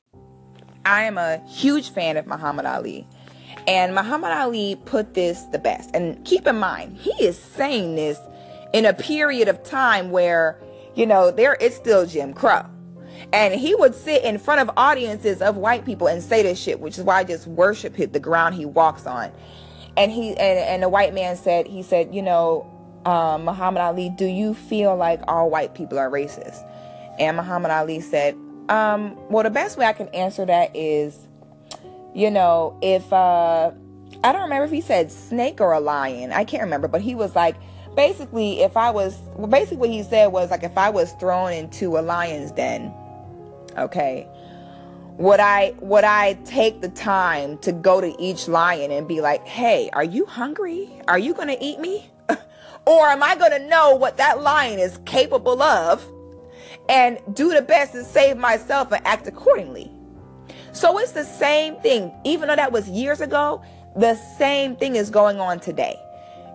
I 0.87 1.05
am 1.05 1.19
a 1.19 1.39
huge 1.47 1.91
fan 1.91 2.17
of 2.17 2.27
Muhammad 2.27 2.65
Ali. 2.65 3.07
And 3.67 3.95
Muhammad 3.95 4.33
Ali 4.33 4.77
put 4.85 5.15
this 5.15 5.43
the 5.45 5.59
best. 5.59 5.91
And 5.95 6.23
keep 6.25 6.47
in 6.47 6.57
mind, 6.57 6.99
he 6.99 7.13
is 7.25 7.39
saying 7.39 7.97
this 7.97 8.19
in 8.73 8.85
a 8.85 8.93
period 8.93 9.49
of 9.49 9.63
time 9.63 10.11
where, 10.11 10.61
you 10.95 11.07
know, 11.07 11.31
there 11.31 11.55
is 11.55 11.75
still 11.75 12.07
Jim 12.07 12.35
Crow. 12.35 12.67
And 13.33 13.55
he 13.55 13.75
would 13.75 13.95
sit 13.95 14.23
in 14.25 14.39
front 14.39 14.61
of 14.61 14.71
audiences 14.77 15.41
of 15.41 15.57
white 15.57 15.85
people 15.85 16.09
and 16.09 16.23
say 16.23 16.43
this 16.43 16.59
shit, 16.59 16.81
which 16.81 16.99
is 16.99 17.05
why 17.05 17.21
I 17.21 17.25
just 17.25 17.47
worship 17.47 17.95
hit 17.97 18.13
the 18.13 18.21
ground 18.21 18.55
he 18.55 18.67
walks 18.67 19.07
on. 19.07 19.33
And 19.97 20.11
he 20.11 20.31
and, 20.31 20.59
and 20.59 20.83
the 20.83 20.89
white 20.89 21.15
man 21.15 21.37
said, 21.37 21.67
he 21.67 21.83
said, 21.83 22.15
you 22.15 22.23
know, 22.23 22.71
um, 23.07 23.45
Muhammad 23.45 23.81
Ali, 23.83 24.11
do 24.11 24.27
you 24.27 24.55
feel 24.55 24.97
like 24.97 25.21
all 25.29 25.49
white 25.49 25.75
people 25.75 25.99
are 25.99 26.11
racist? 26.11 26.63
And 27.19 27.37
Muhammad 27.37 27.71
Ali 27.71 28.01
said, 28.01 28.35
um, 28.69 29.17
well, 29.31 29.45
the 29.45 29.51
best 29.51 29.79
way 29.79 29.87
I 29.87 29.93
can 29.93 30.09
answer 30.09 30.45
that 30.47 30.75
is, 30.75 31.29
you 32.15 32.31
know, 32.31 32.79
if 32.81 33.13
uh, 33.13 33.73
I 34.23 34.33
don't 34.33 34.43
remember 34.43 34.65
if 34.65 34.71
he 34.71 34.81
said 34.81 35.11
snake 35.11 35.61
or 35.61 35.73
a 35.73 35.81
lion, 35.81 36.33
I 36.33 36.45
can't 36.45 36.63
remember, 36.63 36.89
but 36.89 37.01
he 37.01 37.15
was 37.15 37.35
like, 37.35 37.57
basically, 37.97 38.63
if 38.63 38.77
I 38.77 38.91
was, 38.91 39.19
well, 39.37 39.49
basically 39.49 39.77
what 39.79 39.91
he 39.91 40.03
said 40.03 40.29
was 40.29 40.51
like, 40.51 40.63
if 40.63 40.79
I 40.79 40.91
was 40.91 41.13
thrown 41.13 41.53
into 41.53 41.99
a 41.99 42.01
lion's 42.01 42.53
den, 42.53 42.93
okay, 43.77 44.29
would 45.17 45.41
I 45.41 45.75
would 45.81 46.05
I 46.05 46.35
take 46.45 46.81
the 46.81 46.89
time 46.89 47.59
to 47.59 47.73
go 47.73 48.01
to 48.01 48.21
each 48.21 48.49
lion 48.49 48.91
and 48.91 49.07
be 49.07 49.21
like, 49.21 49.47
hey, 49.47 49.91
are 49.93 50.05
you 50.05 50.27
hungry? 50.27 50.91
Are 51.07 51.19
you 51.19 51.35
gonna 51.35 51.57
eat 51.61 51.79
me? 51.79 52.11
or 52.87 53.07
am 53.07 53.23
I 53.23 53.37
gonna 53.37 53.69
know 53.69 53.95
what 53.95 54.17
that 54.17 54.41
lion 54.41 54.79
is 54.79 54.99
capable 55.05 55.63
of? 55.63 56.05
and 56.89 57.19
do 57.33 57.53
the 57.55 57.63
best 57.63 57.93
to 57.93 58.05
save 58.05 58.37
myself 58.37 58.93
and 58.93 59.05
act 59.07 59.27
accordingly. 59.27 59.91
So 60.75 60.99
it's 60.99 61.13
the 61.13 61.25
same 61.25 61.77
thing. 61.77 62.13
Even 62.25 62.49
though 62.49 62.57
that 62.57 62.73
was 62.73 62.89
years 62.89 63.21
ago, 63.21 63.63
the 63.95 64.17
same 64.17 64.75
thing 64.75 64.97
is 64.97 65.09
going 65.09 65.39
on 65.39 65.61
today. 65.61 66.01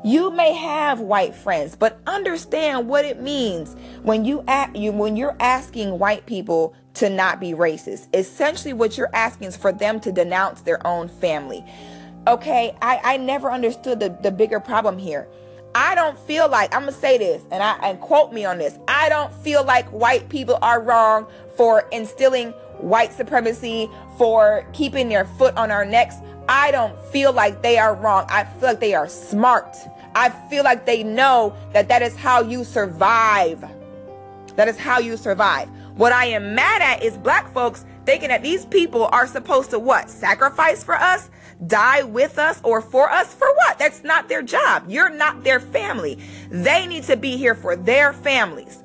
You 0.03 0.29
may 0.29 0.53
have 0.53 0.99
white 0.99 1.33
friends, 1.33 1.77
but 1.77 1.99
understand 2.05 2.89
what 2.89 3.05
it 3.05 3.21
means 3.21 3.77
when 4.03 4.25
you 4.25 4.43
you 4.73 4.91
when 4.91 5.15
you're 5.15 5.37
asking 5.39 5.99
white 5.99 6.25
people 6.25 6.73
to 6.95 7.09
not 7.09 7.39
be 7.39 7.51
racist. 7.51 8.07
Essentially, 8.13 8.73
what 8.73 8.97
you're 8.97 9.13
asking 9.13 9.47
is 9.47 9.55
for 9.55 9.71
them 9.71 10.01
to 10.01 10.11
denounce 10.11 10.61
their 10.61 10.85
own 10.85 11.07
family. 11.07 11.63
Okay, 12.27 12.75
I, 12.81 12.99
I 13.03 13.17
never 13.17 13.49
understood 13.49 14.01
the, 14.01 14.17
the 14.21 14.31
bigger 14.31 14.59
problem 14.59 14.97
here. 14.97 15.27
I 15.75 15.95
don't 15.95 16.17
feel 16.17 16.49
like 16.49 16.73
I'm 16.73 16.81
gonna 16.81 16.91
say 16.91 17.17
this 17.17 17.43
and 17.51 17.61
I 17.61 17.77
and 17.83 17.99
quote 17.99 18.33
me 18.33 18.45
on 18.45 18.57
this. 18.57 18.77
I 18.87 19.09
don't 19.09 19.33
feel 19.33 19.63
like 19.63 19.87
white 19.89 20.29
people 20.29 20.57
are 20.61 20.81
wrong 20.81 21.27
for 21.55 21.87
instilling 21.91 22.51
white 22.79 23.13
supremacy, 23.13 23.89
for 24.17 24.65
keeping 24.73 25.09
their 25.09 25.25
foot 25.25 25.55
on 25.57 25.71
our 25.71 25.85
necks. 25.85 26.15
I 26.47 26.71
don't 26.71 26.97
feel 27.05 27.31
like 27.31 27.61
they 27.61 27.77
are 27.77 27.93
wrong. 27.93 28.25
I 28.29 28.45
feel 28.45 28.69
like 28.69 28.79
they 28.79 28.95
are 28.95 29.07
smart. 29.07 29.75
I 30.15 30.29
feel 30.49 30.63
like 30.63 30.85
they 30.85 31.03
know 31.03 31.55
that 31.73 31.87
that 31.89 32.01
is 32.01 32.15
how 32.15 32.41
you 32.41 32.63
survive. 32.63 33.63
That 34.55 34.67
is 34.67 34.77
how 34.77 34.99
you 34.99 35.17
survive. 35.17 35.69
What 35.95 36.11
I 36.11 36.25
am 36.25 36.55
mad 36.55 36.81
at 36.81 37.03
is 37.03 37.17
black 37.17 37.51
folks 37.53 37.85
thinking 38.05 38.29
that 38.29 38.41
these 38.41 38.65
people 38.65 39.09
are 39.11 39.27
supposed 39.27 39.69
to 39.71 39.79
what? 39.79 40.09
Sacrifice 40.09 40.83
for 40.83 40.95
us? 40.95 41.29
Die 41.67 42.03
with 42.03 42.39
us 42.39 42.59
or 42.63 42.81
for 42.81 43.09
us 43.09 43.33
for 43.33 43.53
what? 43.55 43.79
That's 43.79 44.03
not 44.03 44.29
their 44.29 44.41
job. 44.41 44.85
You're 44.87 45.09
not 45.09 45.43
their 45.43 45.59
family. 45.59 46.19
They 46.49 46.87
need 46.87 47.03
to 47.03 47.17
be 47.17 47.37
here 47.37 47.55
for 47.55 47.75
their 47.75 48.13
families. 48.13 48.83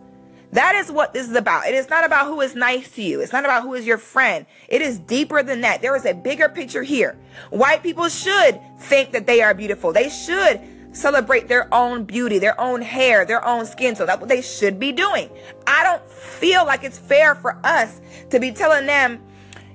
That 0.53 0.77
is 0.77 0.91
what 0.91 1.13
this 1.13 1.29
is 1.29 1.35
about. 1.35 1.67
It 1.67 1.75
is 1.75 1.91
not 1.91 2.05
about 2.05 2.27
who 2.27 2.41
is 2.41 2.55
nice 2.55 2.89
to 2.93 3.03
you. 3.03 3.21
It's 3.21 3.33
not 3.33 3.45
about 3.45 3.65
who 3.65 3.75
is 3.75 3.85
your 3.85 3.99
friend. 3.99 4.47
It 4.69 4.83
is 4.83 5.01
deeper 5.01 5.43
than 5.43 5.63
that. 5.63 5.83
There 5.83 5.97
is 5.97 6.07
a 6.07 6.15
bigger 6.15 6.49
picture 6.49 6.85
here. 6.85 7.19
White 7.51 7.83
people 7.83 8.09
should 8.09 8.61
think 8.79 9.11
that 9.11 9.27
they 9.27 9.43
are 9.43 9.53
beautiful. 9.53 9.93
They 9.93 10.09
should 10.09 10.61
celebrate 10.93 11.49
their 11.49 11.73
own 11.75 12.05
beauty, 12.05 12.39
their 12.39 12.59
own 12.61 12.81
hair, 12.83 13.25
their 13.25 13.45
own 13.45 13.67
skin. 13.67 13.97
So 13.97 14.07
that's 14.07 14.21
what 14.21 14.29
they 14.29 14.43
should 14.43 14.79
be 14.79 14.93
doing. 14.93 15.29
I 15.67 15.83
don't 15.83 16.09
feel 16.09 16.65
like 16.65 16.85
it's 16.85 16.99
fair 16.99 17.35
for 17.35 17.59
us 17.65 18.01
to 18.31 18.39
be 18.39 18.53
telling 18.53 18.87
them 18.87 19.21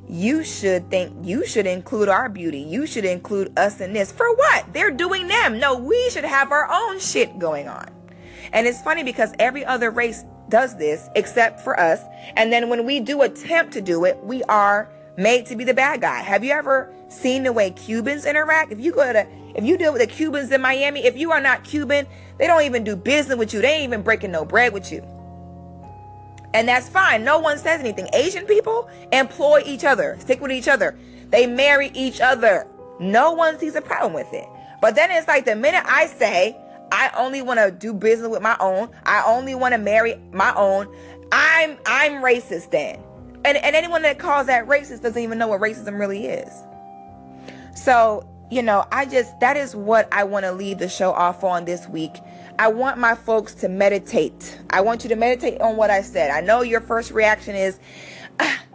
you 0.09 0.43
should 0.43 0.89
think 0.89 1.15
you 1.23 1.45
should 1.45 1.67
include 1.67 2.09
our 2.09 2.29
beauty. 2.29 2.59
You 2.59 2.87
should 2.87 3.05
include 3.05 3.57
us 3.57 3.79
in 3.79 3.93
this. 3.93 4.11
For 4.11 4.33
what? 4.35 4.73
They're 4.73 4.91
doing 4.91 5.27
them. 5.27 5.59
No, 5.59 5.77
we 5.77 6.09
should 6.09 6.23
have 6.23 6.51
our 6.51 6.67
own 6.71 6.99
shit 6.99 7.37
going 7.37 7.67
on. 7.67 7.87
And 8.51 8.65
it's 8.65 8.81
funny 8.81 9.03
because 9.03 9.33
every 9.37 9.63
other 9.63 9.91
race 9.91 10.23
does 10.49 10.75
this 10.75 11.07
except 11.15 11.61
for 11.61 11.79
us. 11.79 12.01
And 12.35 12.51
then 12.51 12.69
when 12.69 12.85
we 12.85 12.99
do 12.99 13.21
attempt 13.21 13.71
to 13.73 13.81
do 13.81 14.05
it, 14.05 14.17
we 14.23 14.41
are 14.43 14.89
made 15.15 15.45
to 15.45 15.55
be 15.55 15.63
the 15.63 15.75
bad 15.75 16.01
guy. 16.01 16.21
Have 16.21 16.43
you 16.43 16.51
ever 16.53 16.91
seen 17.07 17.43
the 17.43 17.53
way 17.53 17.69
Cubans 17.69 18.25
interact? 18.25 18.71
If 18.71 18.79
you 18.79 18.91
go 18.91 19.13
to 19.13 19.27
if 19.55 19.63
you 19.65 19.77
deal 19.77 19.91
with 19.91 20.01
the 20.01 20.07
Cubans 20.07 20.51
in 20.51 20.61
Miami, 20.61 21.05
if 21.05 21.17
you 21.17 21.31
are 21.31 21.41
not 21.41 21.63
Cuban, 21.63 22.07
they 22.37 22.47
don't 22.47 22.63
even 22.63 22.83
do 22.83 22.95
business 22.95 23.37
with 23.37 23.53
you. 23.53 23.61
They 23.61 23.73
ain't 23.73 23.83
even 23.83 24.01
breaking 24.01 24.31
no 24.31 24.45
bread 24.45 24.73
with 24.73 24.91
you. 24.91 25.05
And 26.53 26.67
that's 26.67 26.89
fine. 26.89 27.23
No 27.23 27.39
one 27.39 27.57
says 27.57 27.79
anything. 27.79 28.07
Asian 28.13 28.45
people 28.45 28.89
employ 29.11 29.61
each 29.65 29.83
other, 29.83 30.17
stick 30.19 30.41
with 30.41 30.51
each 30.51 30.67
other. 30.67 30.97
They 31.29 31.45
marry 31.45 31.91
each 31.93 32.21
other. 32.21 32.67
No 32.99 33.31
one 33.31 33.59
sees 33.59 33.75
a 33.75 33.81
problem 33.81 34.13
with 34.13 34.33
it. 34.33 34.47
But 34.81 34.95
then 34.95 35.11
it's 35.11 35.27
like 35.27 35.45
the 35.45 35.55
minute 35.55 35.83
I 35.85 36.07
say, 36.07 36.57
I 36.91 37.11
only 37.15 37.41
want 37.41 37.59
to 37.59 37.71
do 37.71 37.93
business 37.93 38.29
with 38.29 38.41
my 38.41 38.57
own, 38.59 38.89
I 39.05 39.23
only 39.25 39.53
want 39.53 39.73
to 39.73 39.77
marry 39.77 40.19
my 40.31 40.53
own, 40.55 40.93
I'm 41.31 41.77
I'm 41.85 42.23
racist 42.23 42.71
then. 42.71 43.03
And 43.45 43.57
and 43.57 43.75
anyone 43.75 44.01
that 44.01 44.19
calls 44.19 44.47
that 44.47 44.67
racist 44.67 45.01
doesn't 45.01 45.21
even 45.21 45.37
know 45.37 45.47
what 45.47 45.61
racism 45.61 45.99
really 45.99 46.25
is. 46.25 46.51
So, 47.75 48.27
you 48.49 48.63
know, 48.63 48.85
I 48.91 49.05
just 49.05 49.39
that 49.39 49.55
is 49.55 49.75
what 49.75 50.07
I 50.11 50.23
want 50.23 50.45
to 50.45 50.51
leave 50.51 50.79
the 50.79 50.89
show 50.89 51.11
off 51.11 51.43
on 51.43 51.65
this 51.65 51.87
week. 51.87 52.19
I 52.59 52.67
want 52.67 52.97
my 52.97 53.15
folks 53.15 53.53
to 53.55 53.69
meditate. 53.69 54.59
I 54.69 54.81
want 54.81 55.03
you 55.03 55.09
to 55.11 55.15
meditate 55.15 55.61
on 55.61 55.77
what 55.77 55.89
I 55.89 56.01
said. 56.01 56.29
I 56.29 56.41
know 56.41 56.61
your 56.61 56.81
first 56.81 57.11
reaction 57.11 57.55
is, 57.55 57.79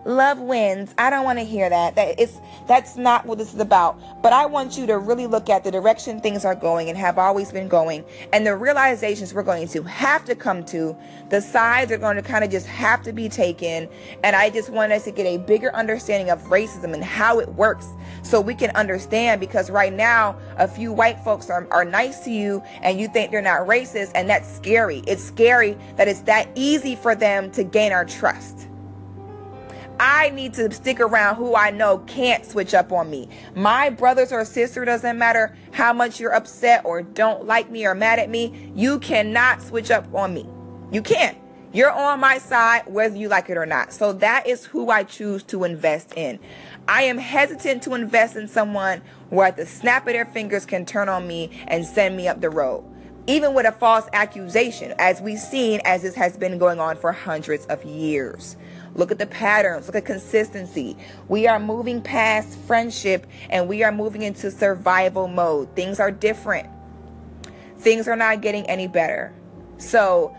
love 0.05 0.39
wins. 0.39 0.95
I 0.99 1.11
don't 1.11 1.25
want 1.25 1.39
to 1.39 1.45
hear 1.45 1.69
that. 1.69 1.97
That 1.97 2.19
it's 2.19 2.41
that's 2.67 2.97
not 2.97 3.27
what 3.27 3.39
this 3.39 3.55
is 3.55 3.61
about. 3.61 4.23
But 4.23 4.33
I 4.33 4.47
want 4.47 4.77
you 4.77 4.87
to 4.87 4.99
really 4.99 5.27
look 5.27 5.49
at 5.49 5.65
the 5.65 5.71
direction 5.71 6.21
things 6.21 6.45
are 6.45 6.55
going 6.55 6.89
and 6.89 6.99
have 6.99 7.19
always 7.19 7.53
been 7.53 7.69
going 7.69 8.05
and 8.33 8.47
the 8.47 8.57
realizations 8.57 9.35
we're 9.35 9.43
going 9.43 9.69
to 9.69 9.83
have 9.83 10.25
to 10.27 10.35
come 10.35 10.65
to. 10.67 10.97
The 11.31 11.41
sides 11.41 11.91
are 11.93 11.99
going 11.99 12.17
to 12.17 12.23
kind 12.23 12.45
of 12.45 12.51
just 12.51 12.67
have 12.67 13.03
to 13.03 13.13
be 13.13 13.29
taken. 13.29 13.89
And 14.23 14.37
I 14.37 14.51
just 14.51 14.71
want 14.71 14.93
us 14.93 15.05
to 15.05 15.11
get 15.11 15.27
a 15.27 15.39
bigger 15.39 15.75
understanding 15.75 16.31
of 16.31 16.43
racism 16.45 16.95
and 16.95 17.05
how 17.05 17.41
it 17.41 17.49
works 17.51 17.89
so 18.23 18.41
we 18.41 18.55
can 18.55 18.71
understand 18.71 19.41
because 19.41 19.71
right 19.71 19.93
now 19.93 20.39
a 20.57 20.69
few 20.69 20.93
white 20.93 21.21
folks 21.21 21.51
are, 21.51 21.67
are 21.71 21.85
nice 21.85 22.21
to 22.21 22.31
you 22.31 22.63
and 22.83 23.01
you 23.01 23.09
think 23.09 23.31
they're 23.31 23.43
not 23.43 23.67
racist 23.67 24.13
and 24.15 24.29
that's 24.29 24.51
scary. 24.51 25.03
It's 25.07 25.23
scary 25.23 25.77
that 25.97 26.09
it's 26.09 26.21
that 26.23 26.49
easy 26.55 26.97
for 26.97 27.15
them 27.15 27.51
to 27.53 27.65
gain 27.65 27.93
our 27.93 28.05
trust. 28.05 28.69
I 30.01 30.31
need 30.31 30.55
to 30.55 30.73
stick 30.73 30.99
around 30.99 31.37
who 31.37 31.55
I 31.55 31.71
know 31.71 31.99
can't 31.99 32.45
switch 32.45 32.75
up 32.75 32.91
on 32.91 33.11
me. 33.11 33.29
My 33.55 33.91
brothers 33.91 34.33
or 34.33 34.45
sister 34.45 34.85
doesn't 34.85 35.19
matter 35.19 35.57
how 35.73 35.93
much 35.93 36.19
you're 36.19 36.35
upset 36.35 36.85
or 36.85 37.03
don't 37.03 37.47
like 37.47 37.71
me 37.71 37.87
or 37.87 37.95
mad 37.95 38.19
at 38.19 38.29
me. 38.29 38.73
You 38.75 38.99
cannot 38.99 39.63
switch 39.63 39.91
up 39.91 40.13
on 40.15 40.35
me. 40.35 40.47
You 40.91 41.01
can't. 41.03 41.39
You're 41.73 41.91
on 41.91 42.21
my 42.21 42.39
side 42.39 42.83
whether 42.87 43.17
you 43.17 43.29
like 43.29 43.51
it 43.51 43.57
or 43.57 43.67
not. 43.67 43.93
So 43.93 44.13
that 44.15 44.47
is 44.47 44.65
who 44.65 44.91
I 44.91 45.03
choose 45.03 45.43
to 45.45 45.65
invest 45.65 46.13
in. 46.17 46.39
I 46.87 47.03
am 47.03 47.19
hesitant 47.19 47.83
to 47.85 47.95
invest 47.95 48.37
in 48.37 48.47
someone 48.47 49.03
where 49.31 49.49
at 49.49 49.57
the 49.57 49.67
snap 49.67 50.07
of 50.07 50.13
their 50.13 50.25
fingers 50.25 50.67
can 50.67 50.87
turn 50.87 51.09
on 51.09 51.27
me 51.27 51.51
and 51.67 51.85
send 51.85 52.17
me 52.17 52.29
up 52.29 52.41
the 52.41 52.51
road. 52.51 52.85
Even 53.27 53.55
with 53.55 53.67
a 53.67 53.73
false 53.73 54.07
accusation, 54.13 54.95
as 54.99 55.21
we've 55.21 55.39
seen 55.39 55.81
as 55.85 56.03
this 56.03 56.15
has 56.15 56.37
been 56.37 56.59
going 56.59 56.79
on 56.79 56.97
for 56.97 57.11
hundreds 57.11 57.65
of 57.67 57.83
years. 57.85 58.57
Look 58.95 59.11
at 59.11 59.19
the 59.19 59.27
patterns. 59.27 59.87
Look 59.87 59.97
at 59.97 60.05
consistency. 60.05 60.97
We 61.29 61.47
are 61.47 61.59
moving 61.59 62.01
past 62.01 62.59
friendship 62.61 63.27
and 63.51 63.69
we 63.69 63.83
are 63.83 63.93
moving 63.93 64.23
into 64.23 64.51
survival 64.51 65.29
mode. 65.29 65.75
Things 65.75 66.01
are 66.01 66.11
different. 66.11 66.69
Things 67.79 68.09
are 68.09 68.17
not 68.17 68.41
getting 68.41 68.67
any 68.67 68.87
better. 68.87 69.33
So, 69.79 70.35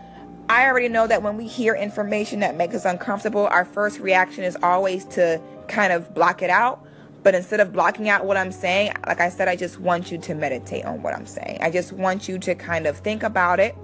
I 0.48 0.66
already 0.66 0.88
know 0.88 1.06
that 1.08 1.22
when 1.22 1.36
we 1.36 1.48
hear 1.48 1.74
information 1.74 2.40
that 2.40 2.54
makes 2.56 2.74
us 2.74 2.84
uncomfortable, 2.84 3.48
our 3.48 3.64
first 3.64 3.98
reaction 3.98 4.44
is 4.44 4.56
always 4.62 5.04
to 5.06 5.40
kind 5.66 5.92
of 5.92 6.14
block 6.14 6.40
it 6.40 6.50
out. 6.50 6.86
But 7.24 7.34
instead 7.34 7.58
of 7.58 7.72
blocking 7.72 8.08
out 8.08 8.24
what 8.24 8.36
I'm 8.36 8.52
saying, 8.52 8.92
like 9.04 9.20
I 9.20 9.28
said, 9.28 9.48
I 9.48 9.56
just 9.56 9.80
want 9.80 10.12
you 10.12 10.18
to 10.18 10.34
meditate 10.36 10.84
on 10.84 11.02
what 11.02 11.12
I'm 11.14 11.26
saying. 11.26 11.58
I 11.60 11.72
just 11.72 11.92
want 11.92 12.28
you 12.28 12.38
to 12.38 12.54
kind 12.54 12.86
of 12.86 12.96
think 12.98 13.24
about 13.24 13.58
it. 13.58 13.74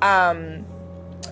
Um, 0.00 0.64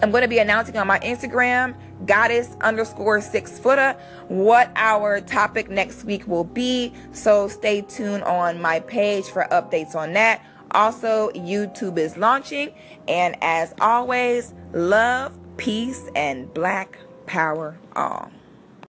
I'm 0.02 0.10
going 0.10 0.22
to 0.22 0.28
be 0.28 0.38
announcing 0.38 0.76
on 0.76 0.86
my 0.86 0.98
Instagram, 0.98 1.74
goddess 2.07 2.57
underscore 2.61 3.20
six 3.20 3.59
footer, 3.59 3.92
what 4.28 4.70
our 4.76 5.20
topic 5.20 5.70
next 5.70 6.05
week 6.05 6.26
will 6.26 6.44
be. 6.44 6.92
So 7.12 7.49
stay 7.49 7.82
tuned 7.82 8.24
on 8.24 8.61
my 8.61 8.80
page 8.80 9.26
for 9.26 9.46
updates 9.51 9.94
on 9.94 10.12
that. 10.14 10.44
Also, 10.72 11.30
YouTube 11.30 11.99
is 11.99 12.16
launching. 12.16 12.74
And 13.07 13.36
as 13.42 13.74
always, 13.80 14.55
love, 14.72 15.38
peace, 15.57 16.11
and 16.14 16.53
black 16.53 16.99
power 17.26 17.78
all. 17.96 18.30